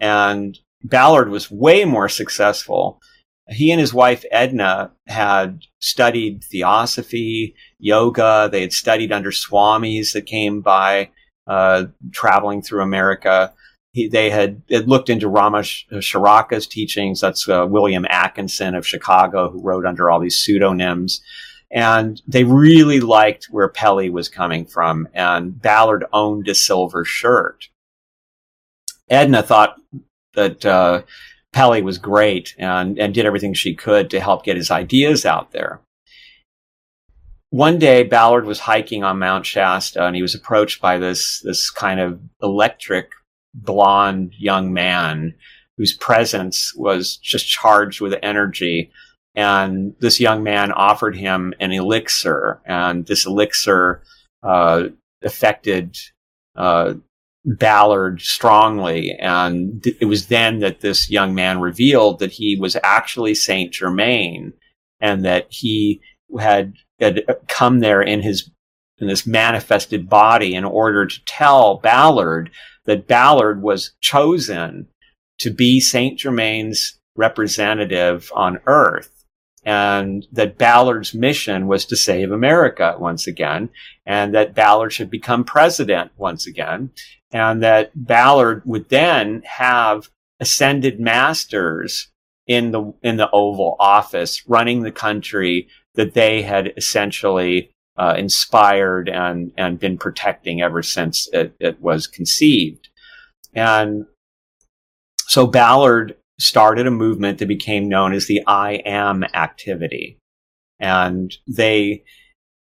And 0.00 0.58
Ballard 0.82 1.28
was 1.28 1.50
way 1.50 1.84
more 1.84 2.08
successful. 2.08 3.00
He 3.48 3.70
and 3.70 3.80
his 3.80 3.92
wife 3.92 4.24
Edna 4.30 4.90
had 5.06 5.60
studied 5.80 6.42
theosophy, 6.44 7.54
yoga. 7.78 8.48
They 8.50 8.62
had 8.62 8.72
studied 8.72 9.12
under 9.12 9.30
swamis 9.30 10.14
that 10.14 10.26
came 10.26 10.62
by, 10.62 11.10
uh, 11.46 11.84
traveling 12.12 12.62
through 12.62 12.82
America 12.82 13.52
he, 13.94 14.08
they 14.08 14.28
had, 14.28 14.60
had, 14.68 14.88
looked 14.88 15.08
into 15.08 15.30
Ramacharaka's 15.30 16.66
teachings. 16.66 17.20
That's 17.20 17.48
uh, 17.48 17.64
William 17.70 18.04
Atkinson 18.10 18.74
of 18.74 18.86
Chicago, 18.86 19.50
who 19.50 19.62
wrote 19.62 19.86
under 19.86 20.10
all 20.10 20.18
these 20.18 20.38
pseudonyms. 20.38 21.22
And 21.70 22.20
they 22.26 22.42
really 22.42 22.98
liked 22.98 23.46
where 23.50 23.68
Pelley 23.68 24.10
was 24.10 24.28
coming 24.28 24.66
from. 24.66 25.08
And 25.14 25.62
Ballard 25.62 26.04
owned 26.12 26.48
a 26.48 26.56
silver 26.56 27.04
shirt. 27.04 27.68
Edna 29.08 29.44
thought 29.44 29.76
that 30.34 30.66
uh, 30.66 31.02
Pelley 31.52 31.82
was 31.82 31.98
great 31.98 32.56
and, 32.58 32.98
and 32.98 33.14
did 33.14 33.26
everything 33.26 33.54
she 33.54 33.76
could 33.76 34.10
to 34.10 34.18
help 34.18 34.44
get 34.44 34.56
his 34.56 34.72
ideas 34.72 35.24
out 35.24 35.52
there. 35.52 35.80
One 37.50 37.78
day, 37.78 38.02
Ballard 38.02 38.44
was 38.44 38.58
hiking 38.58 39.04
on 39.04 39.20
Mount 39.20 39.46
Shasta 39.46 40.04
and 40.04 40.16
he 40.16 40.22
was 40.22 40.34
approached 40.34 40.82
by 40.82 40.98
this, 40.98 41.40
this 41.44 41.70
kind 41.70 42.00
of 42.00 42.18
electric 42.42 43.12
blonde 43.54 44.34
young 44.36 44.72
man 44.72 45.34
whose 45.76 45.96
presence 45.96 46.72
was 46.76 47.16
just 47.16 47.48
charged 47.48 48.00
with 48.00 48.14
energy. 48.22 48.90
And 49.34 49.94
this 50.00 50.20
young 50.20 50.42
man 50.42 50.70
offered 50.70 51.16
him 51.16 51.54
an 51.58 51.72
elixir, 51.72 52.60
and 52.64 53.04
this 53.06 53.26
elixir 53.26 54.02
uh, 54.42 54.84
affected 55.22 55.96
uh, 56.54 56.94
Ballard 57.44 58.20
strongly. 58.20 59.16
And 59.18 59.82
th- 59.82 59.96
it 60.00 60.04
was 60.04 60.28
then 60.28 60.60
that 60.60 60.80
this 60.80 61.10
young 61.10 61.34
man 61.34 61.60
revealed 61.60 62.20
that 62.20 62.30
he 62.30 62.56
was 62.60 62.76
actually 62.84 63.34
Saint 63.34 63.72
Germain, 63.72 64.52
and 65.00 65.24
that 65.24 65.48
he 65.50 66.00
had, 66.38 66.74
had 67.00 67.24
come 67.48 67.80
there 67.80 68.02
in 68.02 68.22
his 68.22 68.50
in 68.98 69.08
this 69.08 69.26
manifested 69.26 70.08
body 70.08 70.54
in 70.54 70.64
order 70.64 71.04
to 71.04 71.24
tell 71.24 71.78
Ballard 71.78 72.50
that 72.86 73.06
Ballard 73.06 73.62
was 73.62 73.92
chosen 74.00 74.88
to 75.38 75.50
be 75.50 75.80
Saint 75.80 76.18
Germain's 76.18 76.98
representative 77.16 78.30
on 78.34 78.60
Earth. 78.66 79.10
And 79.64 80.26
that 80.30 80.58
Ballard's 80.58 81.14
mission 81.14 81.66
was 81.66 81.86
to 81.86 81.96
save 81.96 82.30
America 82.30 82.96
once 82.98 83.26
again, 83.26 83.70
and 84.04 84.34
that 84.34 84.54
Ballard 84.54 84.92
should 84.92 85.08
become 85.08 85.42
president 85.42 86.10
once 86.18 86.46
again, 86.46 86.90
and 87.32 87.62
that 87.62 87.90
Ballard 87.94 88.60
would 88.66 88.90
then 88.90 89.42
have 89.46 90.10
ascended 90.38 91.00
masters 91.00 92.08
in 92.46 92.72
the 92.72 92.92
in 93.02 93.16
the 93.16 93.30
Oval 93.30 93.76
Office 93.80 94.46
running 94.46 94.82
the 94.82 94.92
country 94.92 95.68
that 95.94 96.12
they 96.12 96.42
had 96.42 96.74
essentially 96.76 97.70
uh, 97.96 98.14
inspired 98.18 99.08
and 99.08 99.52
and 99.56 99.78
been 99.78 99.98
protecting 99.98 100.60
ever 100.60 100.82
since 100.82 101.28
it, 101.32 101.54
it 101.60 101.80
was 101.80 102.06
conceived. 102.06 102.88
And 103.54 104.04
so 105.28 105.46
Ballard 105.46 106.16
started 106.38 106.86
a 106.86 106.90
movement 106.90 107.38
that 107.38 107.46
became 107.46 107.88
known 107.88 108.12
as 108.12 108.26
the 108.26 108.42
I 108.46 108.82
Am 108.84 109.24
activity. 109.34 110.18
And 110.80 111.32
they 111.46 112.02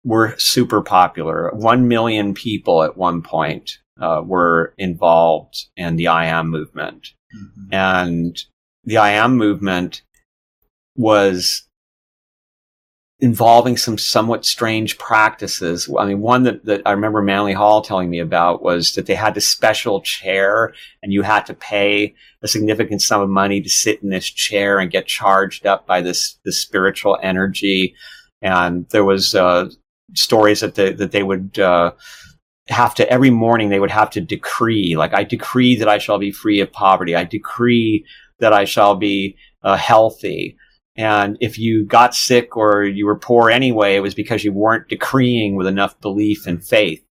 were 0.04 0.36
super 0.38 0.82
popular. 0.82 1.52
One 1.54 1.88
million 1.88 2.34
people 2.34 2.84
at 2.84 2.98
one 2.98 3.22
point 3.22 3.72
uh, 4.00 4.22
were 4.26 4.74
involved 4.78 5.66
in 5.76 5.96
the 5.96 6.08
I 6.08 6.26
Am 6.26 6.50
movement. 6.50 7.08
Mm-hmm. 7.36 7.74
And 7.74 8.38
the 8.84 8.98
I 8.98 9.10
Am 9.12 9.36
movement 9.36 10.04
was 10.96 11.67
involving 13.20 13.78
some 13.78 13.98
somewhat 13.98 14.46
strange 14.46 14.98
practices. 15.00 15.90
I 15.98 16.06
mean, 16.06 16.22
one 16.22 16.44
that, 16.44 16.66
that 16.66 16.84
I 16.86 16.92
remember 16.92 17.22
Manly 17.22 17.54
Hall 17.54 17.82
telling 17.82 18.12
me 18.12 18.20
about 18.20 18.62
was 18.62 18.94
that 18.94 19.08
they 19.08 19.16
had 19.16 19.34
this 19.34 19.48
special 19.48 20.02
chair 20.02 20.74
and 21.02 21.12
you 21.12 21.24
had 21.24 21.46
to 21.48 21.56
pay 21.56 22.14
a 22.44 22.48
significant 22.48 23.02
sum 23.02 23.22
of 23.22 23.30
money 23.30 23.60
to 23.60 23.70
sit 23.70 24.04
in 24.04 24.10
this 24.10 24.30
chair 24.30 24.78
and 24.78 24.92
get 24.92 25.08
charged 25.08 25.66
up 25.66 25.88
by 25.88 26.02
this, 26.02 26.38
this 26.46 26.62
spiritual 26.62 27.18
energy. 27.24 27.96
And 28.44 28.88
there 28.90 29.06
was, 29.06 29.34
uh, 29.34 29.70
stories 30.14 30.60
that 30.60 30.76
they, 30.76 30.94
that 30.94 31.12
they 31.12 31.24
would, 31.24 31.58
uh, 31.58 31.94
have 32.70 32.94
to 32.94 33.10
every 33.10 33.30
morning 33.30 33.70
they 33.70 33.80
would 33.80 33.90
have 33.90 34.10
to 34.10 34.20
decree 34.20 34.98
like 34.98 35.14
i 35.14 35.24
decree 35.24 35.78
that 35.78 35.88
i 35.88 35.98
shall 35.98 36.18
be 36.18 36.32
free 36.32 36.60
of 36.60 36.70
poverty 36.74 37.16
i 37.16 37.24
decree 37.24 38.06
that 38.40 38.52
i 38.52 38.66
shall 38.66 38.94
be 38.94 39.38
uh, 39.64 39.78
healthy 39.78 40.58
and 40.98 41.38
if 41.40 41.60
you 41.60 41.86
got 41.86 42.16
sick 42.16 42.58
or 42.58 42.84
you 42.84 43.06
were 43.06 43.18
poor 43.18 43.52
anyway, 43.52 43.96
it 43.96 44.02
was 44.02 44.16
because 44.16 44.44
you 44.44 44.52
weren't 44.52 44.90
decreeing 44.90 45.56
with 45.56 45.68
enough 45.68 46.00
belief 46.02 46.48
and 46.48 46.64
faith. 46.64 47.04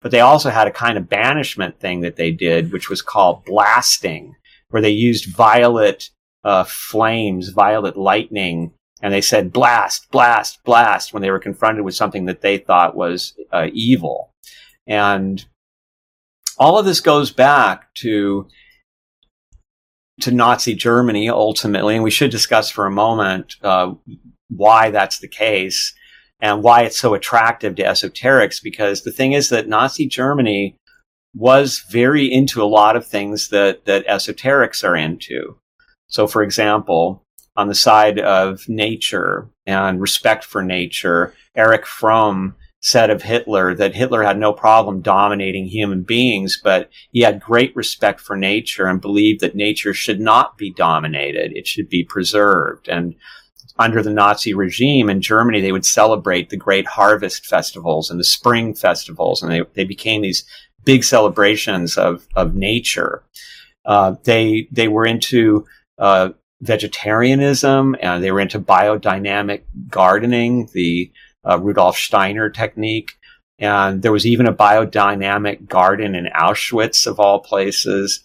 But 0.00 0.10
they 0.10 0.20
also 0.20 0.50
had 0.50 0.66
a 0.66 0.72
kind 0.72 0.96
of 0.96 1.08
banishment 1.08 1.78
thing 1.78 2.00
that 2.00 2.16
they 2.16 2.30
did, 2.30 2.72
which 2.72 2.88
was 2.88 3.02
called 3.02 3.44
blasting, 3.44 4.34
where 4.70 4.82
they 4.82 4.90
used 4.90 5.34
violet 5.34 6.10
uh, 6.42 6.64
flames, 6.64 7.50
violet 7.50 7.96
lightning, 7.96 8.72
and 9.02 9.12
they 9.12 9.20
said 9.20 9.52
blast, 9.52 10.10
blast, 10.10 10.62
blast 10.64 11.12
when 11.12 11.22
they 11.22 11.30
were 11.30 11.38
confronted 11.38 11.84
with 11.84 11.94
something 11.94 12.24
that 12.26 12.40
they 12.40 12.58
thought 12.58 12.96
was 12.96 13.34
uh, 13.52 13.68
evil. 13.72 14.32
And 14.86 15.44
all 16.58 16.78
of 16.78 16.86
this 16.86 17.00
goes 17.00 17.30
back 17.30 17.92
to 17.96 18.48
to 20.20 20.30
Nazi 20.30 20.74
Germany 20.74 21.28
ultimately, 21.28 21.94
and 21.94 22.04
we 22.04 22.10
should 22.10 22.30
discuss 22.30 22.70
for 22.70 22.86
a 22.86 22.90
moment 22.90 23.56
uh, 23.62 23.94
why 24.48 24.90
that's 24.90 25.18
the 25.18 25.28
case 25.28 25.94
and 26.40 26.62
why 26.62 26.82
it's 26.82 26.98
so 26.98 27.14
attractive 27.14 27.74
to 27.76 27.82
esoterics. 27.82 28.62
Because 28.62 29.02
the 29.02 29.12
thing 29.12 29.32
is 29.32 29.48
that 29.48 29.68
Nazi 29.68 30.06
Germany 30.06 30.76
was 31.34 31.84
very 31.90 32.32
into 32.32 32.62
a 32.62 32.66
lot 32.66 32.96
of 32.96 33.06
things 33.06 33.48
that 33.48 33.84
that 33.86 34.06
esoterics 34.06 34.86
are 34.86 34.96
into. 34.96 35.56
So, 36.06 36.26
for 36.26 36.42
example, 36.42 37.22
on 37.56 37.68
the 37.68 37.74
side 37.74 38.20
of 38.20 38.68
nature 38.68 39.48
and 39.66 40.00
respect 40.00 40.44
for 40.44 40.62
nature, 40.62 41.34
Erich 41.56 41.86
Fromm 41.86 42.54
said 42.84 43.08
of 43.08 43.22
Hitler 43.22 43.74
that 43.74 43.94
Hitler 43.94 44.22
had 44.22 44.38
no 44.38 44.52
problem 44.52 45.00
dominating 45.00 45.64
human 45.64 46.02
beings, 46.02 46.60
but 46.62 46.90
he 47.12 47.20
had 47.22 47.40
great 47.40 47.74
respect 47.74 48.20
for 48.20 48.36
nature 48.36 48.86
and 48.86 49.00
believed 49.00 49.40
that 49.40 49.54
nature 49.54 49.94
should 49.94 50.20
not 50.20 50.58
be 50.58 50.70
dominated. 50.70 51.56
It 51.56 51.66
should 51.66 51.88
be 51.88 52.04
preserved. 52.04 52.86
And 52.86 53.14
under 53.78 54.02
the 54.02 54.12
Nazi 54.12 54.52
regime 54.52 55.08
in 55.08 55.22
Germany, 55.22 55.62
they 55.62 55.72
would 55.72 55.86
celebrate 55.86 56.50
the 56.50 56.58
great 56.58 56.86
harvest 56.86 57.46
festivals 57.46 58.10
and 58.10 58.20
the 58.20 58.24
spring 58.24 58.74
festivals, 58.74 59.42
and 59.42 59.50
they, 59.50 59.62
they 59.72 59.84
became 59.84 60.20
these 60.20 60.44
big 60.84 61.04
celebrations 61.04 61.96
of, 61.96 62.28
of 62.36 62.54
nature. 62.54 63.24
Uh, 63.86 64.16
they, 64.24 64.68
they 64.70 64.88
were 64.88 65.06
into, 65.06 65.64
uh, 65.98 66.28
vegetarianism 66.60 67.94
and 68.00 68.24
they 68.24 68.30
were 68.30 68.40
into 68.40 68.58
biodynamic 68.58 69.62
gardening, 69.88 70.68
the, 70.72 71.10
uh, 71.48 71.58
Rudolf 71.60 71.96
Steiner 71.96 72.50
technique. 72.50 73.12
And 73.58 74.02
there 74.02 74.12
was 74.12 74.26
even 74.26 74.46
a 74.46 74.54
biodynamic 74.54 75.68
garden 75.68 76.14
in 76.14 76.26
Auschwitz, 76.34 77.06
of 77.06 77.20
all 77.20 77.40
places. 77.40 78.24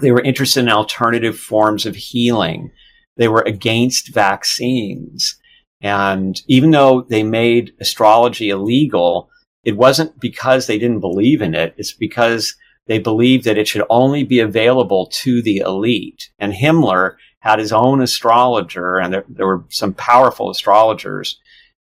They 0.00 0.10
were 0.10 0.22
interested 0.22 0.60
in 0.60 0.70
alternative 0.70 1.38
forms 1.38 1.86
of 1.86 1.94
healing. 1.94 2.70
They 3.16 3.28
were 3.28 3.44
against 3.46 4.14
vaccines. 4.14 5.36
And 5.80 6.40
even 6.48 6.70
though 6.70 7.02
they 7.02 7.22
made 7.22 7.74
astrology 7.80 8.48
illegal, 8.48 9.28
it 9.64 9.76
wasn't 9.76 10.18
because 10.18 10.66
they 10.66 10.78
didn't 10.78 11.00
believe 11.00 11.42
in 11.42 11.54
it. 11.54 11.74
It's 11.76 11.92
because 11.92 12.56
they 12.86 12.98
believed 12.98 13.44
that 13.44 13.58
it 13.58 13.68
should 13.68 13.84
only 13.88 14.24
be 14.24 14.40
available 14.40 15.06
to 15.22 15.42
the 15.42 15.58
elite. 15.58 16.30
And 16.38 16.52
Himmler 16.52 17.16
had 17.40 17.58
his 17.58 17.72
own 17.72 18.00
astrologer, 18.00 18.98
and 18.98 19.12
there, 19.12 19.24
there 19.28 19.46
were 19.46 19.64
some 19.68 19.92
powerful 19.94 20.50
astrologers 20.50 21.38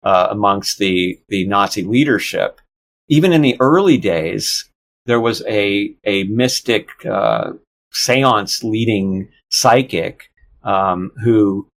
uh, 0.03 0.27
amongst 0.29 0.77
the 0.77 1.19
the 1.29 1.47
Nazi 1.47 1.83
leadership. 1.83 2.61
Even 3.07 3.33
in 3.33 3.41
the 3.41 3.57
early 3.59 3.97
days, 3.97 4.69
there 5.05 5.19
was 5.19 5.43
a 5.47 5.95
a 6.05 6.23
mystic 6.25 6.89
uh, 7.05 7.51
seance 7.91 8.63
leading 8.63 9.29
psychic 9.49 10.29
um, 10.63 11.11
who 11.23 11.67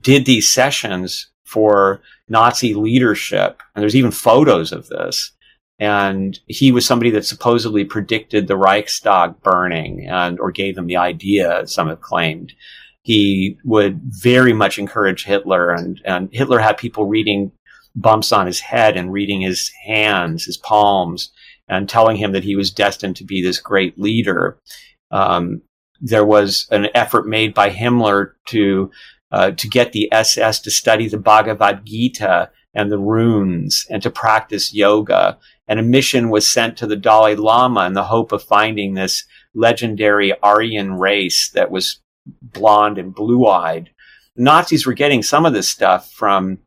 did 0.00 0.24
these 0.24 0.52
sessions 0.52 1.30
for 1.46 2.00
Nazi 2.28 2.74
leadership, 2.74 3.62
and 3.74 3.82
there's 3.82 3.96
even 3.96 4.12
photos 4.12 4.72
of 4.72 4.88
this. 4.88 5.32
And 5.80 6.38
he 6.46 6.72
was 6.72 6.84
somebody 6.84 7.10
that 7.12 7.24
supposedly 7.24 7.84
predicted 7.84 8.46
the 8.46 8.56
Reichstag 8.56 9.40
burning 9.42 10.06
and 10.06 10.38
or 10.38 10.52
gave 10.52 10.76
them 10.76 10.86
the 10.86 10.98
idea, 10.98 11.66
some 11.66 11.88
have 11.88 12.02
claimed 12.02 12.52
he 13.02 13.58
would 13.64 14.00
very 14.04 14.52
much 14.52 14.78
encourage 14.78 15.24
Hitler 15.24 15.70
and, 15.70 16.00
and 16.04 16.28
Hitler 16.32 16.58
had 16.58 16.76
people 16.76 17.06
reading 17.06 17.52
bumps 17.94 18.32
on 18.32 18.46
his 18.46 18.60
head 18.60 18.96
and 18.96 19.12
reading 19.12 19.40
his 19.40 19.70
hands, 19.84 20.44
his 20.44 20.56
palms, 20.56 21.32
and 21.68 21.88
telling 21.88 22.16
him 22.16 22.32
that 22.32 22.44
he 22.44 22.56
was 22.56 22.70
destined 22.70 23.16
to 23.16 23.24
be 23.24 23.42
this 23.42 23.58
great 23.58 23.98
leader. 23.98 24.58
Um, 25.10 25.62
there 26.00 26.24
was 26.24 26.66
an 26.70 26.88
effort 26.94 27.26
made 27.26 27.54
by 27.54 27.70
Himmler 27.70 28.32
to 28.46 28.90
uh, 29.32 29.52
to 29.52 29.68
get 29.68 29.92
the 29.92 30.12
SS 30.12 30.58
to 30.60 30.70
study 30.70 31.08
the 31.08 31.18
Bhagavad 31.18 31.84
Gita 31.84 32.50
and 32.74 32.90
the 32.90 32.98
runes 32.98 33.86
and 33.88 34.02
to 34.02 34.10
practice 34.10 34.74
yoga. 34.74 35.38
And 35.68 35.78
a 35.78 35.84
mission 35.84 36.30
was 36.30 36.50
sent 36.50 36.76
to 36.78 36.86
the 36.86 36.96
Dalai 36.96 37.36
Lama 37.36 37.86
in 37.86 37.92
the 37.92 38.04
hope 38.04 38.32
of 38.32 38.42
finding 38.42 38.94
this 38.94 39.24
legendary 39.54 40.32
Aryan 40.42 40.94
race 40.94 41.48
that 41.50 41.70
was 41.70 42.00
blonde 42.26 42.98
and 42.98 43.14
blue 43.14 43.46
eyed. 43.46 43.90
Nazis 44.36 44.86
were 44.86 44.92
getting 44.92 45.22
some 45.22 45.44
of 45.46 45.52
this 45.52 45.68
stuff 45.68 46.10
from 46.12 46.58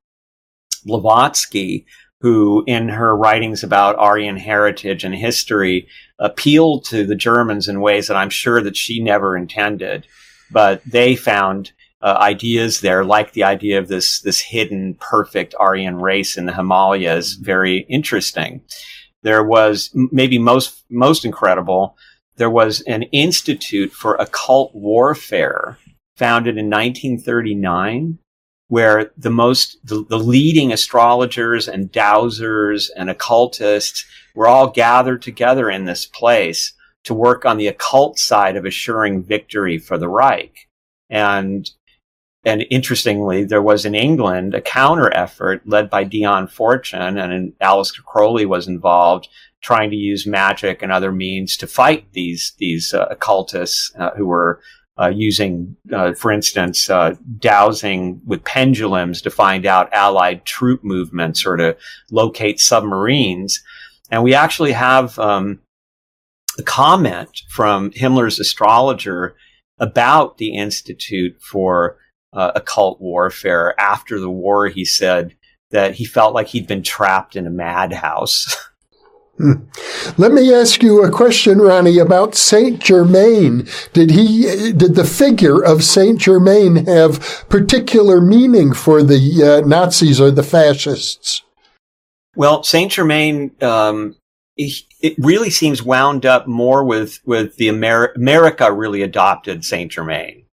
Blavatsky, 0.85 1.85
who 2.21 2.63
in 2.67 2.89
her 2.89 3.15
writings 3.15 3.63
about 3.63 3.97
Aryan 3.97 4.37
heritage 4.37 5.03
and 5.03 5.15
history 5.15 5.87
appealed 6.19 6.85
to 6.85 7.05
the 7.05 7.15
Germans 7.15 7.67
in 7.67 7.81
ways 7.81 8.07
that 8.07 8.17
I'm 8.17 8.29
sure 8.29 8.61
that 8.61 8.77
she 8.77 9.01
never 9.01 9.35
intended. 9.35 10.07
But 10.51 10.81
they 10.85 11.15
found 11.15 11.71
uh, 12.01 12.17
ideas 12.19 12.81
there, 12.81 13.03
like 13.03 13.33
the 13.33 13.43
idea 13.43 13.79
of 13.79 13.87
this, 13.87 14.21
this 14.21 14.39
hidden 14.39 14.95
perfect 14.95 15.55
Aryan 15.59 15.97
race 15.97 16.37
in 16.37 16.45
the 16.45 16.53
Himalayas, 16.53 17.33
very 17.33 17.79
interesting. 17.89 18.61
There 19.21 19.43
was 19.43 19.89
maybe 19.93 20.37
most, 20.37 20.83
most 20.89 21.25
incredible 21.25 21.97
there 22.36 22.49
was 22.49 22.81
an 22.81 23.03
institute 23.03 23.91
for 23.91 24.15
occult 24.15 24.73
warfare 24.73 25.77
founded 26.17 26.57
in 26.57 26.69
1939 26.69 28.19
where 28.67 29.11
the 29.17 29.29
most 29.29 29.77
the, 29.84 30.03
the, 30.09 30.17
leading 30.17 30.71
astrologers 30.71 31.67
and 31.67 31.91
dowsers 31.91 32.89
and 32.95 33.09
occultists 33.09 34.05
were 34.34 34.47
all 34.47 34.69
gathered 34.69 35.21
together 35.21 35.69
in 35.69 35.86
this 35.86 36.05
place 36.05 36.73
to 37.03 37.13
work 37.13 37.45
on 37.45 37.57
the 37.57 37.67
occult 37.67 38.17
side 38.17 38.55
of 38.55 38.65
assuring 38.65 39.21
victory 39.21 39.77
for 39.77 39.97
the 39.97 40.09
Reich. 40.09 40.67
And 41.09 41.69
and 42.45 42.65
interestingly, 42.69 43.45
there 43.45 43.61
was 43.61 43.86
in 43.86 43.95
England 43.95 44.53
a 44.53 44.61
counter 44.61 45.15
effort 45.15 45.61
led 45.65 45.89
by 45.89 46.03
Dion 46.03 46.47
Fortune 46.47 47.17
and 47.17 47.53
Aleister 47.59 48.03
Crowley 48.03 48.45
was 48.45 48.67
involved 48.67 49.29
trying 49.64 49.89
to 49.89 49.95
use 49.95 50.28
magic 50.28 50.82
and 50.82 50.91
other 50.91 51.11
means 51.11 51.57
to 51.57 51.68
fight 51.68 52.05
these 52.14 52.53
these 52.57 52.93
uh, 52.93 53.05
occultists 53.09 53.91
uh, 53.97 54.11
who 54.11 54.28
were 54.28 54.61
uh, 54.99 55.11
using, 55.14 55.76
uh, 55.91 56.14
for 56.14 56.32
instance, 56.32 56.89
uh, 56.89 57.16
dowsing 57.39 58.22
with 58.26 58.43
pendulums 58.43 59.22
to 59.22 59.32
find 59.32 59.66
out 59.66 59.91
Allied 59.91 60.45
troop 60.45 60.84
movements 60.84 61.45
or 61.45 61.57
to 61.57 61.76
locate 62.11 62.59
submarines. 62.59 63.64
And 64.11 64.24
we 64.24 64.36
actually 64.36 64.74
have 64.74 65.18
um, 65.18 65.59
a 66.59 66.64
comment 66.64 67.41
from 67.49 67.89
Himmler's 67.91 68.39
astrologer 68.39 69.36
about 69.80 70.38
the 70.38 70.55
Institute 70.55 71.41
for 71.41 71.97
uh, 72.32 72.51
Occult 72.55 73.01
Warfare. 73.01 73.74
After 73.80 74.20
the 74.20 74.30
war, 74.30 74.68
he 74.68 74.86
said 74.86 75.36
that 75.72 75.95
he 75.95 76.05
felt 76.05 76.36
like 76.36 76.47
he'd 76.47 76.68
been 76.68 76.84
trapped 76.84 77.36
in 77.36 77.47
a 77.47 77.51
madhouse. 77.51 78.55
Hmm. 79.43 79.65
Let 80.17 80.31
me 80.31 80.53
ask 80.53 80.81
you 80.81 81.03
a 81.03 81.11
question, 81.11 81.59
Ronnie, 81.59 81.99
about 81.99 82.33
Saint 82.33 82.81
Germain. 82.81 83.67
Did 83.91 84.11
he, 84.11 84.71
did 84.71 84.95
the 84.95 85.03
figure 85.03 85.61
of 85.61 85.83
Saint 85.83 86.21
Germain 86.21 86.85
have 86.85 87.45
particular 87.49 88.21
meaning 88.21 88.71
for 88.71 89.03
the 89.03 89.43
uh, 89.43 89.67
Nazis 89.67 90.21
or 90.21 90.31
the 90.31 90.43
fascists? 90.43 91.41
Well, 92.37 92.63
Saint 92.63 92.93
Germain, 92.93 93.51
um, 93.61 94.15
it 94.55 95.15
really 95.17 95.49
seems 95.49 95.83
wound 95.83 96.25
up 96.25 96.47
more 96.47 96.85
with 96.85 97.19
with 97.25 97.57
the 97.57 97.67
Amer- 97.67 98.13
America 98.15 98.71
really 98.71 99.01
adopted 99.01 99.65
Saint 99.65 99.91
Germain, 99.91 100.45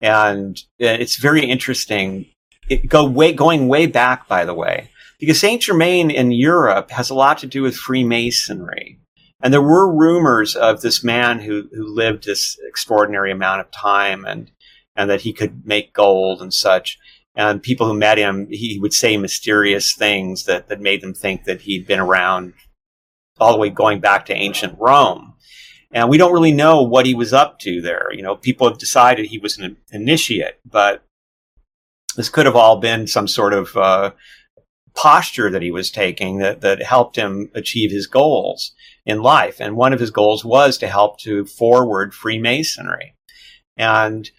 and 0.00 0.58
it's 0.78 1.16
very 1.16 1.44
interesting. 1.44 2.24
It 2.70 2.88
go 2.88 3.04
way 3.04 3.34
going 3.34 3.68
way 3.68 3.84
back, 3.84 4.26
by 4.26 4.46
the 4.46 4.54
way 4.54 4.88
because 5.22 5.38
Saint 5.38 5.62
Germain 5.62 6.10
in 6.10 6.32
Europe 6.32 6.90
has 6.90 7.08
a 7.08 7.14
lot 7.14 7.38
to 7.38 7.46
do 7.46 7.62
with 7.62 7.76
Freemasonry. 7.76 8.98
And 9.40 9.54
there 9.54 9.62
were 9.62 9.94
rumors 9.94 10.56
of 10.56 10.80
this 10.80 11.04
man 11.04 11.38
who, 11.38 11.68
who 11.72 11.94
lived 11.94 12.24
this 12.24 12.58
extraordinary 12.66 13.30
amount 13.30 13.60
of 13.60 13.70
time 13.70 14.24
and, 14.24 14.50
and 14.96 15.08
that 15.08 15.20
he 15.20 15.32
could 15.32 15.64
make 15.64 15.92
gold 15.92 16.42
and 16.42 16.52
such. 16.52 16.98
And 17.36 17.62
people 17.62 17.86
who 17.86 17.94
met 17.94 18.18
him, 18.18 18.48
he 18.50 18.80
would 18.80 18.92
say 18.92 19.16
mysterious 19.16 19.94
things 19.94 20.46
that, 20.46 20.66
that 20.66 20.80
made 20.80 21.02
them 21.02 21.14
think 21.14 21.44
that 21.44 21.60
he'd 21.60 21.86
been 21.86 22.00
around 22.00 22.54
all 23.38 23.52
the 23.52 23.60
way 23.60 23.70
going 23.70 24.00
back 24.00 24.26
to 24.26 24.34
ancient 24.34 24.76
Rome. 24.76 25.34
And 25.92 26.08
we 26.08 26.18
don't 26.18 26.32
really 26.32 26.50
know 26.50 26.82
what 26.82 27.06
he 27.06 27.14
was 27.14 27.32
up 27.32 27.60
to 27.60 27.80
there. 27.80 28.08
You 28.12 28.22
know, 28.22 28.34
people 28.34 28.68
have 28.68 28.78
decided 28.78 29.26
he 29.26 29.38
was 29.38 29.56
an 29.56 29.76
initiate, 29.92 30.58
but 30.68 31.04
this 32.16 32.28
could 32.28 32.46
have 32.46 32.56
all 32.56 32.80
been 32.80 33.06
some 33.06 33.28
sort 33.28 33.52
of 33.52 33.76
uh, 33.76 34.10
posture 34.94 35.50
that 35.50 35.62
he 35.62 35.70
was 35.70 35.90
taking 35.90 36.38
that, 36.38 36.60
that 36.60 36.82
helped 36.82 37.16
him 37.16 37.50
achieve 37.54 37.90
his 37.90 38.06
goals 38.06 38.72
in 39.04 39.22
life. 39.22 39.60
And 39.60 39.76
one 39.76 39.92
of 39.92 40.00
his 40.00 40.10
goals 40.10 40.44
was 40.44 40.78
to 40.78 40.88
help 40.88 41.18
to 41.20 41.44
forward 41.44 42.14
Freemasonry. 42.14 43.14
And 43.76 44.30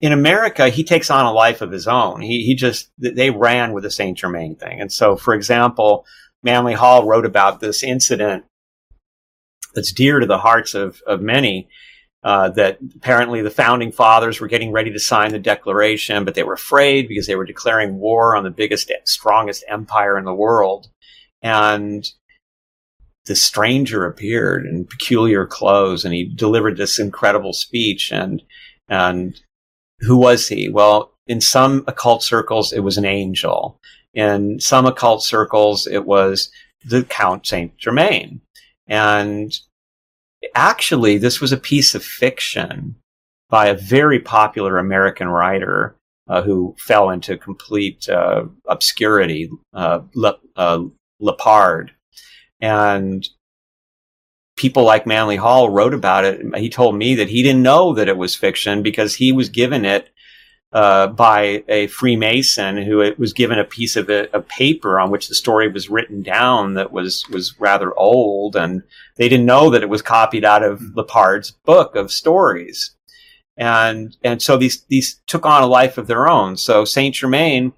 in 0.00 0.12
America, 0.12 0.68
he 0.68 0.84
takes 0.84 1.10
on 1.10 1.24
a 1.24 1.32
life 1.32 1.62
of 1.62 1.70
his 1.70 1.86
own. 1.86 2.20
He, 2.20 2.44
he 2.44 2.54
just, 2.54 2.90
they 2.98 3.30
ran 3.30 3.72
with 3.72 3.84
the 3.84 3.90
St. 3.90 4.18
Germain 4.18 4.56
thing. 4.56 4.80
And 4.80 4.92
so, 4.92 5.16
for 5.16 5.32
example, 5.32 6.04
Manly 6.42 6.74
Hall 6.74 7.06
wrote 7.06 7.24
about 7.24 7.60
this 7.60 7.82
incident 7.82 8.44
that's 9.74 9.92
dear 9.92 10.18
to 10.18 10.26
the 10.26 10.38
hearts 10.38 10.74
of, 10.74 11.00
of 11.06 11.20
many 11.20 11.68
uh, 12.24 12.48
that 12.50 12.78
apparently 12.94 13.42
the 13.42 13.50
founding 13.50 13.90
fathers 13.90 14.40
were 14.40 14.48
getting 14.48 14.70
ready 14.70 14.92
to 14.92 14.98
sign 14.98 15.32
the 15.32 15.38
Declaration, 15.38 16.24
but 16.24 16.34
they 16.34 16.44
were 16.44 16.52
afraid 16.54 17.08
because 17.08 17.26
they 17.26 17.34
were 17.34 17.44
declaring 17.44 17.98
war 17.98 18.36
on 18.36 18.44
the 18.44 18.50
biggest, 18.50 18.92
strongest 19.04 19.64
empire 19.68 20.16
in 20.16 20.24
the 20.24 20.34
world. 20.34 20.88
And 21.42 22.08
the 23.26 23.34
stranger 23.34 24.06
appeared 24.06 24.66
in 24.66 24.84
peculiar 24.84 25.46
clothes 25.46 26.04
and 26.04 26.14
he 26.14 26.24
delivered 26.24 26.76
this 26.76 26.98
incredible 26.98 27.52
speech. 27.52 28.12
And, 28.12 28.42
and 28.88 29.40
who 30.00 30.16
was 30.16 30.48
he? 30.48 30.68
Well, 30.68 31.12
in 31.26 31.40
some 31.40 31.84
occult 31.86 32.22
circles, 32.22 32.72
it 32.72 32.80
was 32.80 32.98
an 32.98 33.04
angel. 33.04 33.80
In 34.14 34.60
some 34.60 34.86
occult 34.86 35.24
circles, 35.24 35.86
it 35.86 36.04
was 36.04 36.50
the 36.84 37.04
Count 37.04 37.46
Saint 37.46 37.76
Germain. 37.78 38.40
And 38.86 39.56
actually, 40.54 41.18
this 41.18 41.40
was 41.40 41.52
a 41.52 41.56
piece 41.56 41.94
of 41.94 42.04
fiction 42.04 42.96
by 43.48 43.66
a 43.66 43.74
very 43.74 44.18
popular 44.18 44.78
American 44.78 45.28
writer 45.28 45.96
uh, 46.28 46.42
who 46.42 46.74
fell 46.78 47.10
into 47.10 47.36
complete 47.36 48.08
uh, 48.08 48.44
obscurity, 48.66 49.50
uh, 49.74 50.00
Le, 50.14 50.38
uh, 50.56 50.82
Lippard. 51.20 51.90
And 52.60 53.28
people 54.56 54.84
like 54.84 55.06
Manly 55.06 55.36
Hall 55.36 55.68
wrote 55.68 55.94
about 55.94 56.24
it. 56.24 56.40
He 56.56 56.70
told 56.70 56.96
me 56.96 57.14
that 57.16 57.28
he 57.28 57.42
didn't 57.42 57.62
know 57.62 57.94
that 57.94 58.08
it 58.08 58.16
was 58.16 58.34
fiction 58.34 58.82
because 58.82 59.14
he 59.14 59.32
was 59.32 59.48
given 59.48 59.84
it 59.84 60.10
uh, 60.72 61.08
by 61.08 61.62
a 61.68 61.86
Freemason 61.88 62.78
who 62.78 63.12
was 63.18 63.34
given 63.34 63.58
a 63.58 63.64
piece 63.64 63.94
of 63.94 64.08
a, 64.08 64.28
a, 64.32 64.40
paper 64.40 64.98
on 64.98 65.10
which 65.10 65.28
the 65.28 65.34
story 65.34 65.68
was 65.68 65.90
written 65.90 66.22
down 66.22 66.74
that 66.74 66.92
was 66.92 67.28
was 67.28 67.60
rather 67.60 67.94
old, 67.98 68.56
and 68.56 68.82
they 69.16 69.28
didn't 69.28 69.44
know 69.44 69.68
that 69.68 69.82
it 69.82 69.90
was 69.90 70.00
copied 70.00 70.44
out 70.46 70.62
of 70.62 70.80
Lippard's 70.96 71.50
book 71.50 71.94
of 71.94 72.10
stories, 72.10 72.96
and 73.56 74.16
and 74.24 74.40
so 74.40 74.56
these 74.56 74.82
these 74.88 75.20
took 75.26 75.44
on 75.44 75.62
a 75.62 75.66
life 75.66 75.98
of 75.98 76.06
their 76.06 76.26
own. 76.26 76.56
So 76.56 76.84
Saint 76.84 77.14
Germain. 77.14 77.72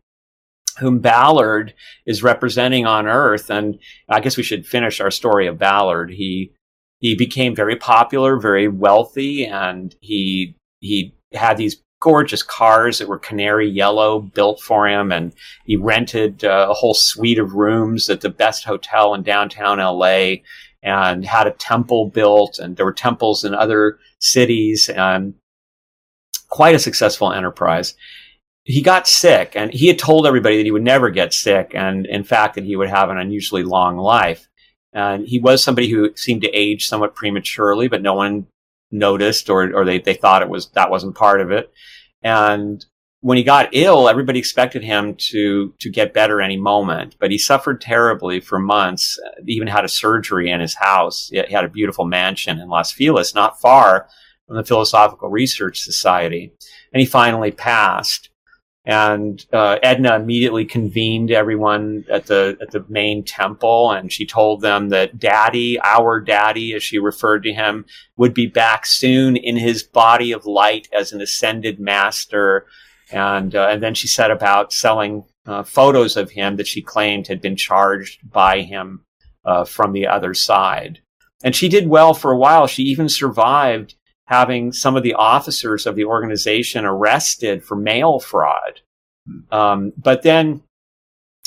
Whom 0.80 0.98
Ballard 0.98 1.72
is 2.04 2.24
representing 2.24 2.84
on 2.84 3.06
Earth, 3.06 3.48
and 3.48 3.78
I 4.08 4.18
guess 4.18 4.36
we 4.36 4.42
should 4.42 4.66
finish 4.66 5.00
our 5.00 5.12
story 5.12 5.46
of 5.46 5.56
Ballard. 5.56 6.10
He 6.10 6.50
he 6.98 7.14
became 7.14 7.54
very 7.54 7.76
popular, 7.76 8.40
very 8.40 8.66
wealthy, 8.66 9.46
and 9.46 9.94
he 10.00 10.56
he 10.80 11.14
had 11.32 11.58
these 11.58 11.80
gorgeous 12.04 12.42
cars 12.42 12.98
that 12.98 13.08
were 13.08 13.18
canary 13.18 13.66
yellow 13.66 14.20
built 14.20 14.60
for 14.60 14.86
him. 14.86 15.10
And 15.10 15.32
he 15.64 15.76
rented 15.76 16.44
uh, 16.44 16.66
a 16.68 16.74
whole 16.74 16.92
suite 16.92 17.38
of 17.38 17.54
rooms 17.54 18.10
at 18.10 18.20
the 18.20 18.28
best 18.28 18.64
hotel 18.64 19.14
in 19.14 19.22
downtown 19.22 19.78
LA 19.78 20.42
and 20.82 21.24
had 21.24 21.46
a 21.46 21.52
temple 21.52 22.10
built. 22.10 22.58
And 22.58 22.76
there 22.76 22.84
were 22.84 22.92
temples 22.92 23.42
in 23.42 23.54
other 23.54 23.98
cities 24.20 24.90
and 24.90 25.32
quite 26.50 26.74
a 26.74 26.78
successful 26.78 27.32
enterprise. 27.32 27.94
He 28.64 28.82
got 28.82 29.08
sick 29.08 29.52
and 29.54 29.72
he 29.72 29.88
had 29.88 29.98
told 29.98 30.26
everybody 30.26 30.58
that 30.58 30.66
he 30.66 30.72
would 30.72 30.82
never 30.82 31.08
get 31.08 31.32
sick. 31.32 31.72
And 31.74 32.04
in 32.04 32.22
fact, 32.22 32.56
that 32.56 32.64
he 32.64 32.76
would 32.76 32.90
have 32.90 33.08
an 33.08 33.16
unusually 33.16 33.64
long 33.64 33.96
life. 33.96 34.46
And 34.92 35.26
he 35.26 35.38
was 35.38 35.64
somebody 35.64 35.88
who 35.88 36.14
seemed 36.16 36.42
to 36.42 36.50
age 36.50 36.86
somewhat 36.86 37.14
prematurely, 37.14 37.88
but 37.88 38.02
no 38.02 38.12
one 38.12 38.46
noticed 38.90 39.48
or, 39.48 39.74
or 39.74 39.86
they, 39.86 40.00
they 40.00 40.14
thought 40.14 40.42
it 40.42 40.50
was, 40.50 40.68
that 40.74 40.90
wasn't 40.90 41.14
part 41.14 41.40
of 41.40 41.50
it. 41.50 41.72
And 42.24 42.84
when 43.20 43.38
he 43.38 43.44
got 43.44 43.68
ill, 43.72 44.08
everybody 44.08 44.38
expected 44.38 44.82
him 44.82 45.14
to 45.30 45.72
to 45.78 45.90
get 45.90 46.12
better 46.12 46.40
any 46.40 46.56
moment, 46.56 47.16
but 47.20 47.30
he 47.30 47.38
suffered 47.38 47.80
terribly 47.80 48.40
for 48.40 48.58
months. 48.58 49.18
He 49.46 49.52
even 49.52 49.68
had 49.68 49.84
a 49.84 49.88
surgery 49.88 50.50
in 50.50 50.60
his 50.60 50.74
house. 50.74 51.28
He 51.30 51.36
had 51.36 51.64
a 51.64 51.68
beautiful 51.68 52.04
mansion 52.04 52.58
in 52.58 52.68
Los 52.68 52.92
Feliz, 52.92 53.34
not 53.34 53.60
far 53.60 54.08
from 54.46 54.56
the 54.56 54.64
Philosophical 54.64 55.28
Research 55.28 55.80
Society, 55.80 56.52
and 56.92 57.00
he 57.00 57.06
finally 57.06 57.50
passed. 57.50 58.30
And 58.86 59.44
uh, 59.50 59.78
Edna 59.82 60.14
immediately 60.16 60.66
convened 60.66 61.30
everyone 61.30 62.04
at 62.10 62.26
the 62.26 62.58
at 62.60 62.70
the 62.70 62.84
main 62.88 63.24
temple, 63.24 63.90
and 63.92 64.12
she 64.12 64.26
told 64.26 64.60
them 64.60 64.90
that 64.90 65.18
Daddy, 65.18 65.80
our 65.80 66.20
Daddy, 66.20 66.74
as 66.74 66.82
she 66.82 66.98
referred 66.98 67.44
to 67.44 67.54
him, 67.54 67.86
would 68.18 68.34
be 68.34 68.46
back 68.46 68.84
soon 68.84 69.36
in 69.36 69.56
his 69.56 69.82
body 69.82 70.32
of 70.32 70.44
light 70.44 70.86
as 70.92 71.12
an 71.12 71.22
ascended 71.22 71.80
master. 71.80 72.66
And 73.10 73.54
uh, 73.54 73.68
and 73.70 73.82
then 73.82 73.94
she 73.94 74.06
set 74.06 74.30
about 74.30 74.72
selling 74.72 75.24
uh, 75.46 75.62
photos 75.62 76.18
of 76.18 76.30
him 76.30 76.56
that 76.56 76.66
she 76.66 76.82
claimed 76.82 77.26
had 77.26 77.40
been 77.40 77.56
charged 77.56 78.30
by 78.30 78.60
him 78.60 79.04
uh, 79.46 79.64
from 79.64 79.92
the 79.92 80.06
other 80.06 80.34
side. 80.34 81.00
And 81.42 81.56
she 81.56 81.70
did 81.70 81.88
well 81.88 82.12
for 82.12 82.32
a 82.32 82.38
while. 82.38 82.66
She 82.66 82.82
even 82.84 83.08
survived 83.08 83.94
having 84.26 84.72
some 84.72 84.96
of 84.96 85.02
the 85.02 85.14
officers 85.14 85.86
of 85.86 85.96
the 85.96 86.04
organization 86.04 86.84
arrested 86.84 87.62
for 87.62 87.76
mail 87.76 88.20
fraud. 88.20 88.80
Um, 89.50 89.92
but 89.96 90.22
then 90.22 90.62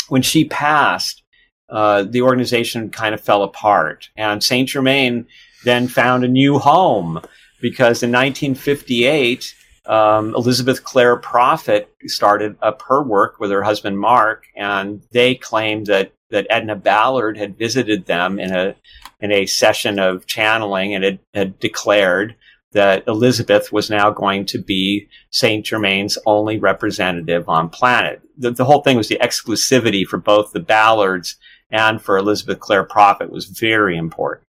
when 0.09 0.21
she 0.21 0.45
passed, 0.45 1.23
uh, 1.69 2.03
the 2.03 2.21
organization 2.21 2.89
kind 2.89 3.13
of 3.13 3.21
fell 3.21 3.43
apart. 3.43 4.09
And 4.15 4.43
Saint 4.43 4.69
Germain 4.69 5.27
then 5.63 5.87
found 5.87 6.23
a 6.23 6.29
new 6.29 6.59
home 6.59 7.21
because 7.61 8.03
in 8.03 8.11
1958, 8.11 9.53
um, 9.87 10.35
Elizabeth 10.35 10.83
Clare 10.83 11.17
Prophet 11.17 11.89
started 12.05 12.57
up 12.61 12.81
her 12.83 13.01
work 13.01 13.39
with 13.39 13.51
her 13.51 13.63
husband 13.63 13.99
Mark, 13.99 14.45
and 14.55 15.01
they 15.11 15.35
claimed 15.35 15.87
that 15.87 16.11
that 16.29 16.47
Edna 16.49 16.75
Ballard 16.75 17.37
had 17.37 17.57
visited 17.57 18.05
them 18.05 18.37
in 18.37 18.53
a 18.53 18.75
in 19.21 19.31
a 19.31 19.45
session 19.45 19.97
of 19.97 20.25
channeling 20.27 20.93
and 20.93 21.03
had, 21.03 21.19
had 21.33 21.59
declared 21.59 22.35
that 22.73 23.07
Elizabeth 23.07 23.71
was 23.71 23.89
now 23.89 24.09
going 24.09 24.45
to 24.45 24.59
be 24.59 25.07
Saint 25.31 25.65
Germain's 25.65 26.17
only 26.25 26.59
representative 26.59 27.47
on 27.47 27.69
planet. 27.69 28.21
The, 28.37 28.51
the, 28.51 28.65
whole 28.65 28.81
thing 28.81 28.97
was 28.97 29.07
the 29.07 29.19
exclusivity 29.21 30.05
for 30.05 30.17
both 30.17 30.51
the 30.51 30.59
Ballards 30.59 31.37
and 31.71 32.01
for 32.01 32.17
Elizabeth 32.17 32.59
Clare 32.59 32.83
Prophet 32.83 33.31
was 33.31 33.45
very 33.45 33.97
important. 33.97 34.46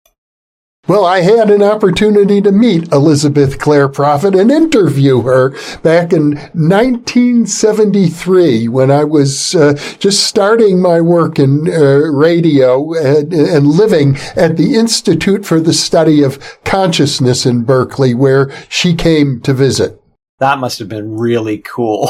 Well, 0.87 1.03
I 1.03 1.19
had 1.19 1.49
an 1.49 1.61
opportunity 1.61 2.41
to 2.41 2.53
meet 2.53 2.93
Elizabeth 2.93 3.59
Clare 3.59 3.89
Prophet 3.89 4.33
and 4.33 4.49
interview 4.49 5.23
her 5.23 5.49
back 5.79 6.13
in 6.13 6.37
1973 6.53 8.69
when 8.69 8.89
I 8.89 9.03
was 9.03 9.53
uh, 9.53 9.73
just 9.99 10.23
starting 10.23 10.81
my 10.81 11.01
work 11.01 11.39
in 11.39 11.67
uh, 11.67 11.73
radio 12.13 12.93
and, 12.93 13.33
and, 13.33 13.67
living 13.67 14.15
at 14.37 14.55
the 14.55 14.75
Institute 14.75 15.45
for 15.45 15.59
the 15.59 15.73
Study 15.73 16.23
of 16.23 16.39
Consciousness 16.63 17.45
in 17.45 17.63
Berkeley, 17.63 18.13
where 18.13 18.49
she 18.69 18.95
came 18.95 19.41
to 19.41 19.53
visit. 19.53 20.01
That 20.39 20.59
must 20.59 20.79
have 20.79 20.87
been 20.87 21.17
really 21.17 21.57
cool. 21.57 22.09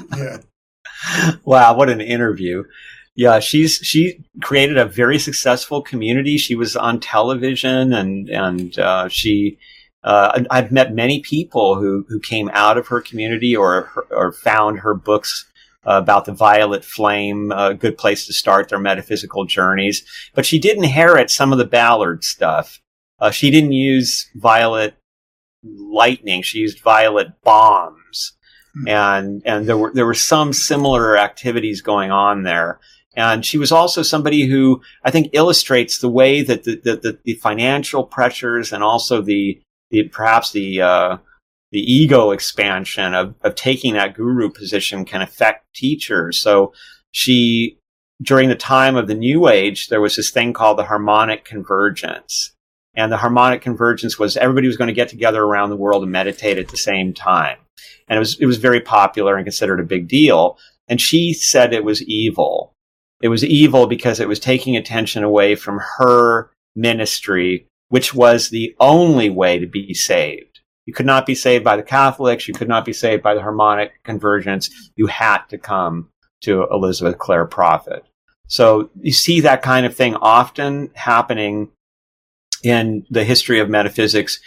yeah. 0.16 0.38
Wow, 1.44 1.76
what 1.76 1.90
an 1.90 2.00
interview. 2.00 2.64
Yeah, 3.16 3.40
she's 3.40 3.76
she 3.76 4.22
created 4.42 4.76
a 4.76 4.84
very 4.84 5.18
successful 5.18 5.80
community. 5.80 6.36
She 6.36 6.54
was 6.54 6.76
on 6.76 7.00
television, 7.00 7.92
and 7.92 8.28
and 8.28 8.78
uh, 8.78 9.08
she. 9.08 9.58
Uh, 10.04 10.44
I've 10.52 10.70
met 10.70 10.94
many 10.94 11.20
people 11.20 11.74
who, 11.74 12.06
who 12.08 12.20
came 12.20 12.48
out 12.52 12.78
of 12.78 12.86
her 12.88 13.00
community 13.00 13.56
or 13.56 13.90
or 14.10 14.30
found 14.32 14.80
her 14.80 14.94
books 14.94 15.46
uh, 15.86 15.98
about 15.98 16.26
the 16.26 16.32
violet 16.32 16.84
flame, 16.84 17.50
a 17.52 17.74
good 17.74 17.96
place 17.96 18.26
to 18.26 18.32
start 18.32 18.68
their 18.68 18.78
metaphysical 18.78 19.46
journeys. 19.46 20.04
But 20.34 20.44
she 20.44 20.58
did 20.58 20.76
inherit 20.76 21.30
some 21.30 21.52
of 21.52 21.58
the 21.58 21.64
Ballard 21.64 22.22
stuff. 22.22 22.80
Uh, 23.18 23.30
she 23.30 23.50
didn't 23.50 23.72
use 23.72 24.28
violet 24.34 24.94
lightning; 25.64 26.42
she 26.42 26.58
used 26.58 26.80
violet 26.80 27.28
bombs, 27.42 28.32
mm-hmm. 28.76 28.88
and 28.88 29.42
and 29.46 29.66
there 29.66 29.78
were 29.78 29.92
there 29.94 30.06
were 30.06 30.14
some 30.14 30.52
similar 30.52 31.16
activities 31.16 31.80
going 31.80 32.10
on 32.10 32.42
there. 32.42 32.78
And 33.16 33.44
she 33.46 33.56
was 33.56 33.72
also 33.72 34.02
somebody 34.02 34.46
who 34.46 34.82
I 35.02 35.10
think 35.10 35.30
illustrates 35.32 35.98
the 35.98 36.10
way 36.10 36.42
that 36.42 36.64
the, 36.64 36.76
the, 36.84 37.18
the 37.24 37.34
financial 37.34 38.04
pressures 38.04 38.72
and 38.72 38.84
also 38.84 39.22
the, 39.22 39.58
the 39.90 40.04
perhaps 40.08 40.52
the, 40.52 40.82
uh, 40.82 41.16
the 41.72 41.80
ego 41.80 42.30
expansion 42.30 43.14
of, 43.14 43.34
of 43.42 43.54
taking 43.54 43.94
that 43.94 44.14
guru 44.14 44.50
position 44.50 45.06
can 45.06 45.22
affect 45.22 45.64
teachers. 45.74 46.38
So 46.38 46.74
she, 47.12 47.78
during 48.22 48.50
the 48.50 48.54
time 48.54 48.96
of 48.96 49.08
the 49.08 49.14
new 49.14 49.48
age, 49.48 49.88
there 49.88 50.00
was 50.02 50.16
this 50.16 50.30
thing 50.30 50.52
called 50.52 50.78
the 50.78 50.84
harmonic 50.84 51.46
convergence. 51.46 52.52
And 52.94 53.10
the 53.10 53.18
harmonic 53.18 53.62
convergence 53.62 54.18
was 54.18 54.36
everybody 54.36 54.66
was 54.66 54.76
going 54.76 54.88
to 54.88 54.94
get 54.94 55.08
together 55.08 55.42
around 55.42 55.70
the 55.70 55.76
world 55.76 56.02
and 56.02 56.12
meditate 56.12 56.58
at 56.58 56.68
the 56.68 56.76
same 56.76 57.14
time. 57.14 57.58
And 58.08 58.16
it 58.16 58.20
was, 58.20 58.38
it 58.40 58.46
was 58.46 58.58
very 58.58 58.80
popular 58.80 59.36
and 59.36 59.44
considered 59.44 59.80
a 59.80 59.84
big 59.84 60.06
deal. 60.06 60.58
And 60.88 61.00
she 61.00 61.32
said 61.32 61.72
it 61.72 61.84
was 61.84 62.02
evil 62.02 62.75
it 63.20 63.28
was 63.28 63.44
evil 63.44 63.86
because 63.86 64.20
it 64.20 64.28
was 64.28 64.38
taking 64.38 64.76
attention 64.76 65.22
away 65.22 65.54
from 65.54 65.80
her 65.98 66.50
ministry, 66.74 67.66
which 67.88 68.14
was 68.14 68.50
the 68.50 68.74
only 68.80 69.30
way 69.30 69.58
to 69.58 69.66
be 69.66 69.94
saved. 69.94 70.60
You 70.86 70.92
could 70.92 71.06
not 71.06 71.26
be 71.26 71.34
saved 71.34 71.64
by 71.64 71.76
the 71.76 71.82
Catholics. 71.82 72.46
You 72.46 72.54
could 72.54 72.68
not 72.68 72.84
be 72.84 72.92
saved 72.92 73.22
by 73.22 73.34
the 73.34 73.42
harmonic 73.42 74.02
convergence. 74.04 74.70
You 74.94 75.06
had 75.06 75.42
to 75.48 75.58
come 75.58 76.10
to 76.42 76.66
Elizabeth 76.70 77.18
Clare 77.18 77.46
Prophet. 77.46 78.04
So 78.46 78.90
you 79.00 79.12
see 79.12 79.40
that 79.40 79.62
kind 79.62 79.84
of 79.84 79.96
thing 79.96 80.14
often 80.16 80.90
happening 80.94 81.70
in 82.62 83.04
the 83.10 83.24
history 83.24 83.58
of 83.58 83.68
metaphysics 83.68 84.38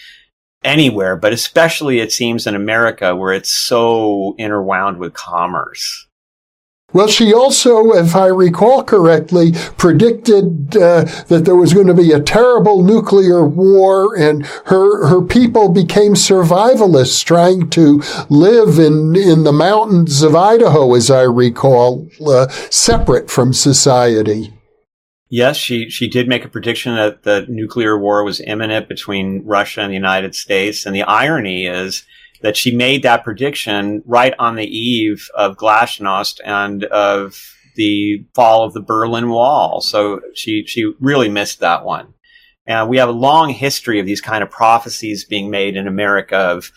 anywhere, 0.63 1.15
but 1.15 1.33
especially 1.33 1.99
it 1.99 2.11
seems 2.11 2.47
in 2.47 2.55
America 2.55 3.15
where 3.15 3.33
it's 3.33 3.51
so 3.51 4.35
interwound 4.37 4.97
with 4.97 5.13
commerce. 5.13 6.07
Well, 6.91 7.07
she 7.07 7.33
also, 7.33 7.91
if 7.91 8.15
I 8.15 8.27
recall 8.27 8.83
correctly, 8.83 9.51
predicted 9.77 10.75
uh, 10.75 11.03
that 11.27 11.43
there 11.45 11.55
was 11.55 11.73
going 11.73 11.85
to 11.85 11.93
be 11.93 12.11
a 12.11 12.19
terrible 12.19 12.81
nuclear 12.81 13.45
war, 13.45 14.15
and 14.17 14.45
her 14.65 15.07
her 15.07 15.21
people 15.21 15.69
became 15.69 16.13
survivalists, 16.13 17.23
trying 17.23 17.69
to 17.71 18.01
live 18.29 18.79
in 18.79 19.15
in 19.15 19.43
the 19.43 19.53
mountains 19.53 20.23
of 20.23 20.35
Idaho, 20.35 20.95
as 20.95 21.11
I 21.11 21.21
recall, 21.21 22.07
uh, 22.25 22.47
separate 22.71 23.29
from 23.29 23.53
society. 23.53 24.51
Yes, 25.29 25.57
she 25.57 25.91
she 25.91 26.07
did 26.07 26.27
make 26.27 26.43
a 26.43 26.49
prediction 26.49 26.95
that 26.95 27.21
the 27.21 27.45
nuclear 27.47 27.99
war 27.99 28.23
was 28.23 28.41
imminent 28.41 28.89
between 28.89 29.45
Russia 29.45 29.81
and 29.81 29.91
the 29.91 29.95
United 29.95 30.33
States, 30.33 30.87
and 30.87 30.95
the 30.95 31.03
irony 31.03 31.67
is 31.67 32.03
that 32.41 32.57
she 32.57 32.75
made 32.75 33.03
that 33.03 33.23
prediction 33.23 34.01
right 34.05 34.33
on 34.39 34.55
the 34.55 34.65
eve 34.65 35.27
of 35.35 35.57
Glasnost 35.57 36.39
and 36.45 36.83
of 36.85 37.39
the 37.75 38.25
fall 38.35 38.63
of 38.63 38.73
the 38.73 38.81
Berlin 38.81 39.29
Wall. 39.29 39.81
So 39.81 40.21
she 40.35 40.65
she 40.65 40.93
really 40.99 41.29
missed 41.29 41.59
that 41.59 41.85
one. 41.85 42.13
And 42.65 42.87
we 42.87 42.97
have 42.97 43.09
a 43.09 43.13
long 43.13 43.49
history 43.49 43.99
of 43.99 44.05
these 44.05 44.21
kind 44.21 44.43
of 44.43 44.51
prophecies 44.51 45.25
being 45.25 45.49
made 45.49 45.75
in 45.75 45.87
America 45.87 46.37
of 46.37 46.71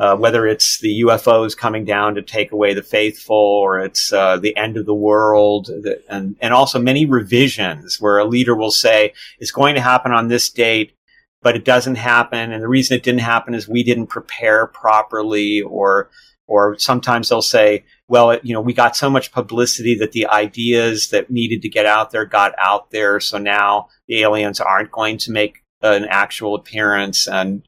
uh, 0.00 0.16
whether 0.16 0.46
it's 0.46 0.80
the 0.80 1.02
UFOs 1.02 1.54
coming 1.56 1.84
down 1.84 2.14
to 2.14 2.22
take 2.22 2.52
away 2.52 2.72
the 2.72 2.82
faithful 2.82 3.36
or 3.36 3.80
it's 3.80 4.12
uh, 4.14 4.38
the 4.38 4.56
end 4.56 4.78
of 4.78 4.86
the 4.86 4.94
world, 4.94 5.68
and, 6.08 6.36
and 6.40 6.54
also 6.54 6.78
many 6.78 7.04
revisions 7.04 8.00
where 8.00 8.18
a 8.18 8.24
leader 8.24 8.56
will 8.56 8.70
say 8.70 9.12
it's 9.38 9.50
going 9.50 9.74
to 9.74 9.80
happen 9.80 10.10
on 10.10 10.28
this 10.28 10.48
date 10.48 10.94
but 11.42 11.56
it 11.56 11.64
doesn't 11.64 11.96
happen. 11.96 12.52
And 12.52 12.62
the 12.62 12.68
reason 12.68 12.96
it 12.96 13.02
didn't 13.02 13.20
happen 13.20 13.54
is 13.54 13.68
we 13.68 13.82
didn't 13.82 14.08
prepare 14.08 14.66
properly 14.66 15.62
or, 15.62 16.10
or 16.46 16.78
sometimes 16.78 17.28
they'll 17.28 17.42
say, 17.42 17.84
well, 18.08 18.30
it, 18.30 18.44
you 18.44 18.52
know, 18.52 18.60
we 18.60 18.72
got 18.72 18.96
so 18.96 19.08
much 19.08 19.32
publicity 19.32 19.94
that 19.96 20.12
the 20.12 20.26
ideas 20.26 21.10
that 21.10 21.30
needed 21.30 21.62
to 21.62 21.68
get 21.68 21.86
out 21.86 22.10
there 22.10 22.24
got 22.24 22.52
out 22.58 22.90
there. 22.90 23.20
So 23.20 23.38
now 23.38 23.88
the 24.08 24.22
aliens 24.22 24.60
aren't 24.60 24.90
going 24.90 25.18
to 25.18 25.32
make 25.32 25.62
an 25.82 26.04
actual 26.10 26.54
appearance. 26.54 27.26
And, 27.26 27.62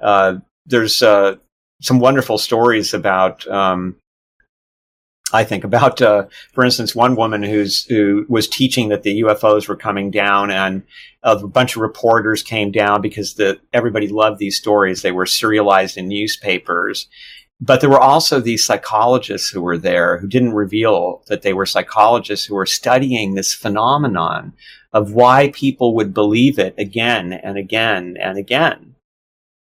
uh, 0.00 0.38
there's, 0.66 1.02
uh, 1.02 1.36
some 1.80 2.00
wonderful 2.00 2.38
stories 2.38 2.94
about, 2.94 3.46
um, 3.48 3.96
I 5.32 5.44
think 5.44 5.62
about, 5.62 6.00
uh, 6.00 6.26
for 6.52 6.64
instance, 6.64 6.94
one 6.94 7.14
woman 7.14 7.42
who's 7.42 7.84
who 7.84 8.24
was 8.28 8.48
teaching 8.48 8.88
that 8.88 9.02
the 9.02 9.20
UFOs 9.20 9.68
were 9.68 9.76
coming 9.76 10.10
down, 10.10 10.50
and 10.50 10.82
a 11.22 11.36
bunch 11.46 11.76
of 11.76 11.82
reporters 11.82 12.42
came 12.42 12.70
down 12.70 13.02
because 13.02 13.34
the 13.34 13.60
everybody 13.72 14.08
loved 14.08 14.38
these 14.38 14.56
stories. 14.56 15.02
They 15.02 15.12
were 15.12 15.26
serialized 15.26 15.98
in 15.98 16.08
newspapers, 16.08 17.08
but 17.60 17.80
there 17.80 17.90
were 17.90 18.00
also 18.00 18.40
these 18.40 18.64
psychologists 18.64 19.50
who 19.50 19.60
were 19.60 19.78
there 19.78 20.18
who 20.18 20.28
didn't 20.28 20.54
reveal 20.54 21.22
that 21.26 21.42
they 21.42 21.52
were 21.52 21.66
psychologists 21.66 22.46
who 22.46 22.54
were 22.54 22.66
studying 22.66 23.34
this 23.34 23.52
phenomenon 23.52 24.54
of 24.92 25.12
why 25.12 25.50
people 25.50 25.94
would 25.94 26.14
believe 26.14 26.58
it 26.58 26.74
again 26.78 27.32
and 27.32 27.58
again 27.58 28.16
and 28.18 28.38
again. 28.38 28.94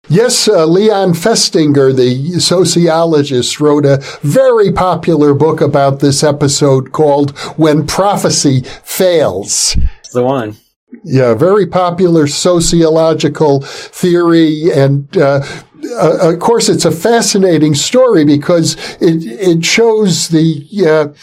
Yes, 0.07 0.47
uh, 0.47 0.65
Leon 0.65 1.13
Festinger, 1.13 1.95
the 1.95 2.39
sociologist, 2.39 3.59
wrote 3.59 3.85
a 3.85 3.99
very 4.21 4.71
popular 4.71 5.33
book 5.33 5.61
about 5.61 5.99
this 5.99 6.23
episode 6.23 6.91
called 6.91 7.37
When 7.57 7.85
Prophecy 7.85 8.61
Fails. 8.83 9.77
The 10.13 10.23
one. 10.23 10.57
Yeah, 11.03 11.35
very 11.35 11.67
popular 11.67 12.25
sociological 12.25 13.61
theory. 13.61 14.71
And, 14.73 15.15
uh, 15.15 15.45
uh, 15.91 16.33
of 16.33 16.39
course, 16.39 16.69
it's 16.69 16.85
a 16.85 16.91
fascinating 16.91 17.75
story 17.75 18.25
because 18.25 18.73
it, 18.99 19.23
it 19.25 19.63
shows 19.63 20.29
the 20.29 20.65
uh, 20.87 21.13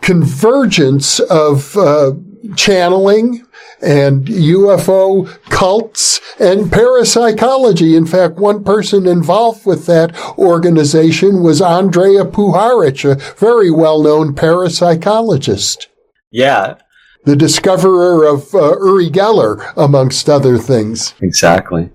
convergence 0.00 1.20
of 1.20 1.76
uh, 1.76 2.12
channeling, 2.56 3.43
and 3.84 4.26
UFO 4.26 5.26
cults 5.50 6.20
and 6.40 6.70
parapsychology. 6.70 7.96
In 7.96 8.06
fact, 8.06 8.36
one 8.36 8.64
person 8.64 9.06
involved 9.06 9.66
with 9.66 9.86
that 9.86 10.16
organization 10.38 11.42
was 11.42 11.60
Andrija 11.60 12.30
Puharich, 12.30 13.04
a 13.04 13.16
very 13.38 13.70
well-known 13.70 14.34
parapsychologist. 14.34 15.86
Yeah. 16.30 16.76
The 17.24 17.36
discoverer 17.36 18.26
of 18.26 18.54
uh, 18.54 18.76
Uri 18.78 19.10
Geller, 19.10 19.72
amongst 19.76 20.28
other 20.28 20.58
things. 20.58 21.14
Exactly. 21.20 21.90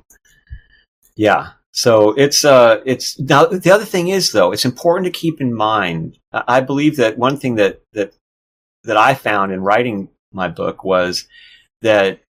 Yeah. 1.16 1.50
So 1.72 2.12
it's 2.18 2.44
uh 2.44 2.82
it's 2.86 3.20
now 3.20 3.46
the 3.46 3.72
other 3.72 3.86
thing 3.86 4.08
is 4.10 4.32
though 4.32 4.52
it's 4.52 4.66
important 4.66 5.06
to 5.06 5.18
keep 5.18 5.40
in 5.40 5.54
mind. 5.54 6.18
I 6.34 6.62
believe 6.62 6.98
that 6.98 7.18
one 7.18 7.38
thing 7.38 7.56
that 7.56 7.82
that 7.94 8.14
that 8.84 8.98
I 8.98 9.14
found 9.14 9.52
in 9.52 9.62
writing 9.62 10.10
my 10.34 10.48
book 10.48 10.84
was 10.84 11.28
that 11.82 12.22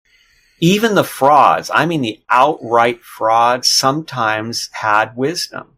even 0.60 0.96
the 0.96 1.04
frauds, 1.04 1.72
I 1.74 1.86
mean 1.86 2.02
the 2.02 2.20
outright 2.30 3.04
frauds, 3.04 3.70
sometimes 3.70 4.70
had 4.74 5.16
wisdom. 5.16 5.76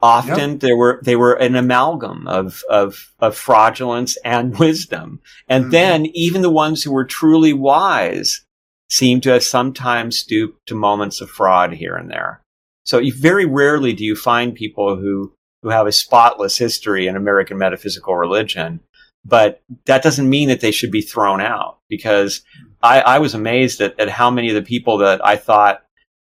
Often 0.00 0.50
yep. 0.52 0.60
there 0.60 0.76
were 0.76 1.00
they 1.02 1.16
were 1.16 1.32
an 1.32 1.56
amalgam 1.56 2.26
of 2.28 2.62
of 2.68 3.12
of 3.20 3.36
fraudulence 3.36 4.18
and 4.18 4.58
wisdom. 4.58 5.20
And 5.48 5.64
mm-hmm. 5.64 5.70
then 5.70 6.06
even 6.14 6.42
the 6.42 6.50
ones 6.50 6.82
who 6.82 6.92
were 6.92 7.06
truly 7.06 7.52
wise 7.52 8.44
seem 8.90 9.20
to 9.22 9.30
have 9.30 9.42
sometimes 9.42 10.18
stooped 10.18 10.66
to 10.66 10.74
moments 10.74 11.20
of 11.20 11.30
fraud 11.30 11.72
here 11.72 11.96
and 11.96 12.10
there. 12.10 12.42
So 12.84 13.00
very 13.16 13.46
rarely 13.46 13.94
do 13.94 14.04
you 14.04 14.14
find 14.14 14.54
people 14.54 14.96
who 14.96 15.32
who 15.62 15.70
have 15.70 15.86
a 15.86 15.92
spotless 15.92 16.58
history 16.58 17.06
in 17.06 17.16
American 17.16 17.56
metaphysical 17.56 18.14
religion 18.14 18.80
but 19.24 19.62
that 19.86 20.02
doesn't 20.02 20.28
mean 20.28 20.48
that 20.48 20.60
they 20.60 20.70
should 20.70 20.90
be 20.90 21.00
thrown 21.00 21.40
out 21.40 21.78
because 21.88 22.42
I, 22.82 23.00
I 23.00 23.18
was 23.18 23.34
amazed 23.34 23.80
at, 23.80 23.98
at 23.98 24.08
how 24.10 24.30
many 24.30 24.48
of 24.48 24.54
the 24.54 24.62
people 24.62 24.98
that 24.98 25.24
I 25.24 25.36
thought 25.36 25.82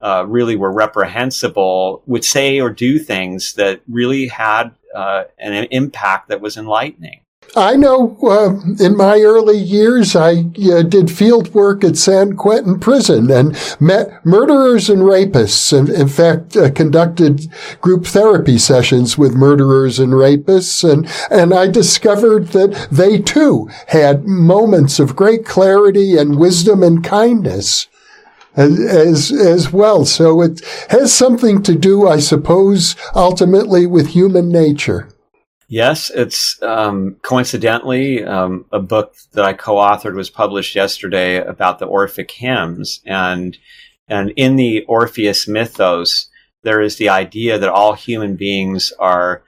uh, 0.02 0.26
really 0.28 0.56
were 0.56 0.72
reprehensible 0.72 2.04
would 2.06 2.24
say 2.24 2.60
or 2.60 2.70
do 2.70 3.00
things 3.00 3.54
that 3.54 3.82
really 3.90 4.28
had 4.28 4.72
uh, 4.94 5.24
an 5.40 5.68
impact 5.72 6.30
that 6.30 6.42
was 6.42 6.58
enlightening. 6.58 7.22
I 7.56 7.76
know 7.76 8.18
uh, 8.22 8.84
in 8.84 8.98
my 8.98 9.22
early 9.22 9.58
years, 9.58 10.16
I 10.16 10.46
uh, 10.72 10.82
did 10.84 11.10
field 11.10 11.54
work 11.54 11.84
at 11.84 11.96
San 11.96 12.36
Quentin 12.36 12.80
Prison 12.80 13.32
and 13.32 13.58
met 13.80 14.26
murderers 14.26 14.90
and 14.90 15.02
rapists. 15.02 15.78
And 15.78 15.90
in 15.90 16.08
fact, 16.08 16.58
uh, 16.58 16.72
conducted 16.72 17.48
group 17.80 18.06
therapy 18.06 18.58
sessions 18.58 19.18
with 19.18 19.36
murderers 19.36 20.00
and 20.00 20.14
rapists. 20.14 20.90
And, 20.90 21.10
and 21.32 21.54
I 21.54 21.68
discovered 21.68 22.48
that 22.50 22.90
they 22.92 23.20
too 23.20 23.70
had 23.88 24.26
moments 24.26 25.00
of 25.00 25.16
great 25.16 25.46
clarity 25.46 26.18
and 26.18 26.38
wisdom 26.38 26.84
and 26.84 27.04
kindness 27.04 27.88
as, 28.56 28.80
as, 28.80 29.32
as 29.32 29.72
well. 29.72 30.06
So 30.06 30.42
it 30.42 30.62
has 30.90 31.14
something 31.14 31.64
to 31.64 31.76
do, 31.76 32.08
I 32.08 32.20
suppose, 32.20 32.96
ultimately 33.14 33.86
with 33.86 34.08
human 34.08 34.50
nature. 34.50 35.10
Yes, 35.68 36.12
it's 36.12 36.62
um, 36.62 37.16
coincidentally 37.24 38.24
um, 38.24 38.66
a 38.72 38.80
book 38.80 39.16
that 39.34 39.46
I 39.46 39.54
co-authored 39.54 40.16
was 40.16 40.30
published 40.30 40.76
yesterday 40.76 41.38
about 41.38 41.80
the 41.80 41.88
Orphic 41.88 42.30
hymns, 42.30 43.02
and 43.06 43.58
and 44.08 44.32
in 44.36 44.58
the 44.58 44.84
Orpheus 44.88 45.48
mythos, 45.48 46.30
there 46.62 46.82
is 46.82 46.98
the 46.98 47.10
idea 47.10 47.58
that 47.58 47.70
all 47.70 47.94
human 47.94 48.36
beings 48.36 48.94
are 49.00 49.44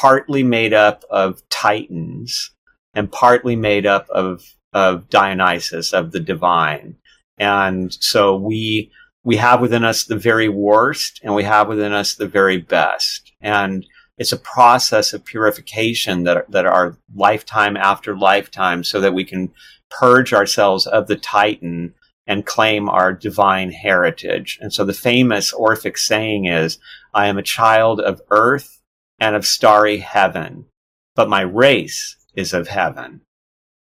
partly 0.00 0.42
made 0.42 0.72
up 0.72 1.04
of 1.10 1.42
titans 1.50 2.50
and 2.94 3.12
partly 3.12 3.54
made 3.54 3.84
up 3.84 4.08
of 4.08 4.42
of 4.72 5.10
Dionysus 5.10 5.92
of 5.92 6.12
the 6.12 6.20
divine, 6.20 6.96
and 7.36 7.92
so 8.00 8.34
we 8.34 8.90
we 9.24 9.36
have 9.36 9.60
within 9.60 9.84
us 9.84 10.04
the 10.04 10.16
very 10.16 10.48
worst, 10.48 11.20
and 11.22 11.34
we 11.34 11.44
have 11.44 11.68
within 11.68 11.92
us 11.92 12.14
the 12.14 12.26
very 12.26 12.56
best, 12.56 13.32
and 13.42 13.84
it's 14.18 14.32
a 14.32 14.38
process 14.38 15.12
of 15.12 15.24
purification 15.24 16.24
that, 16.24 16.50
that 16.50 16.66
our 16.66 16.96
lifetime 17.14 17.76
after 17.76 18.16
lifetime 18.16 18.84
so 18.84 19.00
that 19.00 19.14
we 19.14 19.24
can 19.24 19.52
purge 19.90 20.32
ourselves 20.32 20.86
of 20.86 21.06
the 21.08 21.16
Titan 21.16 21.94
and 22.26 22.46
claim 22.46 22.88
our 22.88 23.12
divine 23.12 23.70
heritage. 23.70 24.58
And 24.60 24.72
so 24.72 24.84
the 24.84 24.92
famous 24.92 25.52
Orphic 25.52 25.98
saying 25.98 26.46
is, 26.46 26.78
I 27.12 27.26
am 27.26 27.38
a 27.38 27.42
child 27.42 28.00
of 28.00 28.22
earth 28.30 28.80
and 29.18 29.36
of 29.36 29.46
starry 29.46 29.98
heaven, 29.98 30.66
but 31.14 31.28
my 31.28 31.42
race 31.42 32.16
is 32.34 32.54
of 32.54 32.68
heaven. 32.68 33.20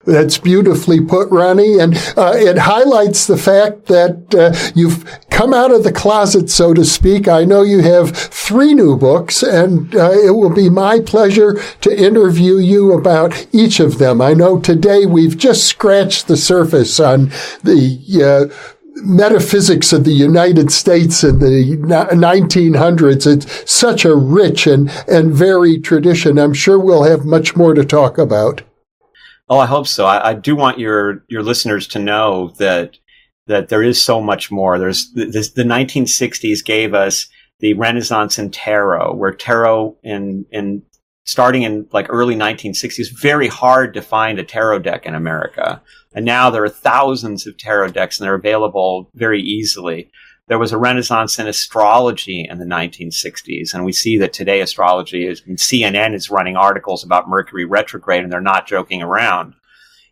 That's 0.07 0.39
beautifully 0.39 1.03
put, 1.03 1.29
Ronnie. 1.31 1.79
And 1.79 1.95
uh, 2.17 2.33
it 2.35 2.57
highlights 2.57 3.27
the 3.27 3.37
fact 3.37 3.87
that 3.87 4.35
uh, 4.35 4.73
you've 4.75 5.05
come 5.29 5.53
out 5.53 5.73
of 5.73 5.85
the 5.85 5.93
closet, 5.93 6.49
so 6.49 6.73
to 6.73 6.87
speak. 6.87 7.29
I 7.29 7.45
know 7.45 7.63
you 7.63 7.81
have 7.81 8.17
three 8.17 8.73
new 8.73 8.97
books, 8.97 9.43
and 9.43 9.95
uh, 9.95 10.11
it 10.13 10.35
will 10.35 10.55
be 10.55 10.71
my 10.71 11.01
pleasure 11.01 11.61
to 11.83 12.05
interview 12.05 12.57
you 12.57 12.93
about 12.93 13.47
each 13.53 13.79
of 13.79 13.99
them. 13.99 14.23
I 14.23 14.33
know 14.33 14.59
today 14.59 15.05
we've 15.05 15.37
just 15.37 15.65
scratched 15.65 16.29
the 16.29 16.37
surface 16.37 16.99
on 16.99 17.27
the 17.63 18.51
uh, 18.51 18.55
metaphysics 19.03 19.93
of 19.93 20.05
the 20.05 20.13
United 20.13 20.73
States 20.73 21.23
in 21.23 21.41
the 21.41 21.77
1900s. 21.77 23.27
It's 23.27 23.71
such 23.71 24.07
a 24.07 24.17
rich 24.17 24.67
and, 24.67 24.91
and 25.07 25.33
varied 25.33 25.85
tradition. 25.85 26.39
I'm 26.39 26.55
sure 26.55 26.79
we'll 26.79 27.05
have 27.05 27.27
much 27.27 27.55
more 27.55 27.75
to 27.75 27.85
talk 27.85 28.17
about. 28.17 28.63
Oh, 29.51 29.59
I 29.59 29.67
hope 29.67 29.89
so. 29.89 30.07
I, 30.07 30.31
I, 30.31 30.35
do 30.35 30.55
want 30.55 30.79
your 30.79 31.25
your 31.29 31.43
listeners 31.43 31.89
to 31.89 31.99
know 31.99 32.55
that 32.59 32.99
that 33.49 33.69
there 33.69 33.83
is 33.83 34.01
so 34.01 34.21
much 34.21 34.53
more. 34.53 34.79
There's 34.79 35.13
this, 35.13 35.51
the 35.51 35.65
1960s 35.65 36.65
gave 36.65 36.95
us 36.95 37.29
the 37.59 37.75
Renaissance 37.75 38.39
in 38.39 38.53
tarot, 38.53 39.15
where 39.15 39.33
tarot 39.33 39.99
and 40.05 40.47
in 40.53 40.83
starting 41.25 41.63
in 41.63 41.89
like 41.93 42.07
early 42.11 42.37
1960s, 42.37 43.09
very 43.21 43.49
hard 43.49 43.93
to 43.95 44.03
find 44.03 44.39
a 44.39 44.45
tarot 44.45 44.79
deck 44.79 45.05
in 45.05 45.17
America, 45.17 45.83
and 46.15 46.25
now 46.25 46.49
there 46.49 46.63
are 46.63 46.69
thousands 46.69 47.45
of 47.45 47.59
tarot 47.59 47.89
decks 47.89 48.21
and 48.21 48.27
they're 48.27 48.35
available 48.35 49.11
very 49.15 49.43
easily 49.43 50.13
there 50.51 50.59
was 50.59 50.73
a 50.73 50.79
renaissance 50.79 51.39
in 51.39 51.47
astrology 51.47 52.45
in 52.51 52.59
the 52.59 52.65
1960s. 52.65 53.73
And 53.73 53.85
we 53.85 53.93
see 53.93 54.19
that 54.19 54.33
today 54.33 54.61
astrology 54.61 55.25
is, 55.25 55.43
CNN 55.43 56.13
is 56.13 56.29
running 56.29 56.57
articles 56.57 57.05
about 57.05 57.29
Mercury 57.29 57.65
retrograde 57.65 58.25
and 58.25 58.33
they're 58.33 58.41
not 58.41 58.67
joking 58.67 59.01
around. 59.01 59.55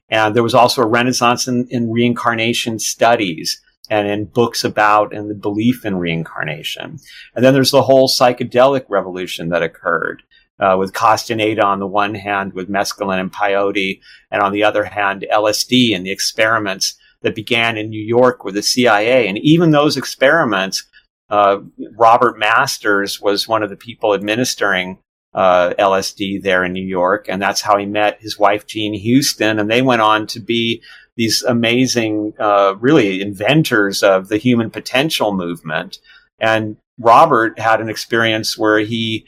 And 0.08 0.36
there 0.36 0.44
was 0.44 0.54
also 0.54 0.82
a 0.82 0.86
renaissance 0.86 1.48
in, 1.48 1.66
in 1.70 1.90
reincarnation 1.90 2.78
studies 2.78 3.60
and 3.90 4.06
in 4.06 4.26
books 4.26 4.62
about 4.62 5.12
and 5.12 5.28
the 5.28 5.34
belief 5.34 5.84
in 5.84 5.96
reincarnation. 5.96 7.00
And 7.34 7.44
then 7.44 7.52
there's 7.52 7.72
the 7.72 7.82
whole 7.82 8.06
psychedelic 8.06 8.84
revolution 8.88 9.48
that 9.48 9.64
occurred. 9.64 10.22
Uh, 10.60 10.76
with 10.76 10.92
Castaneda 10.92 11.64
on 11.64 11.78
the 11.78 11.86
one 11.86 12.16
hand, 12.16 12.52
with 12.52 12.68
mescaline 12.68 13.20
and 13.20 13.32
peyote, 13.32 14.00
and 14.30 14.42
on 14.42 14.50
the 14.50 14.64
other 14.64 14.84
hand, 14.84 15.24
LSD 15.32 15.94
and 15.94 16.04
the 16.04 16.10
experiments 16.10 16.96
that 17.22 17.34
began 17.34 17.76
in 17.76 17.90
New 17.90 18.02
York 18.02 18.44
with 18.44 18.54
the 18.54 18.62
CIA. 18.62 19.26
And 19.28 19.38
even 19.38 19.70
those 19.70 19.96
experiments, 19.96 20.84
uh, 21.30 21.58
Robert 21.96 22.38
Masters 22.38 23.20
was 23.20 23.48
one 23.48 23.62
of 23.62 23.70
the 23.70 23.76
people 23.76 24.14
administering 24.14 24.98
uh, 25.34 25.74
LSD 25.78 26.42
there 26.42 26.64
in 26.64 26.72
New 26.72 26.86
York, 26.86 27.26
and 27.28 27.40
that's 27.40 27.60
how 27.60 27.76
he 27.76 27.86
met 27.86 28.20
his 28.20 28.38
wife 28.38 28.66
Jean 28.66 28.94
Houston, 28.94 29.58
and 29.58 29.70
they 29.70 29.82
went 29.82 30.00
on 30.00 30.26
to 30.28 30.40
be 30.40 30.82
these 31.16 31.42
amazing, 31.42 32.32
uh, 32.38 32.74
really 32.78 33.20
inventors 33.20 34.02
of 34.02 34.28
the 34.28 34.38
human 34.38 34.70
potential 34.70 35.34
movement. 35.34 35.98
And 36.38 36.76
Robert 36.98 37.58
had 37.58 37.80
an 37.80 37.88
experience 37.88 38.56
where 38.56 38.78
he 38.78 39.26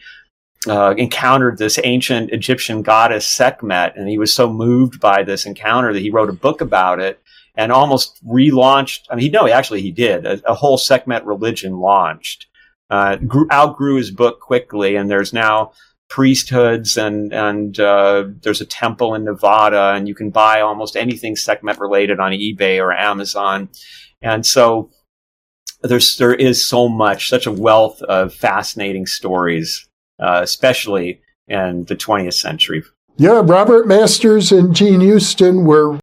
uh, 0.69 0.95
encountered 0.97 1.59
this 1.59 1.79
ancient 1.83 2.31
Egyptian 2.31 2.83
goddess 2.83 3.27
Sekhmet, 3.27 3.97
and 3.97 4.09
he 4.09 4.19
was 4.19 4.33
so 4.33 4.53
moved 4.53 5.01
by 5.01 5.23
this 5.23 5.45
encounter 5.47 5.93
that 5.93 6.01
he 6.01 6.11
wrote 6.11 6.31
a 6.31 6.35
book 6.35 6.61
about 6.61 7.01
it 7.01 7.21
and 7.61 7.73
almost 7.73 8.25
relaunched. 8.27 9.01
I 9.11 9.17
mean, 9.17 9.25
he 9.25 9.29
no, 9.29 9.47
actually 9.47 9.83
he 9.83 9.93
did 9.93 10.25
a, 10.25 10.41
a 10.51 10.55
whole 10.55 10.79
Sekhmet 10.79 11.27
religion 11.27 11.77
launched. 11.77 12.47
Uh, 12.89 13.17
grew, 13.17 13.47
outgrew 13.53 13.97
his 13.97 14.11
book 14.11 14.41
quickly, 14.41 14.97
and 14.97 15.11
there's 15.11 15.35
now 15.35 15.73
priesthoods 16.09 16.97
and 16.97 17.35
and 17.35 17.79
uh, 17.79 18.25
there's 18.43 18.63
a 18.63 18.67
temple 18.67 19.15
in 19.15 19.25
Nevada, 19.25 19.93
and 19.95 20.09
you 20.09 20.15
can 20.15 20.31
buy 20.31 20.63
almost 20.63 20.97
anything 20.97 21.37
Sekhmet 21.37 21.79
related 21.79 22.19
on 22.19 22.33
eBay 22.33 22.83
or 22.83 22.95
Amazon, 22.95 23.69
and 24.23 24.47
so 24.47 24.91
there's 25.83 26.17
there 26.17 26.35
is 26.35 26.67
so 26.67 26.89
much, 26.89 27.29
such 27.29 27.47
a 27.47 27.53
wealth 27.53 28.01
of 28.03 28.33
fascinating 28.33 29.05
stories, 29.05 29.87
uh, 30.19 30.41
especially 30.43 31.21
in 31.47 31.85
the 31.85 31.97
20th 31.97 32.35
century. 32.35 32.83
Yeah, 33.19 33.43
Robert 33.45 33.87
Masters 33.87 34.51
and 34.51 34.75
Jean 34.75 35.01
Houston 35.01 35.67
were 35.67 36.01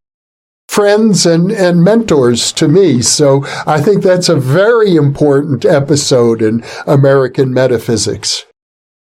friends 0.78 1.26
and, 1.26 1.52
and 1.52 1.84
mentors 1.84 2.52
to 2.52 2.68
me. 2.68 3.02
So 3.02 3.44
I 3.66 3.82
think 3.82 4.04
that's 4.04 4.30
a 4.30 4.36
very 4.36 4.96
important 4.96 5.66
episode 5.66 6.40
in 6.40 6.64
American 6.86 7.52
metaphysics. 7.52 8.46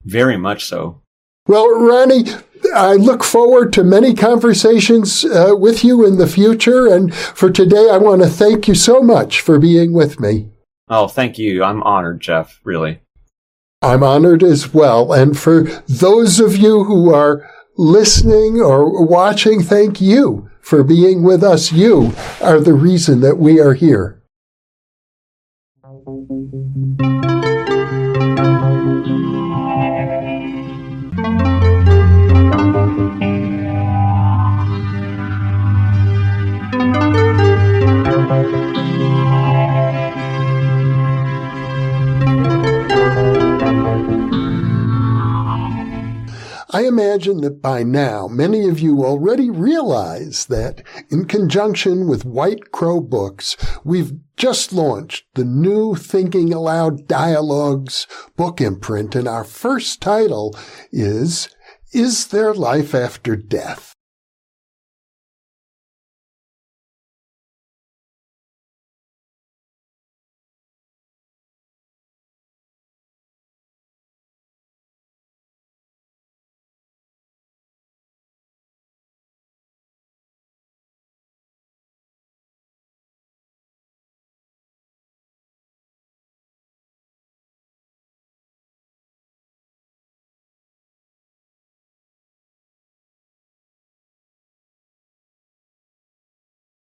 Very 0.03 0.39
much 0.39 0.65
so. 0.65 1.03
Well, 1.47 1.69
Ronnie, 1.69 2.25
I 2.75 2.95
look 2.95 3.23
forward 3.23 3.75
to 3.75 3.85
many 3.85 4.15
conversations 4.15 5.23
uh, 5.23 5.53
with 5.55 5.85
you 5.85 6.07
in 6.07 6.17
the 6.17 6.27
future. 6.27 6.87
And 6.87 7.15
for 7.15 7.51
today, 7.51 7.91
I 7.91 7.99
want 7.99 8.23
to 8.23 8.29
thank 8.29 8.67
you 8.67 8.75
so 8.75 9.03
much 9.03 9.43
for 9.43 9.59
being 9.59 9.93
with 9.93 10.19
me. 10.19 10.49
Oh, 10.89 11.09
thank 11.09 11.37
you. 11.37 11.63
I'm 11.63 11.83
honored, 11.83 12.23
Jeff, 12.23 12.59
really. 12.65 13.03
I'm 13.83 14.03
honored 14.03 14.43
as 14.43 14.73
well. 14.73 15.13
And 15.13 15.39
for 15.39 15.65
those 15.87 16.41
of 16.41 16.57
you 16.57 16.85
who 16.85 17.13
are 17.13 17.47
listening 17.77 18.61
or 18.61 19.05
watching, 19.05 19.63
thank 19.63 20.01
you 20.01 20.51
for 20.61 20.85
being 20.85 21.23
with 21.23 21.43
us. 21.43 21.73
You 21.73 22.13
are 22.41 22.61
the 22.61 22.75
reason 22.75 23.21
that 23.21 23.39
we 23.39 23.61
are 23.61 23.75
here. 23.75 24.20
I 46.81 46.87
imagine 46.87 47.43
that 47.43 47.61
by 47.61 47.83
now 47.83 48.27
many 48.27 48.67
of 48.67 48.81
you 48.81 49.05
already 49.05 49.51
realize 49.51 50.47
that 50.47 50.83
in 51.11 51.27
conjunction 51.27 52.09
with 52.09 52.25
White 52.25 52.73
Crow 52.73 53.03
Books, 53.03 53.55
we've 53.85 54.13
just 54.39 54.73
launched 54.73 55.27
the 55.35 55.45
new 55.45 55.95
Thinking 55.95 56.55
Allowed 56.55 57.07
Dialogues 57.07 58.07
book 58.35 58.63
imprint 58.63 59.15
and 59.15 59.29
our 59.29 59.45
first 59.45 60.01
title 60.01 60.57
is 60.91 61.55
Is 61.93 62.29
There 62.29 62.55
Life 62.55 62.95
After 62.95 63.37
Death? 63.37 63.90